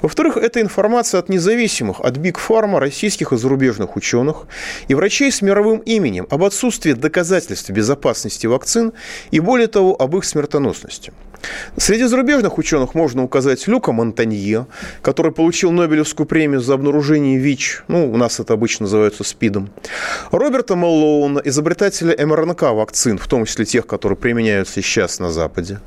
Во-вторых, 0.00 0.36
это 0.36 0.60
информация 0.60 1.20
от 1.20 1.28
независимых, 1.28 2.00
от 2.00 2.16
Биг 2.16 2.38
Фарма, 2.38 2.80
российских 2.80 3.32
и 3.32 3.36
зарубежных 3.36 3.96
ученых 3.96 4.46
и 4.88 4.94
врачей 4.94 5.30
с 5.30 5.42
мировым 5.42 5.78
именем 5.80 6.26
об 6.28 6.42
отсутствии 6.42 6.92
доказательств 6.92 7.70
безопасности 7.70 8.46
вакцин 8.46 8.92
и, 9.30 9.38
более 9.38 9.68
того, 9.68 9.94
об 10.00 10.16
их 10.16 10.24
смертоносности– 10.24 11.12
Среди 11.76 12.04
зарубежных 12.04 12.58
ученых 12.58 12.94
можно 12.94 13.22
указать 13.22 13.66
Люка 13.66 13.92
Монтанье, 13.92 14.66
который 15.02 15.32
получил 15.32 15.70
Нобелевскую 15.70 16.26
премию 16.26 16.60
за 16.60 16.74
обнаружение 16.74 17.38
ВИЧ, 17.38 17.84
ну, 17.88 18.10
у 18.12 18.16
нас 18.16 18.40
это 18.40 18.54
обычно 18.54 18.84
называется 18.84 19.24
СПИДом, 19.24 19.70
Роберта 20.30 20.76
Мэллоуна, 20.76 21.40
изобретателя 21.44 22.14
МРНК 22.26 22.62
вакцин, 22.62 23.18
в 23.18 23.26
том 23.28 23.44
числе 23.44 23.64
тех, 23.64 23.86
которые 23.86 24.16
применяются 24.16 24.82
сейчас 24.82 25.18
на 25.18 25.30
Западе, 25.30 25.80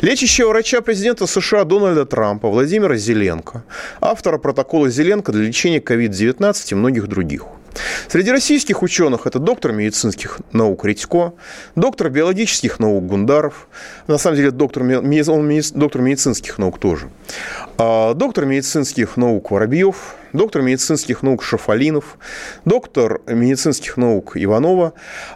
лечащего 0.00 0.48
врача 0.48 0.80
президента 0.80 1.26
США 1.26 1.64
Дональда 1.64 2.06
Трампа 2.06 2.48
Владимира 2.48 2.96
Зеленко, 2.96 3.64
автора 4.00 4.38
протокола 4.38 4.88
Зеленко 4.88 5.32
для 5.32 5.42
лечения 5.44 5.80
COVID-19 5.80 6.54
и 6.70 6.74
многих 6.74 7.08
других– 7.08 7.44
Среди 8.08 8.30
российских 8.30 8.82
ученых 8.82 9.26
это 9.26 9.38
доктор 9.38 9.72
медицинских 9.72 10.38
наук 10.52 10.84
Редько, 10.84 11.32
доктор 11.74 12.10
биологических 12.10 12.78
наук 12.78 13.06
Гундаров, 13.06 13.68
на 14.06 14.18
самом 14.18 14.36
деле 14.36 14.50
доктор, 14.50 14.82
он 14.82 15.60
доктор 15.74 16.02
медицинских 16.02 16.58
наук 16.58 16.78
тоже, 16.78 17.08
а 17.78 18.14
доктор 18.14 18.46
медицинских 18.46 19.16
наук 19.16 19.50
Воробьев, 19.50 20.14
доктор 20.32 20.62
медицинских 20.62 21.22
наук 21.22 21.42
Шафалинов, 21.42 22.18
доктор 22.64 23.20
медицинских 23.26 23.96
наук 23.96 24.32
Иванова, 24.36 24.92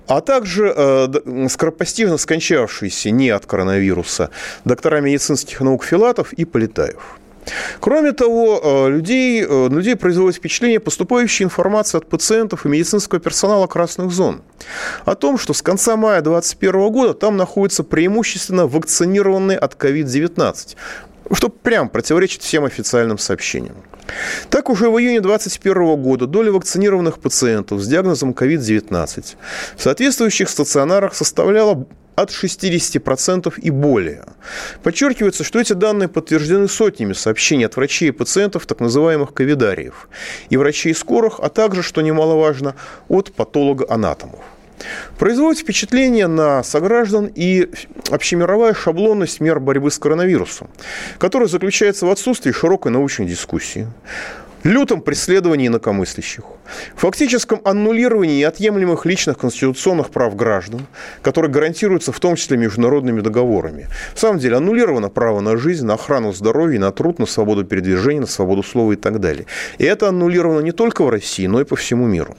а 0.06 0.20
также 0.20 0.72
э, 0.76 1.48
скоропостижно 1.48 2.18
скончавшиеся 2.18 3.10
не 3.10 3.30
от 3.30 3.46
коронавируса 3.46 4.30
доктора 4.64 5.00
медицинских 5.00 5.60
наук 5.60 5.84
Филатов 5.84 6.32
и 6.32 6.44
Полетаев. 6.44 7.18
Кроме 7.80 8.12
того, 8.12 8.60
э, 8.62 8.90
людей, 8.90 9.44
э, 9.48 9.68
людей 9.68 9.96
производит 9.96 10.36
впечатление 10.36 10.80
поступающая 10.80 11.46
информация 11.46 11.98
от 11.98 12.08
пациентов 12.08 12.66
и 12.66 12.68
медицинского 12.68 13.20
персонала 13.20 13.66
красных 13.66 14.10
зон 14.10 14.42
о 15.04 15.14
том, 15.14 15.38
что 15.38 15.54
с 15.54 15.62
конца 15.62 15.96
мая 15.96 16.20
2021 16.20 16.90
года 16.90 17.14
там 17.14 17.36
находятся 17.36 17.84
преимущественно 17.84 18.66
вакцинированные 18.66 19.58
от 19.58 19.74
COVID-19, 19.74 20.76
что 21.32 21.48
прям 21.48 21.88
противоречит 21.88 22.42
всем 22.42 22.64
официальным 22.64 23.18
сообщениям. 23.18 23.76
Так 24.48 24.70
уже 24.70 24.88
в 24.88 24.98
июне 24.98 25.20
2021 25.20 25.96
года 25.96 26.26
доля 26.26 26.50
вакцинированных 26.52 27.18
пациентов 27.18 27.80
с 27.80 27.86
диагнозом 27.86 28.32
COVID-19 28.32 29.36
в 29.76 29.82
соответствующих 29.82 30.48
стационарах 30.48 31.14
составляла 31.14 31.86
от 32.18 32.30
60% 32.30 33.54
и 33.60 33.70
более. 33.70 34.24
Подчеркивается, 34.82 35.44
что 35.44 35.60
эти 35.60 35.72
данные 35.72 36.08
подтверждены 36.08 36.68
сотнями 36.68 37.12
сообщений 37.12 37.66
от 37.66 37.76
врачей 37.76 38.08
и 38.08 38.12
пациентов, 38.12 38.66
так 38.66 38.80
называемых 38.80 39.32
ковидариев, 39.32 40.08
и 40.50 40.56
врачей 40.56 40.94
скорых, 40.94 41.38
а 41.40 41.48
также, 41.48 41.82
что 41.82 42.00
немаловажно, 42.00 42.74
от 43.08 43.32
патолога-анатомов. 43.32 44.40
Производит 45.18 45.60
впечатление 45.60 46.26
на 46.26 46.62
сограждан 46.62 47.30
и 47.32 47.68
общемировая 48.10 48.74
шаблонность 48.74 49.40
мер 49.40 49.60
борьбы 49.60 49.90
с 49.90 49.98
коронавирусом, 49.98 50.70
которая 51.18 51.48
заключается 51.48 52.06
в 52.06 52.10
отсутствии 52.10 52.52
широкой 52.52 52.90
научной 52.90 53.26
дискуссии, 53.26 53.88
лютом 54.64 55.00
преследовании 55.00 55.68
инакомыслящих, 55.68 56.44
фактическом 56.96 57.60
аннулировании 57.64 58.38
неотъемлемых 58.38 59.06
личных 59.06 59.38
конституционных 59.38 60.10
прав 60.10 60.36
граждан, 60.36 60.86
которые 61.22 61.50
гарантируются 61.50 62.12
в 62.12 62.20
том 62.20 62.36
числе 62.36 62.56
международными 62.56 63.20
договорами. 63.20 63.88
В 64.14 64.20
самом 64.20 64.38
деле 64.38 64.56
аннулировано 64.56 65.08
право 65.08 65.40
на 65.40 65.56
жизнь, 65.56 65.86
на 65.86 65.94
охрану 65.94 66.32
здоровья, 66.32 66.78
на 66.78 66.92
труд, 66.92 67.18
на 67.18 67.26
свободу 67.26 67.64
передвижения, 67.64 68.20
на 68.20 68.26
свободу 68.26 68.62
слова 68.62 68.92
и 68.92 68.96
так 68.96 69.20
далее. 69.20 69.46
И 69.78 69.84
это 69.84 70.08
аннулировано 70.08 70.60
не 70.60 70.72
только 70.72 71.04
в 71.04 71.10
России, 71.10 71.46
но 71.46 71.60
и 71.60 71.64
по 71.64 71.76
всему 71.76 72.06
миру. 72.06 72.36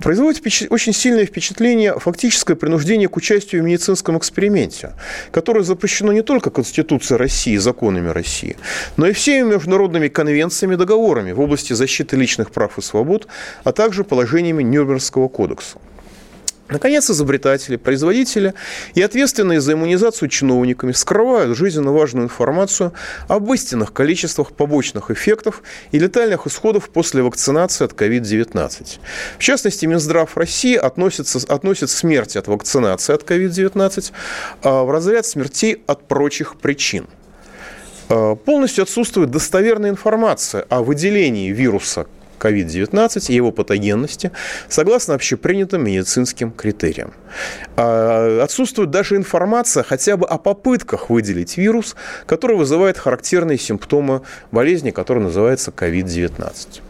Производит 0.00 0.42
очень 0.70 0.92
сильное 0.92 1.26
впечатление 1.26 1.98
фактическое 1.98 2.56
принуждение 2.56 3.08
к 3.08 3.16
участию 3.16 3.62
в 3.62 3.64
медицинском 3.64 4.18
эксперименте, 4.18 4.92
которое 5.30 5.62
запрещено 5.62 6.12
не 6.12 6.22
только 6.22 6.50
Конституцией 6.50 7.18
России 7.18 7.56
законами 7.56 8.08
России, 8.08 8.56
но 8.96 9.06
и 9.06 9.12
всеми 9.12 9.54
международными 9.54 10.08
конвенциями 10.08 10.74
и 10.74 10.76
договорами 10.76 11.32
в 11.32 11.40
области 11.40 11.72
защиты 11.72 12.16
личных 12.16 12.50
прав 12.50 12.78
и 12.78 12.82
свобод, 12.82 13.26
а 13.64 13.72
также 13.72 14.04
положениями 14.04 14.62
Нюрнбергского 14.62 15.28
кодекса. 15.28 15.78
Наконец, 16.68 17.08
изобретатели, 17.08 17.76
производители 17.76 18.54
и 18.94 19.02
ответственные 19.02 19.60
за 19.60 19.74
иммунизацию 19.74 20.28
чиновниками 20.28 20.90
скрывают 20.92 21.56
жизненно 21.56 21.92
важную 21.92 22.24
информацию 22.24 22.92
об 23.28 23.52
истинных 23.52 23.92
количествах 23.92 24.50
побочных 24.50 25.12
эффектов 25.12 25.62
и 25.92 25.98
летальных 25.98 26.46
исходов 26.46 26.90
после 26.90 27.22
вакцинации 27.22 27.84
от 27.84 27.92
COVID-19. 27.92 28.98
В 29.38 29.42
частности, 29.42 29.86
Минздрав 29.86 30.36
России 30.36 30.74
относится, 30.74 31.38
относит 31.46 31.88
смерти 31.88 32.38
от 32.38 32.48
вакцинации 32.48 33.14
от 33.14 33.22
COVID-19 33.22 34.12
а, 34.62 34.82
в 34.82 34.90
разряд 34.90 35.24
смертей 35.24 35.82
от 35.86 36.08
прочих 36.08 36.56
причин. 36.56 37.06
А, 38.08 38.34
полностью 38.34 38.82
отсутствует 38.82 39.30
достоверная 39.30 39.90
информация 39.90 40.66
о 40.68 40.82
выделении 40.82 41.52
вируса 41.52 42.06
COVID-19 42.46 43.26
и 43.28 43.34
его 43.34 43.52
патогенности 43.52 44.30
согласно 44.68 45.14
общепринятым 45.14 45.84
медицинским 45.84 46.50
критериям. 46.50 47.12
А, 47.76 48.42
отсутствует 48.42 48.90
даже 48.90 49.16
информация 49.16 49.82
хотя 49.82 50.16
бы 50.16 50.26
о 50.26 50.38
попытках 50.38 51.10
выделить 51.10 51.56
вирус, 51.56 51.96
который 52.26 52.56
вызывает 52.56 52.98
характерные 52.98 53.58
симптомы 53.58 54.22
болезни, 54.52 54.90
которая 54.90 55.24
называется 55.24 55.70
COVID-19. 55.70 56.80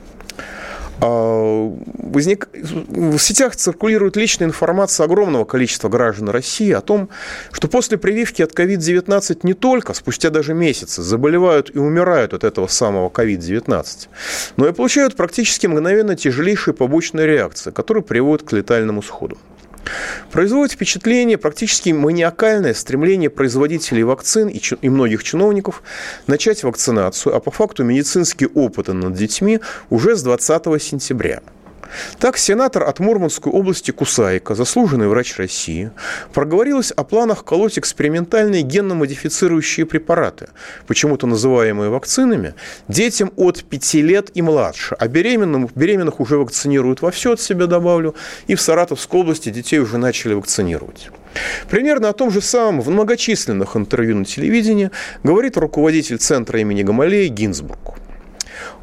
А, 1.00 1.72
возник... 1.98 2.48
В 2.52 3.18
сетях 3.18 3.56
циркулирует 3.56 4.16
личная 4.16 4.48
информация 4.48 5.04
огромного 5.04 5.44
количества 5.44 5.88
граждан 5.88 6.30
России 6.30 6.72
о 6.72 6.80
том, 6.80 7.09
что 7.52 7.68
после 7.68 7.98
прививки 7.98 8.42
от 8.42 8.59
COVID-19 8.59 9.40
не 9.42 9.54
только 9.54 9.94
спустя 9.94 10.30
даже 10.30 10.54
месяцы 10.54 11.02
заболевают 11.02 11.74
и 11.74 11.78
умирают 11.78 12.32
от 12.35 12.44
этого 12.44 12.66
самого 12.66 13.09
COVID-19, 13.09 14.09
но 14.56 14.68
и 14.68 14.72
получают 14.72 15.16
практически 15.16 15.66
мгновенно 15.66 16.16
тяжелейшие 16.16 16.74
побочные 16.74 17.26
реакции, 17.26 17.70
которые 17.70 18.02
приводят 18.02 18.48
к 18.48 18.52
летальному 18.52 19.02
сходу. 19.02 19.37
Производит 20.31 20.72
впечатление 20.72 21.38
практически 21.38 21.90
маниакальное 21.90 22.75
стремление 22.75 23.31
производителей 23.31 24.03
вакцин 24.03 24.49
и, 24.49 24.61
и 24.81 24.88
многих 24.88 25.22
чиновников 25.25 25.83
начать 26.27 26.62
вакцинацию, 26.62 27.35
а 27.35 27.40
по 27.40 27.51
факту 27.51 27.85
медицинские 27.85 28.49
опыты 28.51 28.92
над 28.92 29.14
детьми 29.14 29.61
уже 29.90 30.16
с 30.16 30.22
20 30.22 30.83
сентября– 30.83 31.40
так, 32.18 32.37
сенатор 32.38 32.85
от 32.85 32.99
Мурманской 33.01 33.53
области 33.53 33.90
Кусайка, 33.90 34.55
заслуженный 34.55 35.09
врач 35.09 35.37
России, 35.37 35.90
проговорилась 36.33 36.90
о 36.90 37.05
планах 37.05 37.44
колоть 37.44 37.79
экспериментальные 37.79 38.62
генно-модифицирующие 38.62 39.87
препараты, 39.87 40.49
почему-то 40.87 41.27
называемые 41.27 41.90
вакцинами, 41.90 42.55
детям 42.88 43.33
от 43.37 43.64
5 43.64 43.94
лет 43.94 44.31
и 44.35 44.42
младше, 44.42 44.96
а 44.99 45.09
беременным, 45.09 45.68
беременных 45.75 46.20
уже 46.20 46.38
вакцинируют 46.38 47.03
во 47.03 47.11
все 47.11 47.33
от 47.33 47.40
себя 47.40 47.66
добавлю, 47.66 48.14
и 48.46 48.55
в 48.55 48.61
Саратовской 48.61 49.20
области 49.20 49.51
детей 49.51 49.79
уже 49.79 49.99
начали 49.99 50.35
вакцинировать. 50.35 51.11
Примерно 51.68 52.09
о 52.09 52.12
том 52.12 52.31
же 52.31 52.40
самом 52.40 52.81
в 52.81 52.88
многочисленных 52.88 53.77
интервью 53.77 54.16
на 54.16 54.25
телевидении 54.25 54.90
говорит 55.22 55.57
руководитель 55.57 56.18
центра 56.18 56.61
имени 56.61 56.83
Гамалея 56.83 57.29
Гинзбург. 57.29 57.95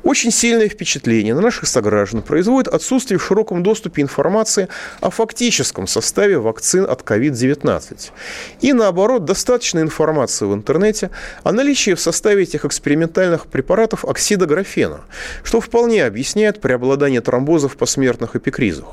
Очень 0.03 0.31
сильное 0.31 0.67
впечатление 0.67 1.33
на 1.33 1.39
наших 1.39 1.65
сограждан 1.65 2.21
производит 2.21 2.67
отсутствие 2.67 3.17
в 3.17 3.23
широком 3.23 3.63
доступе 3.63 4.01
информации 4.01 4.67
о 4.99 5.09
фактическом 5.09 5.87
составе 5.87 6.37
вакцин 6.37 6.83
от 6.83 7.01
COVID-19. 7.03 8.11
И 8.59 8.73
наоборот, 8.73 9.23
достаточно 9.23 9.79
информации 9.79 10.45
в 10.45 10.53
интернете 10.53 11.09
о 11.43 11.53
наличии 11.53 11.93
в 11.93 12.01
составе 12.01 12.43
этих 12.43 12.65
экспериментальных 12.65 13.47
препаратов 13.47 14.03
оксида 14.03 14.45
графена, 14.45 15.01
что 15.41 15.61
вполне 15.61 16.05
объясняет 16.05 16.59
преобладание 16.59 17.21
тромбозов 17.21 17.73
в 17.73 17.77
посмертных 17.77 18.35
эпикризах. 18.35 18.87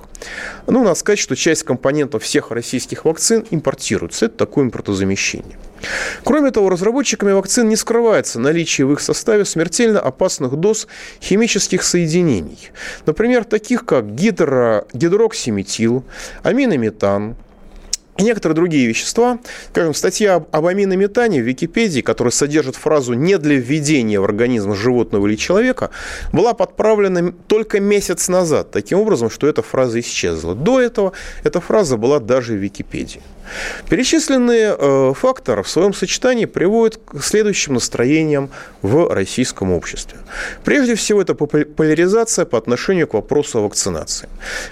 Ну, 0.69 0.85
надо 0.85 0.95
сказать, 0.95 1.19
что 1.19 1.35
часть 1.35 1.65
компонентов 1.65 2.23
всех 2.23 2.53
российских 2.53 3.05
вакцин 3.05 3.45
импортируется. 3.51 4.27
Это 4.27 4.37
такое 4.37 4.67
импортозамещение. 4.67 5.59
Кроме 6.25 6.51
того, 6.51 6.69
разработчиками 6.69 7.33
вакцин 7.33 7.69
не 7.69 7.77
скрывается 7.77 8.39
наличие 8.39 8.87
в 8.87 8.93
их 8.93 9.01
составе 9.01 9.45
смертельно 9.45 10.01
опасных 10.01 10.57
доз 10.57 10.87
химических 11.21 11.83
соединений. 11.83 12.71
Например, 13.07 13.45
таких 13.45 13.85
как 13.85 14.15
гидро, 14.15 14.87
гидроксиметил, 14.93 16.05
аминометан, 16.43 17.37
и 18.21 18.23
некоторые 18.23 18.55
другие 18.55 18.87
вещества. 18.87 19.39
Скажем, 19.71 19.95
статья 19.95 20.37
об 20.37 20.67
аминометане 20.67 21.41
в 21.41 21.47
Википедии, 21.47 22.03
которая 22.03 22.33
содержит 22.33 22.77
фразу 22.77 23.15
«не 23.15 23.39
для 23.39 23.57
введения 23.57 24.21
в 24.21 24.25
организм 24.25 24.75
животного 24.75 25.27
или 25.27 25.37
человека», 25.37 25.91
была 26.33 26.53
подправлена 26.53 27.33
только 27.49 27.81
месяц 27.81 28.29
назад, 28.29 28.71
таким 28.71 28.99
образом, 28.99 29.31
что 29.31 29.47
эта 29.47 29.63
фраза 29.63 30.01
исчезла. 30.01 30.55
До 30.55 30.81
этого 30.81 31.13
эта 31.45 31.61
фраза 31.61 31.97
была 31.97 32.21
даже 32.21 32.53
в 32.53 32.57
Википедии. 32.57 33.23
Перечисленные 33.89 34.77
э, 34.79 35.13
факторы 35.15 35.63
в 35.63 35.69
своем 35.69 35.93
сочетании 35.95 36.47
приводят 36.47 37.01
к 37.05 37.23
следующим 37.23 37.75
настроениям 37.75 38.51
в 38.83 39.13
российском 39.13 39.73
обществе. 39.73 40.19
Прежде 40.65 40.95
всего, 40.95 41.21
это 41.23 41.35
поляризация 41.35 42.45
по 42.45 42.59
отношению 42.59 43.07
к 43.07 43.15
вопросу 43.15 43.59
о 43.59 43.63
вакцинации. 43.63 44.29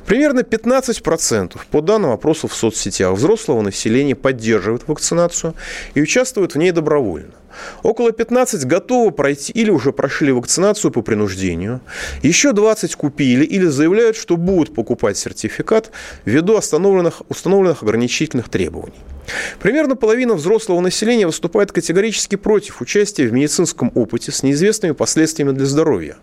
Примерно 0.06 0.40
15% 0.40 1.58
по 1.70 1.80
данным 1.80 2.10
опросов 2.10 2.52
в 2.52 2.56
соцсетях 2.56 3.12
взрослого 3.14 3.62
населения 3.62 4.14
поддерживают 4.14 4.86
вакцинацию 4.86 5.54
и 5.94 6.02
участвуют 6.02 6.54
в 6.54 6.58
ней 6.58 6.70
добровольно. 6.70 7.32
Около 7.82 8.12
15 8.12 8.64
готовы 8.64 9.10
пройти 9.12 9.52
или 9.52 9.70
уже 9.70 9.92
прошли 9.92 10.32
вакцинацию 10.32 10.90
по 10.90 11.02
принуждению. 11.02 11.80
Еще 12.22 12.52
20 12.52 12.94
купили 12.94 13.44
или 13.44 13.66
заявляют, 13.66 14.16
что 14.16 14.36
будут 14.36 14.74
покупать 14.74 15.16
сертификат 15.16 15.90
ввиду 16.24 16.56
установленных, 16.56 17.82
ограничительных 17.82 18.48
требований. 18.48 18.94
Примерно 19.60 19.96
половина 19.96 20.34
взрослого 20.34 20.80
населения 20.80 21.26
выступает 21.26 21.72
категорически 21.72 22.36
против 22.36 22.80
участия 22.80 23.26
в 23.26 23.32
медицинском 23.32 23.92
опыте 23.94 24.32
с 24.32 24.42
неизвестными 24.42 24.92
последствиями 24.92 25.52
для 25.52 25.66
здоровья. 25.66 26.16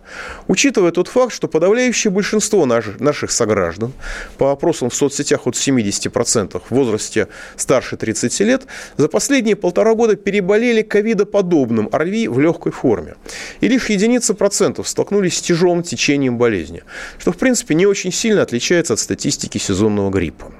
Учитывая 0.47 0.91
тот 0.91 1.07
факт, 1.07 1.33
что 1.33 1.47
подавляющее 1.47 2.11
большинство 2.11 2.65
наших, 2.65 3.31
сограждан, 3.31 3.93
по 4.37 4.51
опросам 4.51 4.89
в 4.89 4.95
соцсетях 4.95 5.47
от 5.47 5.55
70% 5.55 6.61
в 6.69 6.71
возрасте 6.73 7.27
старше 7.55 7.97
30 7.97 8.39
лет, 8.41 8.63
за 8.97 9.07
последние 9.07 9.55
полтора 9.55 9.95
года 9.95 10.15
переболели 10.15 10.81
ковидоподобным 10.81 11.89
ОРВИ 11.91 12.27
в 12.27 12.39
легкой 12.39 12.71
форме. 12.71 13.15
И 13.61 13.67
лишь 13.67 13.89
единицы 13.89 14.33
процентов 14.33 14.87
столкнулись 14.87 15.37
с 15.37 15.41
тяжелым 15.41 15.83
течением 15.83 16.37
болезни, 16.37 16.83
что 17.19 17.31
в 17.31 17.37
принципе 17.37 17.75
не 17.75 17.85
очень 17.85 18.11
сильно 18.11 18.41
отличается 18.41 18.93
от 18.93 18.99
статистики 18.99 19.57
сезонного 19.57 20.09
гриппа. 20.09 20.51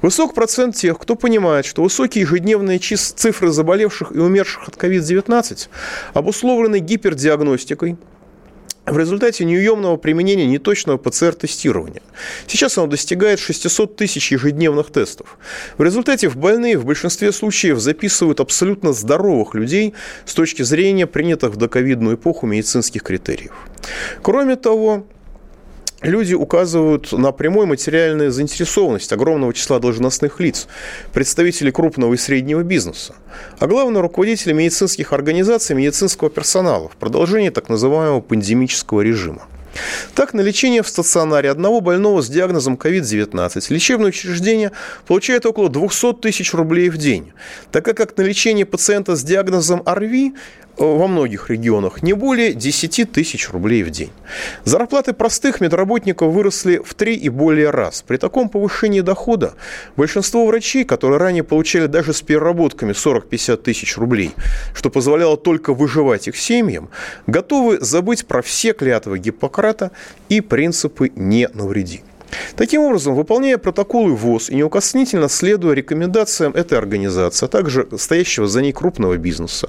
Высок 0.00 0.34
процент 0.34 0.76
тех, 0.76 0.98
кто 0.98 1.14
понимает, 1.14 1.66
что 1.66 1.82
высокие 1.82 2.22
ежедневные 2.22 2.78
цифры 2.78 3.50
заболевших 3.50 4.12
и 4.12 4.18
умерших 4.18 4.68
от 4.68 4.76
COVID-19 4.76 5.68
обусловлены 6.14 6.78
гипердиагностикой, 6.78 7.96
в 8.84 8.98
результате 8.98 9.44
неуемного 9.44 9.96
применения 9.96 10.46
неточного 10.46 10.98
ПЦР-тестирования. 10.98 12.02
Сейчас 12.46 12.76
оно 12.78 12.88
достигает 12.88 13.38
600 13.38 13.96
тысяч 13.96 14.32
ежедневных 14.32 14.90
тестов. 14.90 15.38
В 15.78 15.84
результате 15.84 16.28
в 16.28 16.36
больные 16.36 16.76
в 16.76 16.84
большинстве 16.84 17.30
случаев 17.30 17.78
записывают 17.78 18.40
абсолютно 18.40 18.92
здоровых 18.92 19.54
людей 19.54 19.94
с 20.26 20.34
точки 20.34 20.62
зрения 20.62 21.06
принятых 21.06 21.52
в 21.52 21.56
доковидную 21.56 22.16
эпоху 22.16 22.46
медицинских 22.46 23.04
критериев. 23.04 23.52
Кроме 24.20 24.56
того, 24.56 25.06
люди 26.02 26.34
указывают 26.34 27.12
на 27.12 27.32
прямую 27.32 27.66
материальную 27.66 28.30
заинтересованность 28.30 29.12
огромного 29.12 29.54
числа 29.54 29.78
должностных 29.78 30.40
лиц, 30.40 30.68
представителей 31.12 31.72
крупного 31.72 32.14
и 32.14 32.16
среднего 32.16 32.62
бизнеса, 32.62 33.14
а 33.58 33.66
главное 33.66 34.02
руководителей 34.02 34.54
медицинских 34.54 35.12
организаций, 35.12 35.76
медицинского 35.76 36.30
персонала 36.30 36.88
в 36.88 36.96
продолжении 36.96 37.50
так 37.50 37.68
называемого 37.68 38.20
пандемического 38.20 39.00
режима. 39.00 39.42
Так, 40.14 40.34
на 40.34 40.40
лечение 40.40 40.82
в 40.82 40.88
стационаре 40.88 41.50
одного 41.50 41.80
больного 41.80 42.22
с 42.22 42.28
диагнозом 42.28 42.74
COVID-19 42.74 43.72
лечебное 43.72 44.08
учреждение 44.08 44.72
получает 45.06 45.46
около 45.46 45.68
200 45.68 46.14
тысяч 46.14 46.52
рублей 46.54 46.90
в 46.90 46.96
день, 46.96 47.32
так 47.70 47.84
как 47.84 48.16
на 48.16 48.22
лечение 48.22 48.66
пациента 48.66 49.16
с 49.16 49.22
диагнозом 49.22 49.82
ОРВИ 49.84 50.34
во 50.76 51.06
многих 51.06 51.50
регионах 51.50 52.02
не 52.02 52.12
более 52.12 52.54
10 52.54 53.12
тысяч 53.12 53.50
рублей 53.50 53.82
в 53.82 53.90
день. 53.90 54.10
Зарплаты 54.64 55.12
простых 55.12 55.60
медработников 55.60 56.32
выросли 56.32 56.80
в 56.84 56.94
три 56.94 57.14
и 57.14 57.28
более 57.28 57.70
раз. 57.70 58.02
При 58.06 58.16
таком 58.16 58.48
повышении 58.48 59.00
дохода 59.00 59.54
большинство 59.96 60.46
врачей, 60.46 60.84
которые 60.84 61.18
ранее 61.18 61.44
получали 61.44 61.86
даже 61.86 62.12
с 62.12 62.22
переработками 62.22 62.92
40-50 62.92 63.56
тысяч 63.58 63.96
рублей, 63.98 64.32
что 64.74 64.90
позволяло 64.90 65.36
только 65.36 65.74
выживать 65.74 66.28
их 66.28 66.36
семьям, 66.36 66.88
готовы 67.26 67.78
забыть 67.80 68.26
про 68.26 68.42
все 68.42 68.72
клятвы 68.72 69.18
Гиппократа 69.18 69.61
и 70.28 70.40
принципы 70.40 71.10
«не 71.14 71.48
навреди». 71.54 72.02
Таким 72.56 72.82
образом, 72.82 73.14
выполняя 73.14 73.58
протоколы 73.58 74.14
ВОЗ 74.14 74.50
и 74.50 74.54
неукоснительно 74.54 75.28
следуя 75.28 75.74
рекомендациям 75.74 76.52
этой 76.54 76.78
организации, 76.78 77.46
а 77.46 77.48
также 77.48 77.88
стоящего 77.98 78.46
за 78.46 78.62
ней 78.62 78.72
крупного 78.72 79.16
бизнеса, 79.16 79.68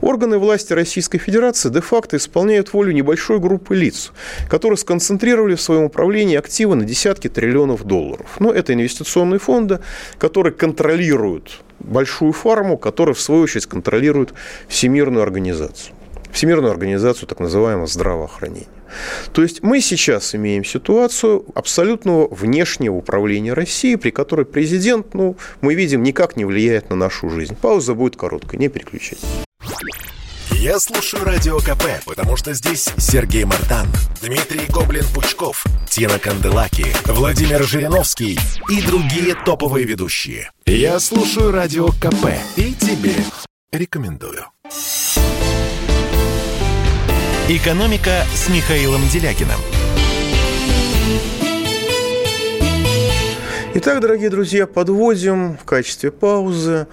органы 0.00 0.38
власти 0.38 0.72
Российской 0.72 1.18
Федерации 1.18 1.70
де-факто 1.70 2.16
исполняют 2.16 2.72
волю 2.72 2.92
небольшой 2.92 3.38
группы 3.38 3.74
лиц, 3.74 4.12
которые 4.48 4.76
сконцентрировали 4.76 5.54
в 5.54 5.60
своем 5.60 5.84
управлении 5.84 6.36
активы 6.36 6.74
на 6.76 6.84
десятки 6.84 7.28
триллионов 7.28 7.84
долларов. 7.84 8.36
Но 8.38 8.52
это 8.52 8.72
инвестиционные 8.72 9.38
фонды, 9.38 9.80
которые 10.18 10.52
контролируют 10.52 11.62
большую 11.80 12.32
фарму, 12.32 12.78
которая, 12.78 13.14
в 13.14 13.20
свою 13.20 13.42
очередь, 13.42 13.66
контролирует 13.66 14.32
Всемирную 14.68 15.22
организацию. 15.22 15.94
Всемирную 16.34 16.72
организацию 16.72 17.28
так 17.28 17.38
называемого 17.38 17.86
здравоохранения. 17.86 18.66
То 19.32 19.42
есть 19.42 19.62
мы 19.62 19.80
сейчас 19.80 20.34
имеем 20.34 20.64
ситуацию 20.64 21.44
абсолютного 21.54 22.26
внешнего 22.34 22.96
управления 22.96 23.52
Россией, 23.52 23.96
при 23.96 24.10
которой 24.10 24.44
президент, 24.44 25.14
ну, 25.14 25.36
мы 25.60 25.74
видим, 25.74 26.02
никак 26.02 26.36
не 26.36 26.44
влияет 26.44 26.90
на 26.90 26.96
нашу 26.96 27.30
жизнь. 27.30 27.54
Пауза 27.54 27.94
будет 27.94 28.16
короткой, 28.16 28.58
не 28.58 28.68
переключайтесь. 28.68 29.24
Я 30.50 30.80
слушаю 30.80 31.24
Радио 31.24 31.58
КП, 31.58 31.84
потому 32.04 32.36
что 32.36 32.52
здесь 32.52 32.88
Сергей 32.96 33.44
Мартан, 33.44 33.86
Дмитрий 34.20 34.66
Гоблин-Пучков, 34.68 35.62
Тина 35.88 36.18
Канделаки, 36.18 36.86
Владимир 37.04 37.62
Жириновский 37.62 38.38
и 38.70 38.82
другие 38.82 39.36
топовые 39.44 39.86
ведущие. 39.86 40.50
Я 40.66 40.98
слушаю 40.98 41.52
Радио 41.52 41.88
КП 41.88 42.30
и 42.56 42.72
тебе 42.72 43.14
рекомендую. 43.72 44.46
«Экономика» 47.46 48.24
с 48.34 48.48
Михаилом 48.48 49.02
Делякиным. 49.12 49.60
Итак, 53.74 54.00
дорогие 54.00 54.30
друзья, 54.30 54.66
подводим 54.66 55.58
в 55.58 55.64
качестве 55.64 56.10
паузы 56.10 56.86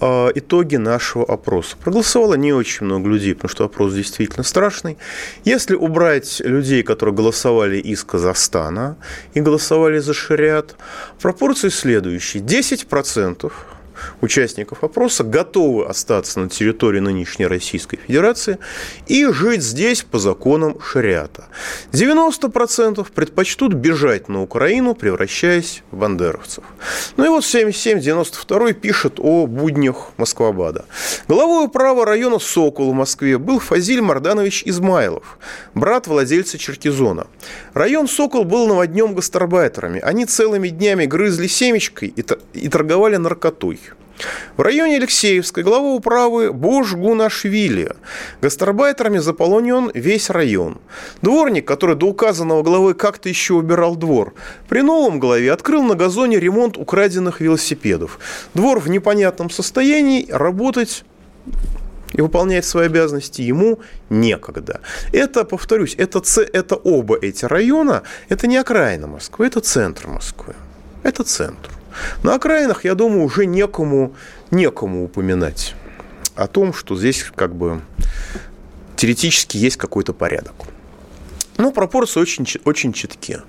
а, 0.00 0.30
итоги 0.34 0.74
нашего 0.74 1.24
опроса. 1.24 1.76
Проголосовало 1.76 2.34
не 2.34 2.52
очень 2.52 2.84
много 2.84 3.08
людей, 3.08 3.36
потому 3.36 3.50
что 3.50 3.64
опрос 3.64 3.94
действительно 3.94 4.42
страшный. 4.42 4.98
Если 5.44 5.76
убрать 5.76 6.40
людей, 6.40 6.82
которые 6.82 7.14
голосовали 7.14 7.76
из 7.76 8.02
Казахстана 8.02 8.96
и 9.34 9.40
голосовали 9.40 10.00
за 10.00 10.14
шариат, 10.14 10.74
пропорции 11.20 11.68
следующие. 11.68 12.42
10% 12.42 13.52
участников 14.20 14.84
опроса 14.84 15.24
готовы 15.24 15.86
остаться 15.86 16.40
на 16.40 16.48
территории 16.48 17.00
нынешней 17.00 17.46
Российской 17.46 17.98
Федерации 17.98 18.58
и 19.06 19.26
жить 19.26 19.62
здесь 19.62 20.02
по 20.02 20.18
законам 20.18 20.80
шариата. 20.80 21.46
90% 21.92 23.06
предпочтут 23.14 23.74
бежать 23.74 24.28
на 24.28 24.42
Украину, 24.42 24.94
превращаясь 24.94 25.82
в 25.90 25.96
бандеровцев. 25.96 26.64
Ну 27.16 27.24
и 27.24 27.28
вот 27.28 27.44
77-92 27.44 28.72
пишет 28.72 29.14
о 29.18 29.46
буднях 29.46 30.12
Москвабада. 30.16 30.84
Головой 31.28 31.68
права 31.68 32.04
района 32.04 32.38
Сокол 32.38 32.90
в 32.90 32.94
Москве 32.94 33.38
был 33.38 33.58
Фазиль 33.58 34.00
Марданович 34.00 34.62
Измайлов, 34.66 35.38
брат 35.74 36.06
владельца 36.06 36.58
Черкизона. 36.58 37.26
Район 37.74 38.08
Сокол 38.08 38.44
был 38.44 38.66
наводнен 38.66 39.14
гастарбайтерами. 39.14 40.00
Они 40.00 40.26
целыми 40.26 40.68
днями 40.68 41.06
грызли 41.06 41.46
семечкой 41.46 42.14
и 42.54 42.68
торговали 42.68 43.16
наркотой. 43.16 43.80
В 44.56 44.60
районе 44.60 44.96
Алексеевской 44.96 45.62
глава 45.62 45.88
управы 45.88 46.52
Бош 46.52 46.94
Гунашвили. 46.94 47.92
Гастарбайтерами 48.40 49.18
заполонен 49.18 49.90
весь 49.94 50.30
район. 50.30 50.78
Дворник, 51.22 51.66
который 51.66 51.96
до 51.96 52.06
указанного 52.06 52.62
главы 52.62 52.94
как-то 52.94 53.28
еще 53.28 53.54
убирал 53.54 53.96
двор, 53.96 54.34
при 54.68 54.82
новом 54.82 55.18
главе 55.18 55.52
открыл 55.52 55.82
на 55.82 55.94
газоне 55.94 56.38
ремонт 56.38 56.76
украденных 56.76 57.40
велосипедов. 57.40 58.18
Двор 58.54 58.80
в 58.80 58.88
непонятном 58.88 59.50
состоянии, 59.50 60.26
работать 60.30 61.04
и 62.12 62.20
выполнять 62.20 62.64
свои 62.64 62.86
обязанности 62.86 63.42
ему 63.42 63.80
некогда. 64.10 64.80
Это, 65.12 65.44
повторюсь, 65.44 65.94
это, 65.96 66.22
это 66.52 66.76
оба 66.76 67.16
эти 67.16 67.44
района, 67.44 68.02
это 68.28 68.46
не 68.46 68.56
окраина 68.56 69.06
Москвы, 69.06 69.46
это 69.46 69.60
центр 69.60 70.08
Москвы. 70.08 70.54
Это 71.02 71.24
центр. 71.24 71.70
На 72.22 72.34
окраинах, 72.34 72.84
я 72.84 72.94
думаю, 72.94 73.24
уже 73.24 73.46
некому, 73.46 74.14
некому 74.50 75.04
упоминать 75.04 75.74
о 76.34 76.46
том, 76.46 76.72
что 76.72 76.96
здесь 76.96 77.24
как 77.34 77.54
бы 77.54 77.80
теоретически 78.96 79.56
есть 79.56 79.76
какой-то 79.76 80.12
порядок. 80.12 80.54
Ну, 81.58 81.70
пропорции 81.70 82.20
очень, 82.20 82.46
очень 82.64 82.92
четкие. 82.92 83.42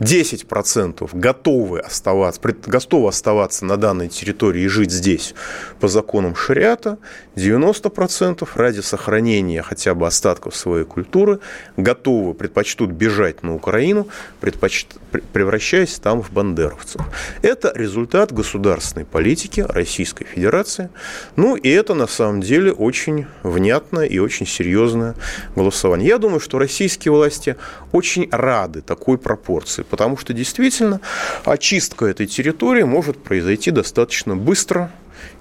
10% 0.00 1.08
готовы 1.12 1.80
оставаться, 1.80 2.40
готовы 2.66 3.08
оставаться 3.08 3.64
на 3.64 3.76
данной 3.76 4.08
территории 4.08 4.62
и 4.62 4.68
жить 4.68 4.92
здесь 4.92 5.34
по 5.80 5.88
законам 5.88 6.36
шариата. 6.36 6.98
90% 7.34 8.48
ради 8.54 8.80
сохранения 8.80 9.62
хотя 9.62 9.94
бы 9.94 10.06
остатков 10.06 10.56
своей 10.56 10.84
культуры 10.84 11.40
готовы, 11.76 12.34
предпочтут 12.34 12.90
бежать 12.90 13.42
на 13.42 13.54
Украину, 13.54 14.08
предпоч... 14.40 14.86
превращаясь 15.32 15.98
там 15.98 16.22
в 16.22 16.30
бандеровцев. 16.30 17.02
Это 17.42 17.72
результат 17.74 18.32
государственной 18.32 19.04
политики 19.04 19.64
Российской 19.68 20.24
Федерации. 20.24 20.90
Ну, 21.36 21.56
и 21.56 21.68
это 21.68 21.94
на 21.94 22.06
самом 22.06 22.40
деле 22.40 22.72
очень 22.72 23.26
внятное 23.42 24.06
и 24.06 24.18
очень 24.18 24.46
серьезное 24.46 25.14
голосование. 25.56 26.08
Я 26.08 26.18
думаю, 26.18 26.40
что 26.40 26.58
российские 26.58 27.12
власти 27.12 27.47
власти 27.48 27.56
очень 27.92 28.28
рады 28.30 28.80
такой 28.80 29.18
пропорции, 29.18 29.82
потому 29.82 30.16
что 30.16 30.32
действительно 30.32 31.00
очистка 31.44 32.06
этой 32.06 32.26
территории 32.26 32.84
может 32.84 33.22
произойти 33.22 33.70
достаточно 33.70 34.36
быстро 34.36 34.90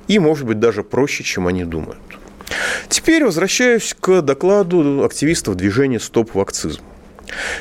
и, 0.08 0.20
может 0.20 0.46
быть, 0.46 0.60
даже 0.60 0.84
проще, 0.84 1.24
чем 1.24 1.48
они 1.48 1.66
думают. 1.66 2.00
Теперь 2.88 3.26
возвращаюсь 3.26 3.96
к 4.00 4.22
докладу 4.22 5.04
активистов 5.04 5.56
движения 5.56 6.00
«Стоп 6.00 6.34
вакцизм». 6.34 6.82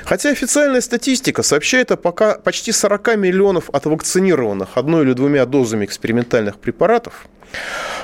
Хотя 0.05 0.31
официальная 0.31 0.81
статистика 0.81 1.43
сообщает 1.43 1.91
о 1.91 1.97
пока 1.97 2.39
почти 2.39 2.71
40 2.71 3.17
миллионов 3.17 3.69
отвакцинированных 3.73 4.69
одной 4.77 5.03
или 5.03 5.13
двумя 5.13 5.45
дозами 5.45 5.85
экспериментальных 5.85 6.59
препаратов, 6.59 7.27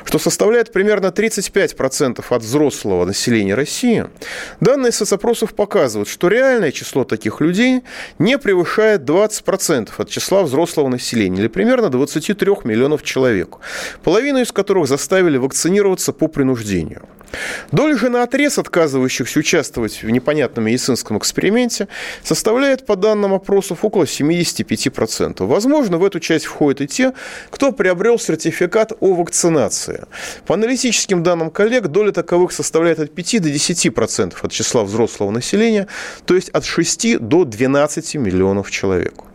что 0.05 0.19
составляет 0.19 0.73
примерно 0.73 1.07
35% 1.07 2.25
от 2.29 2.43
взрослого 2.43 3.05
населения 3.05 3.55
России, 3.55 4.07
данные 4.61 4.93
соцопросов 4.93 5.55
показывают, 5.55 6.09
что 6.09 6.29
реальное 6.29 6.73
число 6.73 7.05
таких 7.05 7.41
людей 7.41 7.83
не 8.19 8.39
превышает 8.39 9.03
20% 9.03 9.91
от 9.97 10.09
числа 10.09 10.43
взрослого 10.43 10.89
населения, 10.89 11.41
или 11.41 11.49
примерно 11.49 11.89
23 11.89 12.51
миллионов 12.65 13.03
человек, 13.03 13.57
половину 14.03 14.41
из 14.41 14.53
которых 14.53 14.89
заставили 14.89 15.39
вакцинироваться 15.39 16.13
по 16.13 16.29
принуждению. 16.29 17.03
Доля 17.71 17.97
же 17.97 18.09
на 18.09 18.23
отрез 18.23 18.59
отказывающихся 18.59 19.39
участвовать 19.39 20.03
в 20.03 20.11
непонятном 20.11 20.67
медицинском 20.67 21.19
эксперименте 21.19 21.89
составляет, 22.23 22.87
по 22.87 22.97
данным 22.97 23.33
опросов, 23.33 23.85
около 23.85 24.05
75%. 24.05 25.45
Возможно, 25.47 25.99
в 25.99 26.05
эту 26.05 26.21
часть 26.21 26.45
входят 26.45 26.81
и 26.81 26.87
те, 26.87 27.15
кто 27.51 27.73
приобрел 27.73 28.19
сертификат 28.19 28.93
о 29.01 29.15
вакцинации. 29.15 29.32
По 30.47 30.55
аналитическим 30.55 31.23
данным 31.23 31.51
коллег, 31.51 31.89
доля 31.89 32.13
таковых 32.13 32.53
составляет 32.53 33.01
от 33.01 33.15
5 33.15 33.43
до 33.43 33.49
10% 33.49 34.35
от 34.41 34.53
числа 34.53 34.85
взрослого 34.85 35.31
населения, 35.31 35.87
то 36.25 36.35
есть 36.35 36.49
от 36.51 36.65
6 36.65 37.19
до 37.19 37.45
12 37.45 38.15
миллионов 38.17 38.71
человек. 38.71 39.32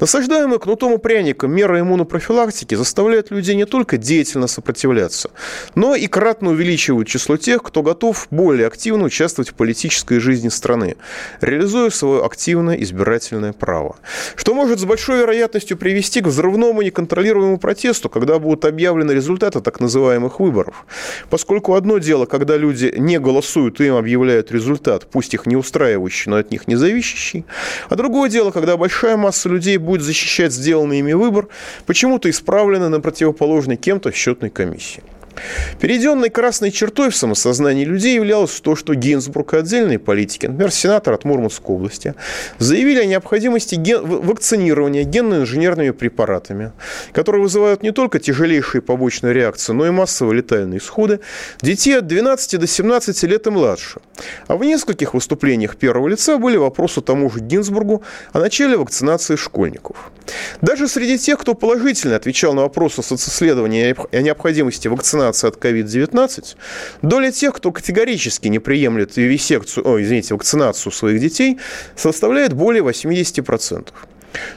Насаждаемые 0.00 0.58
кнутом 0.58 0.94
и 0.94 0.98
пряником 0.98 1.52
меры 1.52 1.80
иммунопрофилактики 1.80 2.74
заставляют 2.74 3.30
людей 3.30 3.56
не 3.56 3.66
только 3.66 3.96
деятельно 3.96 4.46
сопротивляться, 4.46 5.30
но 5.74 5.94
и 5.94 6.06
кратно 6.06 6.50
увеличивают 6.50 7.08
число 7.08 7.36
тех, 7.36 7.62
кто 7.62 7.82
готов 7.82 8.28
более 8.30 8.66
активно 8.66 9.04
участвовать 9.04 9.50
в 9.50 9.54
политической 9.54 10.20
жизни 10.20 10.48
страны, 10.48 10.96
реализуя 11.40 11.90
свое 11.90 12.24
активное 12.24 12.76
избирательное 12.76 13.52
право. 13.52 13.96
Что 14.36 14.54
может 14.54 14.78
с 14.78 14.84
большой 14.84 15.18
вероятностью 15.18 15.76
привести 15.76 16.20
к 16.20 16.26
взрывному 16.26 16.82
неконтролируемому 16.82 17.58
протесту, 17.58 18.08
когда 18.08 18.38
будут 18.38 18.64
объявлены 18.64 19.12
результаты 19.12 19.60
так 19.60 19.80
называемых 19.80 20.40
выборов. 20.40 20.86
Поскольку 21.30 21.74
одно 21.74 21.98
дело, 21.98 22.26
когда 22.26 22.56
люди 22.56 22.94
не 22.96 23.18
голосуют 23.18 23.80
и 23.80 23.86
им 23.86 23.96
объявляют 23.96 24.52
результат, 24.52 25.06
пусть 25.10 25.34
их 25.34 25.46
не 25.46 25.56
устраивающий, 25.56 26.30
но 26.30 26.36
от 26.36 26.50
них 26.50 26.68
не 26.68 26.76
зависящий, 26.76 27.44
а 27.88 27.96
другое 27.96 28.30
дело, 28.30 28.50
когда 28.50 28.76
большая 28.76 29.16
масса 29.16 29.47
людей 29.48 29.76
будет 29.76 30.02
защищать 30.02 30.52
сделанный 30.52 31.00
ими 31.00 31.12
выбор, 31.12 31.48
почему-то 31.86 32.30
исправленный 32.30 32.88
на 32.88 33.00
противоположный 33.00 33.76
кем-то 33.76 34.12
счетной 34.12 34.50
комиссии. 34.50 35.02
Перейденной 35.80 36.30
красной 36.30 36.70
чертой 36.70 37.10
в 37.10 37.16
самосознании 37.16 37.84
людей 37.84 38.14
являлось 38.14 38.60
то, 38.60 38.76
что 38.76 38.94
Гинзбург 38.94 39.54
и 39.54 39.58
отдельные 39.58 39.98
политики, 39.98 40.46
например, 40.46 40.70
сенатор 40.70 41.14
от 41.14 41.24
Мурманской 41.24 41.74
области, 41.74 42.14
заявили 42.58 43.00
о 43.00 43.04
необходимости 43.04 43.76
ген... 43.76 44.04
вакцинирования 44.04 45.04
генно-инженерными 45.04 45.90
препаратами, 45.90 46.72
которые 47.12 47.42
вызывают 47.42 47.82
не 47.82 47.92
только 47.92 48.18
тяжелейшие 48.18 48.82
побочные 48.82 49.32
реакции, 49.32 49.72
но 49.72 49.86
и 49.86 49.90
массовые 49.90 50.38
летальные 50.38 50.78
исходы 50.78 51.20
детей 51.62 51.98
от 51.98 52.06
12 52.06 52.60
до 52.60 52.66
17 52.66 53.22
лет 53.24 53.46
и 53.46 53.50
младше. 53.50 54.00
А 54.46 54.56
в 54.56 54.64
нескольких 54.64 55.14
выступлениях 55.14 55.76
первого 55.76 56.08
лица 56.08 56.38
были 56.38 56.56
вопросы 56.56 57.00
тому 57.00 57.30
же 57.30 57.40
Гинзбургу 57.40 58.02
о 58.32 58.38
начале 58.38 58.76
вакцинации 58.76 59.36
школьников. 59.36 60.10
Даже 60.60 60.88
среди 60.88 61.18
тех, 61.18 61.38
кто 61.38 61.54
положительно 61.54 62.16
отвечал 62.16 62.54
на 62.54 62.62
вопросы 62.62 63.02
социсследования 63.02 63.96
о 64.12 64.20
необходимости 64.20 64.88
вакцинации 64.88 65.27
вакцинации 65.28 65.48
от 65.48 65.56
COVID-19, 65.56 66.56
доля 67.02 67.30
тех, 67.30 67.54
кто 67.54 67.72
категорически 67.72 68.48
не 68.48 68.58
приемлет 68.58 69.16
вивисекцию, 69.16 69.86
о, 69.86 70.00
извините, 70.00 70.34
вакцинацию 70.34 70.92
своих 70.92 71.20
детей, 71.20 71.58
составляет 71.96 72.52
более 72.52 72.82
80%. 72.82 73.88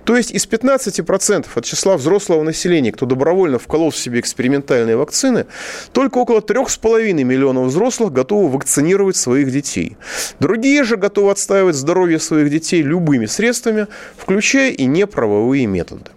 То 0.03 0.17
есть 0.17 0.31
из 0.31 0.47
15% 0.47 1.45
от 1.55 1.65
числа 1.65 1.95
взрослого 1.95 2.43
населения, 2.43 2.91
кто 2.91 3.05
добровольно 3.05 3.57
вколол 3.57 3.89
в 3.89 3.97
себе 3.97 4.19
экспериментальные 4.19 4.97
вакцины, 4.97 5.45
только 5.93 6.17
около 6.17 6.39
3,5 6.39 7.23
миллионов 7.23 7.67
взрослых 7.67 8.11
готовы 8.11 8.49
вакцинировать 8.49 9.15
своих 9.15 9.49
детей. 9.49 9.97
Другие 10.39 10.83
же 10.83 10.97
готовы 10.97 11.31
отстаивать 11.31 11.75
здоровье 11.75 12.19
своих 12.19 12.49
детей 12.49 12.83
любыми 12.83 13.27
средствами, 13.27 13.87
включая 14.17 14.71
и 14.71 14.85
неправовые 14.85 15.67
методы. 15.67 16.11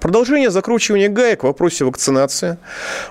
Продолжение 0.00 0.50
закручивания 0.50 1.10
гаек 1.10 1.42
в 1.42 1.46
вопросе 1.46 1.84
вакцинации 1.84 2.56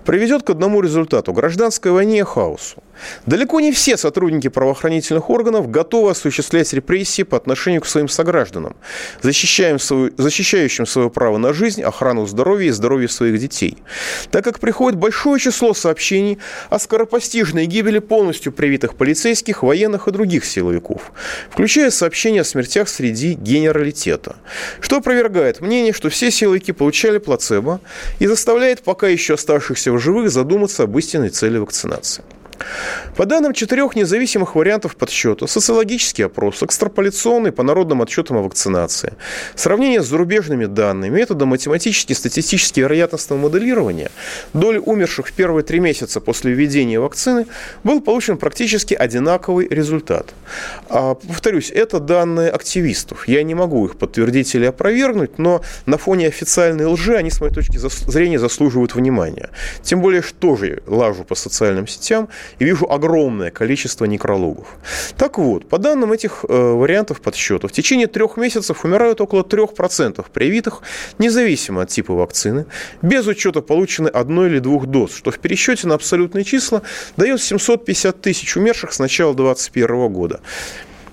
приведет 0.06 0.44
к 0.44 0.50
одному 0.50 0.82
результату– 0.82 1.34
гражданской 1.34 1.92
войне 1.92 2.20
и 2.20 2.24
хаосу. 2.24 2.82
Далеко 3.26 3.60
не 3.60 3.72
все 3.72 3.98
сотрудники 3.98 4.48
правоохранительных 4.48 5.30
органов 5.30 5.70
готовы 5.70 6.12
осуществлять 6.12 6.72
репрессии 6.74 7.24
по 7.24 7.38
отношению 7.38 7.82
к 7.82 7.86
своим 7.86 8.08
согражданам, 8.08 8.76
защищаем 9.22 9.80
свою, 9.80 10.12
защищающим 10.18 10.86
свое 10.86 11.10
право 11.10 11.38
на 11.38 11.54
жизнь, 11.54 11.82
охрану 11.82 12.26
здоровья 12.26 12.70
и 12.70 12.72
здоровье 12.72 13.08
своих 13.08 13.40
детей. 13.40 13.78
Так 14.32 14.44
как 14.44 14.60
приходит 14.60 15.00
большое 15.00 15.40
число 15.40 15.74
сообщений 15.74 16.40
о 16.70 16.80
скоропостижной 16.80 17.66
гибели 17.66 18.00
полностью 18.00 18.52
привитых 18.52 18.96
полицейских, 18.96 19.64
военных 19.64 20.08
и 20.08 20.12
других 20.12 20.46
силовиков, 20.46 21.12
включая 21.50 21.92
сообщения 21.92 22.42
о 22.42 22.46
смертях 22.46 22.90
среди 22.90 23.34
генералитета, 23.34 24.36
что 24.80 24.98
опровергает 24.98 25.62
мнение, 25.62 25.94
что 25.94 26.10
все 26.10 26.32
силовики 26.32 26.72
получали 26.72 27.18
плацебо 27.18 27.80
и 28.20 28.28
заставляет 28.28 28.82
пока 28.82 29.08
еще 29.08 29.36
оставшихся 29.36 29.92
в 29.92 30.00
живых 30.00 30.32
задуматься 30.32 30.84
об 30.84 30.98
истинной 30.98 31.30
цели 31.30 31.58
вакцинации. 31.58 32.24
По 33.16 33.26
данным 33.26 33.54
четырех 33.54 33.96
независимых 33.96 34.56
вариантов 34.56 34.96
подсчета, 34.96 35.48
социологический 35.48 36.26
опрос, 36.26 36.64
экстраполяционный 36.64 37.52
по 37.52 37.64
народным 37.64 38.02
отчетам 38.02 38.38
о 38.38 38.42
вакцинации, 38.42 39.14
сравнение 39.56 40.02
с 40.02 40.08
зарубежными 40.08 40.66
данными, 40.66 41.18
методом 41.18 41.50
математически-статистически 41.50 42.80
вероятностного 42.82 43.40
моделирования, 43.40 44.12
доля 44.54 44.80
умерших 44.80 45.28
в 45.28 45.34
первые 45.34 45.64
три 45.64 45.80
месяца 45.80 46.20
после 46.22 46.54
введения 46.54 47.00
вакцины 47.00 47.46
был 47.84 48.02
получен 48.02 48.38
практически 48.38 48.94
одинаковый 48.94 49.68
результат. 49.68 50.34
А, 50.90 51.16
повторюсь, 51.16 51.72
это 51.72 52.00
данные 52.00 52.50
активистов. 52.50 53.28
Я 53.28 53.44
не 53.44 53.56
могу 53.56 53.86
их 53.86 53.98
подтвердить 53.98 54.56
или 54.56 54.66
опровергнуть, 54.66 55.38
но 55.38 55.62
на 55.86 55.98
фоне 55.98 56.28
официальной 56.28 56.86
лжи 56.86 57.16
они, 57.16 57.30
с 57.30 57.42
моей 57.42 57.54
точки 57.54 57.78
зрения, 57.78 58.40
заслуживают 58.40 58.96
внимания. 58.96 59.50
Тем 59.84 60.02
более, 60.02 60.22
что 60.22 60.50
тоже 60.50 60.82
лажу 60.88 61.24
по 61.24 61.36
социальным 61.36 61.88
сетям, 61.88 62.30
и 62.58 62.66
вижу 62.66 62.90
огромное 62.90 63.52
количество 63.52 64.06
некрологов. 64.06 64.78
Так 65.18 65.38
вот, 65.38 65.68
по 65.68 65.78
данным 65.78 66.12
этих 66.12 66.46
э, 66.48 66.54
вариантов 66.54 67.22
подсчета, 67.22 67.68
в 67.68 67.72
течение 67.72 68.08
трех 68.08 68.38
месяцев 68.38 68.84
умирают 68.86 69.22
около 69.22 69.44
3% 69.44 70.26
привитых, 70.34 70.82
независимо 71.20 71.84
от 71.84 71.90
типа 71.90 72.14
вакцины, 72.14 72.66
без 73.02 73.28
учета 73.28 73.62
полученной 73.62 74.12
одной 74.12 74.50
или 74.50 74.60
двух 74.60 74.88
доз, 74.88 75.16
что 75.16 75.32
в 75.32 75.40
пересчете 75.40 75.88
на 75.88 75.96
абсолютные 75.96 76.44
числа 76.44 76.82
дает 77.18 77.42
750 77.42 78.22
тысяч 78.22 78.58
умерших 78.58 78.94
с 78.94 79.00
начала 79.00 79.34
2021 79.34 80.14
года. 80.14 80.42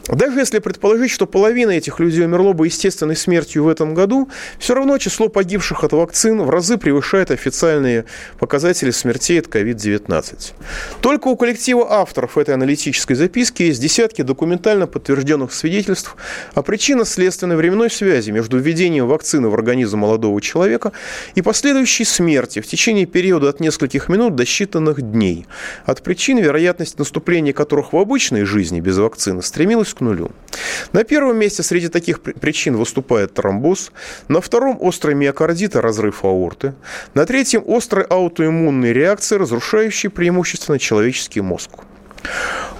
Даже 0.09 0.38
если 0.38 0.61
предположить, 0.61 1.11
что 1.11 1.26
половина 1.26 1.72
этих 1.72 1.98
людей 1.98 2.24
умерло 2.24 2.52
бы 2.52 2.66
естественной 2.66 3.16
смертью 3.16 3.64
в 3.64 3.68
этом 3.68 3.92
году, 3.92 4.30
все 4.59 4.74
равно 4.74 4.98
число 4.98 5.28
погибших 5.28 5.82
от 5.82 5.92
вакцин 5.92 6.42
в 6.42 6.50
разы 6.50 6.76
превышает 6.76 7.32
официальные 7.32 8.04
показатели 8.38 8.92
смертей 8.92 9.40
от 9.40 9.46
COVID-19. 9.46 10.52
Только 11.00 11.28
у 11.28 11.36
коллектива 11.36 11.90
авторов 11.90 12.38
этой 12.38 12.54
аналитической 12.54 13.14
записки 13.14 13.64
есть 13.64 13.80
десятки 13.80 14.22
документально 14.22 14.86
подтвержденных 14.86 15.52
свидетельств 15.52 16.16
о 16.54 16.62
причинно-следственной 16.62 17.57
временной 17.57 17.90
связи 17.90 18.30
между 18.30 18.59
введением 18.59 19.09
вакцины 19.09 19.48
в 19.48 19.54
организм 19.54 19.98
молодого 19.98 20.40
человека 20.40 20.92
и 21.34 21.42
последующей 21.42 22.04
смерти 22.04 22.61
в 22.61 22.66
течение 22.66 23.07
периода 23.07 23.48
от 23.48 23.59
нескольких 23.59 24.09
минут 24.09 24.36
до 24.36 24.44
считанных 24.44 25.00
дней, 25.00 25.46
от 25.84 26.02
причин, 26.02 26.38
вероятность 26.38 26.98
наступления 26.98 27.52
которых 27.52 27.92
в 27.92 27.96
обычной 27.96 28.44
жизни 28.44 28.80
без 28.80 28.98
вакцины 28.98 29.42
стремилась 29.42 29.95
к 29.97 30.01
нулю. 30.01 30.30
На 30.92 31.05
первом 31.05 31.38
месте 31.38 31.62
среди 31.62 31.88
таких 31.88 32.20
причин 32.20 32.76
выступает 32.76 33.34
тромбоз, 33.34 33.92
на 34.28 34.40
втором 34.40 34.78
острый 34.80 35.14
миокардит 35.14 35.74
и 35.74 35.80
разрыв 35.80 36.24
аорты, 36.24 36.74
на 37.14 37.26
третьем 37.26 37.62
острые 37.66 38.07
аутоиммунные 38.07 38.92
реакции, 38.92 39.36
разрушающие 39.36 40.11
преимущественно 40.11 40.78
человеческий 40.78 41.40
мозг. 41.40 41.70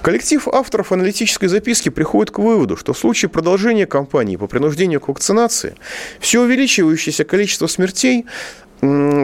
Коллектив 0.01 0.47
авторов 0.47 0.91
аналитической 0.91 1.47
записки 1.47 1.89
приходит 1.89 2.31
к 2.31 2.39
выводу, 2.39 2.77
что 2.77 2.93
в 2.93 2.97
случае 2.97 3.29
продолжения 3.29 3.85
кампании 3.85 4.35
по 4.35 4.47
принуждению 4.47 4.99
к 4.99 5.07
вакцинации 5.07 5.75
все 6.19 6.41
увеличивающееся 6.41 7.23
количество 7.23 7.67
смертей 7.67 8.25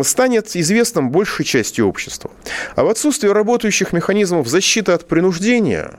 станет 0.03 0.55
известным 0.55 1.11
большей 1.11 1.45
части 1.45 1.79
общества. 1.81 2.31
А 2.75 2.83
в 2.83 2.89
отсутствие 2.89 3.33
работающих 3.33 3.93
механизмов 3.93 4.47
защиты 4.47 4.91
от 4.93 5.07
принуждения 5.07 5.91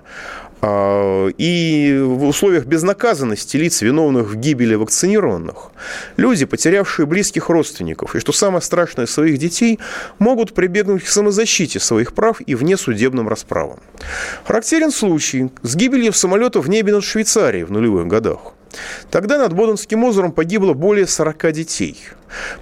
и 1.36 2.00
в 2.02 2.24
условиях 2.24 2.66
безнаказанности 2.66 3.56
лиц, 3.56 3.82
виновных 3.82 4.28
в 4.28 4.36
гибели 4.36 4.74
вакцинированных, 4.74 5.70
люди, 6.16 6.44
потерявшие 6.44 7.06
близких 7.06 7.48
родственников, 7.48 8.16
и, 8.16 8.20
что 8.20 8.32
самое 8.32 8.62
страшное, 8.62 9.06
своих 9.06 9.38
детей, 9.38 9.78
могут 10.18 10.54
прибегнуть 10.54 11.04
к 11.04 11.08
самозащите 11.08 11.80
своих 11.80 12.12
прав 12.12 12.40
и 12.46 12.54
внесудебным 12.54 13.28
расправам. 13.28 13.78
Характерен 14.44 14.90
случай 14.90 15.50
с 15.62 15.76
гибелью 15.76 16.12
самолета 16.12 16.60
в 16.60 16.68
небе 16.68 16.92
над 16.92 17.04
Швейцарией 17.04 17.64
в 17.64 17.70
нулевых 17.70 18.06
годах. 18.06 18.54
Тогда 19.10 19.38
над 19.38 19.52
Боденским 19.52 20.04
озером 20.04 20.32
погибло 20.32 20.74
более 20.74 21.06
40 21.06 21.52
детей. 21.52 21.98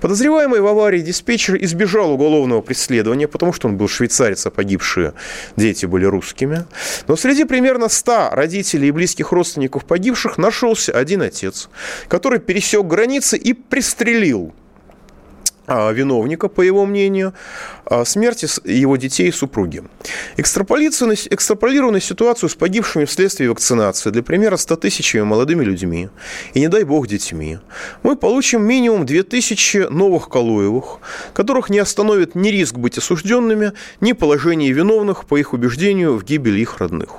Подозреваемый 0.00 0.60
в 0.60 0.66
аварии 0.66 1.00
диспетчер 1.00 1.56
избежал 1.62 2.12
уголовного 2.12 2.60
преследования, 2.60 3.28
потому 3.28 3.52
что 3.52 3.68
он 3.68 3.76
был 3.76 3.88
швейцарец, 3.88 4.46
а 4.46 4.50
погибшие 4.50 5.14
дети 5.56 5.86
были 5.86 6.04
русскими. 6.04 6.66
Но 7.08 7.16
среди 7.16 7.44
примерно 7.44 7.88
100 7.88 8.30
родителей 8.32 8.88
и 8.88 8.90
близких 8.90 9.32
родственников 9.32 9.84
погибших 9.84 10.38
нашелся 10.38 10.92
один 10.92 11.22
отец, 11.22 11.68
который 12.08 12.38
пересек 12.38 12.86
границы 12.86 13.36
и 13.36 13.52
пристрелил 13.52 14.52
а, 15.66 15.90
виновника, 15.92 16.48
по 16.48 16.60
его 16.60 16.84
мнению, 16.84 17.34
смерти 18.04 18.48
его 18.64 18.96
детей 18.96 19.28
и 19.28 19.32
супруги. 19.32 19.82
Экстраполированную 20.36 22.00
ситуацию 22.00 22.48
с 22.48 22.54
погибшими 22.54 23.04
вследствие 23.04 23.50
вакцинации, 23.50 24.10
для 24.10 24.22
примера, 24.22 24.56
100 24.56 24.76
тысячами 24.76 25.22
молодыми 25.22 25.64
людьми 25.64 26.08
и, 26.54 26.60
не 26.60 26.68
дай 26.68 26.84
бог, 26.84 27.06
детьми, 27.06 27.58
мы 28.02 28.16
получим 28.16 28.62
минимум 28.62 29.06
2000 29.06 29.88
новых 29.90 30.28
Калуевых, 30.28 30.98
которых 31.34 31.70
не 31.70 31.78
остановит 31.78 32.34
ни 32.34 32.48
риск 32.48 32.76
быть 32.76 32.98
осужденными, 32.98 33.72
ни 34.00 34.12
положение 34.12 34.72
виновных, 34.72 35.24
по 35.26 35.36
их 35.36 35.52
убеждению, 35.52 36.16
в 36.16 36.24
гибели 36.24 36.60
их 36.60 36.78
родных. 36.78 37.10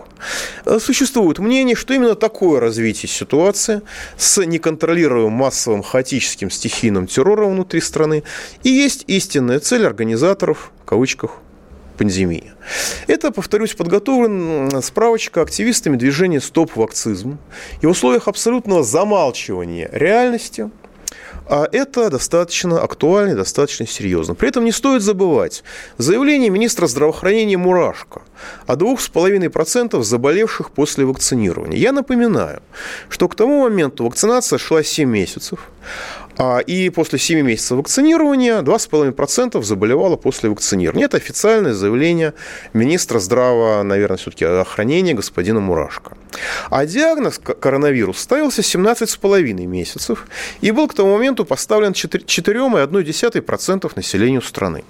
Э, 0.66 0.80
существует 0.80 1.40
мнение, 1.40 1.76
что 1.76 1.94
именно 1.94 2.16
такое 2.16 2.60
развитие 2.60 3.10
ситуации 3.10 3.82
с 4.18 4.44
неконтролируемым 4.44 5.34
массовым 5.34 5.84
хаотическим 5.84 6.50
стихийным 6.50 7.08
террором 7.08 7.54
внутри 7.54 7.82
страны 7.82 8.24
и 8.64 8.70
есть 8.70 9.04
истинная 9.08 9.60
цель 9.60 9.86
организаторов, 9.86 10.63
в 10.82 10.86
кавычках, 10.86 11.32
пандемии. 11.98 12.52
Это, 13.08 13.32
повторюсь, 13.32 13.74
подготовлена 13.74 14.82
справочка 14.82 15.42
активистами 15.42 15.96
движения 15.96 16.42
«Стоп 16.42 16.76
вакцизм». 16.76 17.38
И 17.82 17.86
в 17.86 17.90
условиях 17.90 18.28
абсолютного 18.28 18.84
замалчивания 18.84 19.90
реальности– 19.92 20.70
а 21.46 21.68
это 21.72 22.10
достаточно 22.10 22.82
актуально 22.82 23.32
и 23.32 23.36
достаточно 23.36 23.86
серьезно. 23.86 24.34
При 24.34 24.48
этом 24.48 24.64
не 24.64 24.72
стоит 24.72 25.02
забывать 25.02 25.64
заявление 25.98 26.50
министра 26.50 26.88
здравоохранения 26.88 27.58
Мурашко 27.58 28.22
о 28.66 28.76
2,5% 28.76 30.02
заболевших 30.04 30.72
после 30.72 31.06
вакцинирования. 31.06 31.78
Я 31.78 31.92
напоминаю, 31.92 32.62
что 33.10 33.28
к 33.28 33.36
тому 33.36 33.64
моменту 33.64 34.06
вакцинация 34.06 34.58
шла 34.58 34.84
7 34.84 35.10
месяцев, 35.10 35.70
и 36.66 36.90
после 36.90 37.20
7 37.20 37.42
месяцев 37.42 37.78
вакцинирования 37.78 38.62
2,5% 38.62 39.62
заболевало 39.64 40.16
после 40.16 40.50
вакцинирования. 40.50 41.06
Это 41.06 41.18
официальное 41.18 41.74
заявление 41.74 42.34
министра 42.74 43.20
здраво, 43.20 43.84
наверное, 43.84 44.18
все-таки 44.18 44.46
охранения 44.46 45.14
господина 45.14 45.60
Мурашко. 45.60 46.18
А 46.70 46.86
диагноз 46.86 47.40
коронавирус 47.40 48.20
ставился 48.20 48.62
17,5 48.62 49.66
месяцев 49.66 50.28
и 50.62 50.72
был 50.72 50.88
к 50.88 50.94
тому 50.94 51.14
моменту 51.14 51.46
поставлен 51.46 51.92
4,1% 51.92 53.92
населению 53.96 54.42
страны. 54.42 54.84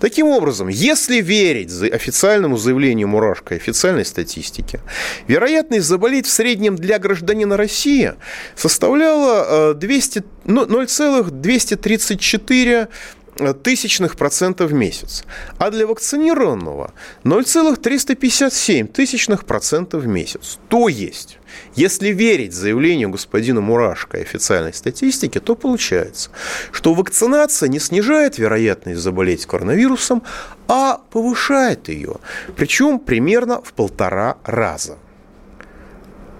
Таким 0.00 0.28
образом, 0.28 0.68
если 0.68 1.20
верить 1.20 1.70
официальному 1.92 2.56
заявлению 2.56 3.08
Мурашко 3.08 3.54
официальной 3.54 4.04
статистике, 4.04 4.80
вероятность 5.26 5.86
заболеть 5.86 6.26
в 6.26 6.30
среднем 6.30 6.76
для 6.76 6.98
гражданина 6.98 7.56
России 7.56 8.14
составляла 8.56 9.74
200, 9.74 10.24
ну, 10.44 10.66
0,234 10.66 12.88
тысячных 13.62 14.16
процентов 14.16 14.70
в 14.70 14.74
месяц, 14.74 15.24
а 15.58 15.70
для 15.70 15.86
вакцинированного 15.86 16.92
0,357 17.24 18.88
тысячных 18.88 19.44
процентов 19.44 20.02
в 20.02 20.06
месяц. 20.06 20.58
То 20.68 20.88
есть, 20.88 21.38
если 21.74 22.08
верить 22.08 22.52
заявлению 22.52 23.10
господина 23.10 23.60
Мурашко 23.60 24.18
и 24.18 24.22
официальной 24.22 24.74
статистике, 24.74 25.40
то 25.40 25.54
получается, 25.54 26.30
что 26.72 26.94
вакцинация 26.94 27.68
не 27.68 27.78
снижает 27.78 28.38
вероятность 28.38 29.00
заболеть 29.00 29.46
коронавирусом, 29.46 30.22
а 30.66 31.00
повышает 31.10 31.88
ее, 31.88 32.16
причем 32.56 32.98
примерно 32.98 33.62
в 33.62 33.72
полтора 33.72 34.36
раза. 34.44 34.98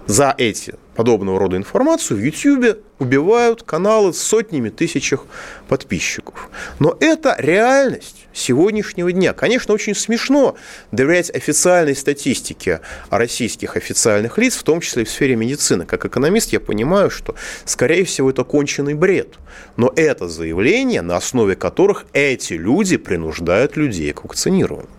За 0.05 0.33
эти 0.37 0.73
подобного 0.99 1.39
рода 1.39 1.55
информацию 1.55 2.19
в 2.19 2.21
YouTube 2.21 2.79
убивают 2.99 3.63
каналы 3.63 4.11
с 4.11 4.21
сотнями 4.21 4.67
тысячах 4.67 5.27
подписчиков. 5.69 6.49
Но 6.79 6.97
это 6.99 7.37
реальность 7.39 8.27
сегодняшнего 8.33 9.09
дня. 9.09 9.31
Конечно, 9.31 9.73
очень 9.73 9.95
смешно 9.95 10.57
доверять 10.91 11.33
официальной 11.33 11.95
статистике 11.95 12.81
российских 13.09 13.77
официальных 13.77 14.37
лиц, 14.37 14.57
в 14.57 14.63
том 14.63 14.81
числе 14.81 15.03
и 15.03 15.05
в 15.05 15.09
сфере 15.09 15.37
медицины. 15.37 15.85
Как 15.85 16.03
экономист 16.03 16.51
я 16.51 16.59
понимаю, 16.59 17.09
что, 17.09 17.33
скорее 17.63 18.03
всего, 18.03 18.29
это 18.29 18.43
конченый 18.43 18.93
бред. 18.93 19.35
Но 19.77 19.93
это 19.95 20.27
заявление, 20.27 21.01
на 21.01 21.15
основе 21.15 21.55
которых 21.55 22.07
эти 22.11 22.55
люди 22.55 22.97
принуждают 22.97 23.77
людей 23.77 24.11
к 24.11 24.25
вакцинированию. 24.25 24.98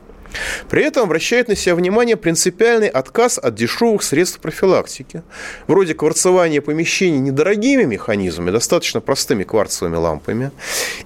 При 0.69 0.85
этом 0.85 1.05
обращает 1.05 1.49
на 1.49 1.57
себя 1.57 1.75
внимание 1.75 2.17
принципиальный 2.17 2.89
отказ 2.89 3.39
от 3.39 3.55
дешевых 3.55 4.03
средств 4.03 4.41
профилактики, 4.41 5.23
вроде 5.67 5.95
кварцевания 5.95 6.61
помещений 6.61 7.19
недорогими 7.19 7.85
механизмами, 7.85 8.51
достаточно 8.51 9.01
простыми 9.01 9.45
кварцевыми 9.45 9.97
лампами, 9.97 10.51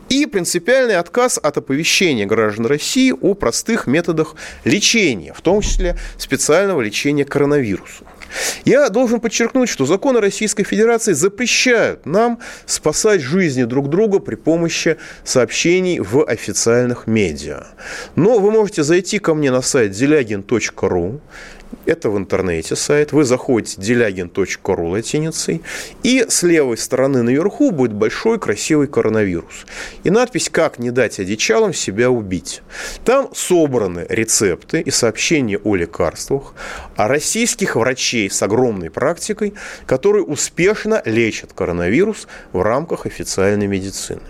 и 0.08 0.26
принципиальный 0.26 0.96
отказ 0.96 1.38
от 1.42 1.56
оповещения 1.56 2.26
граждан 2.26 2.66
России 2.66 3.12
о 3.12 3.34
простых 3.34 3.86
методах 3.86 4.34
лечения, 4.64 5.32
в 5.32 5.40
том 5.40 5.60
числе 5.60 5.96
специального 6.18 6.80
лечения 6.80 7.24
коронавирусу. 7.24 8.04
Я 8.64 8.88
должен 8.88 9.20
подчеркнуть, 9.20 9.68
что 9.68 9.86
законы 9.86 10.20
Российской 10.20 10.64
Федерации 10.64 11.12
запрещают 11.12 12.06
нам 12.06 12.38
спасать 12.66 13.20
жизни 13.20 13.64
друг 13.64 13.88
друга 13.88 14.18
при 14.18 14.34
помощи 14.34 14.96
сообщений 15.24 16.00
в 16.00 16.24
официальных 16.24 17.06
медиа. 17.06 17.66
Но 18.16 18.38
вы 18.38 18.50
можете 18.50 18.82
зайти 18.82 19.18
ко 19.18 19.34
мне 19.34 19.50
на 19.50 19.62
сайт 19.62 19.92
делягин.ру, 19.92 21.20
это 21.86 22.10
в 22.10 22.18
интернете 22.18 22.76
сайт. 22.76 23.12
Вы 23.12 23.24
заходите 23.24 23.80
делягин.ру 23.80 24.88
латиницей, 24.88 25.62
и 26.02 26.24
с 26.28 26.42
левой 26.42 26.76
стороны 26.76 27.22
наверху 27.22 27.70
будет 27.70 27.92
большой 27.92 28.38
красивый 28.38 28.86
коронавирус. 28.86 29.66
И 30.04 30.10
надпись 30.10 30.50
«Как 30.50 30.78
не 30.78 30.90
дать 30.90 31.18
одичалам 31.18 31.74
себя 31.74 32.10
убить». 32.10 32.62
Там 33.04 33.30
собраны 33.34 34.06
рецепты 34.08 34.80
и 34.80 34.90
сообщения 34.90 35.58
о 35.58 35.74
лекарствах, 35.76 36.54
о 36.96 37.08
российских 37.08 37.76
врачей 37.76 38.30
с 38.30 38.42
огромной 38.42 38.90
практикой, 38.90 39.54
которые 39.86 40.24
успешно 40.24 41.02
лечат 41.04 41.52
коронавирус 41.52 42.28
в 42.52 42.62
рамках 42.62 43.06
официальной 43.06 43.66
медицины. 43.66 44.22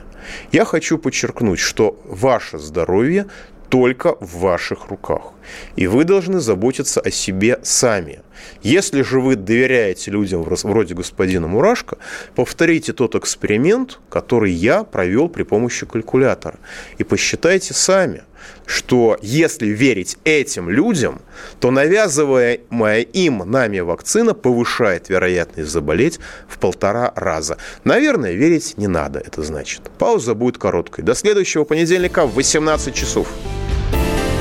Я 0.53 0.65
хочу 0.65 0.99
подчеркнуть, 0.99 1.59
что 1.59 2.01
ваше 2.05 2.59
здоровье 2.59 3.27
только 3.69 4.17
в 4.21 4.39
ваших 4.39 4.89
руках. 4.89 5.34
И 5.77 5.87
вы 5.87 6.05
должны 6.05 6.41
заботиться 6.41 7.01
о 7.01 7.11
себе 7.11 7.59
сами. 7.63 8.21
Если 8.63 9.03
же 9.03 9.21
вы 9.21 9.37
доверяете 9.37 10.11
людям 10.11 10.43
вроде 10.43 10.95
господина 10.95 11.47
Мурашко, 11.47 11.99
повторите 12.35 12.93
тот 12.93 13.15
эксперимент, 13.15 14.01
который 14.11 14.53
я 14.53 14.85
провел 14.85 15.29
при 15.29 15.43
помощи 15.43 15.87
калькулятора. 15.87 16.59
И 16.99 17.05
посчитайте 17.05 17.75
сами, 17.75 18.23
что 18.67 19.19
если 19.23 19.67
верить 19.67 20.19
этим 20.25 20.71
людям, 20.71 21.21
то 21.61 21.71
навязываемая 21.71 23.01
им 23.01 23.39
нами 23.39 23.81
вакцина 23.81 24.35
повышает 24.35 25.09
вероятность 25.09 25.71
заболеть 25.71 26.19
в 26.49 26.59
полтора 26.59 27.13
раза. 27.15 27.59
Наверное, 27.85 28.33
верить 28.33 28.75
не 28.77 28.89
надо, 28.89 29.21
это 29.21 29.43
значит. 29.43 29.83
Пауза 29.99 30.35
будет 30.35 30.59
короткой. 30.59 31.05
До 31.05 31.15
следующего 31.15 31.65
понедельника 31.65 32.27
в 32.27 32.35
18 32.35 32.95
часов. 32.95 33.29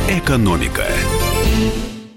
Экономика. 0.09 1.22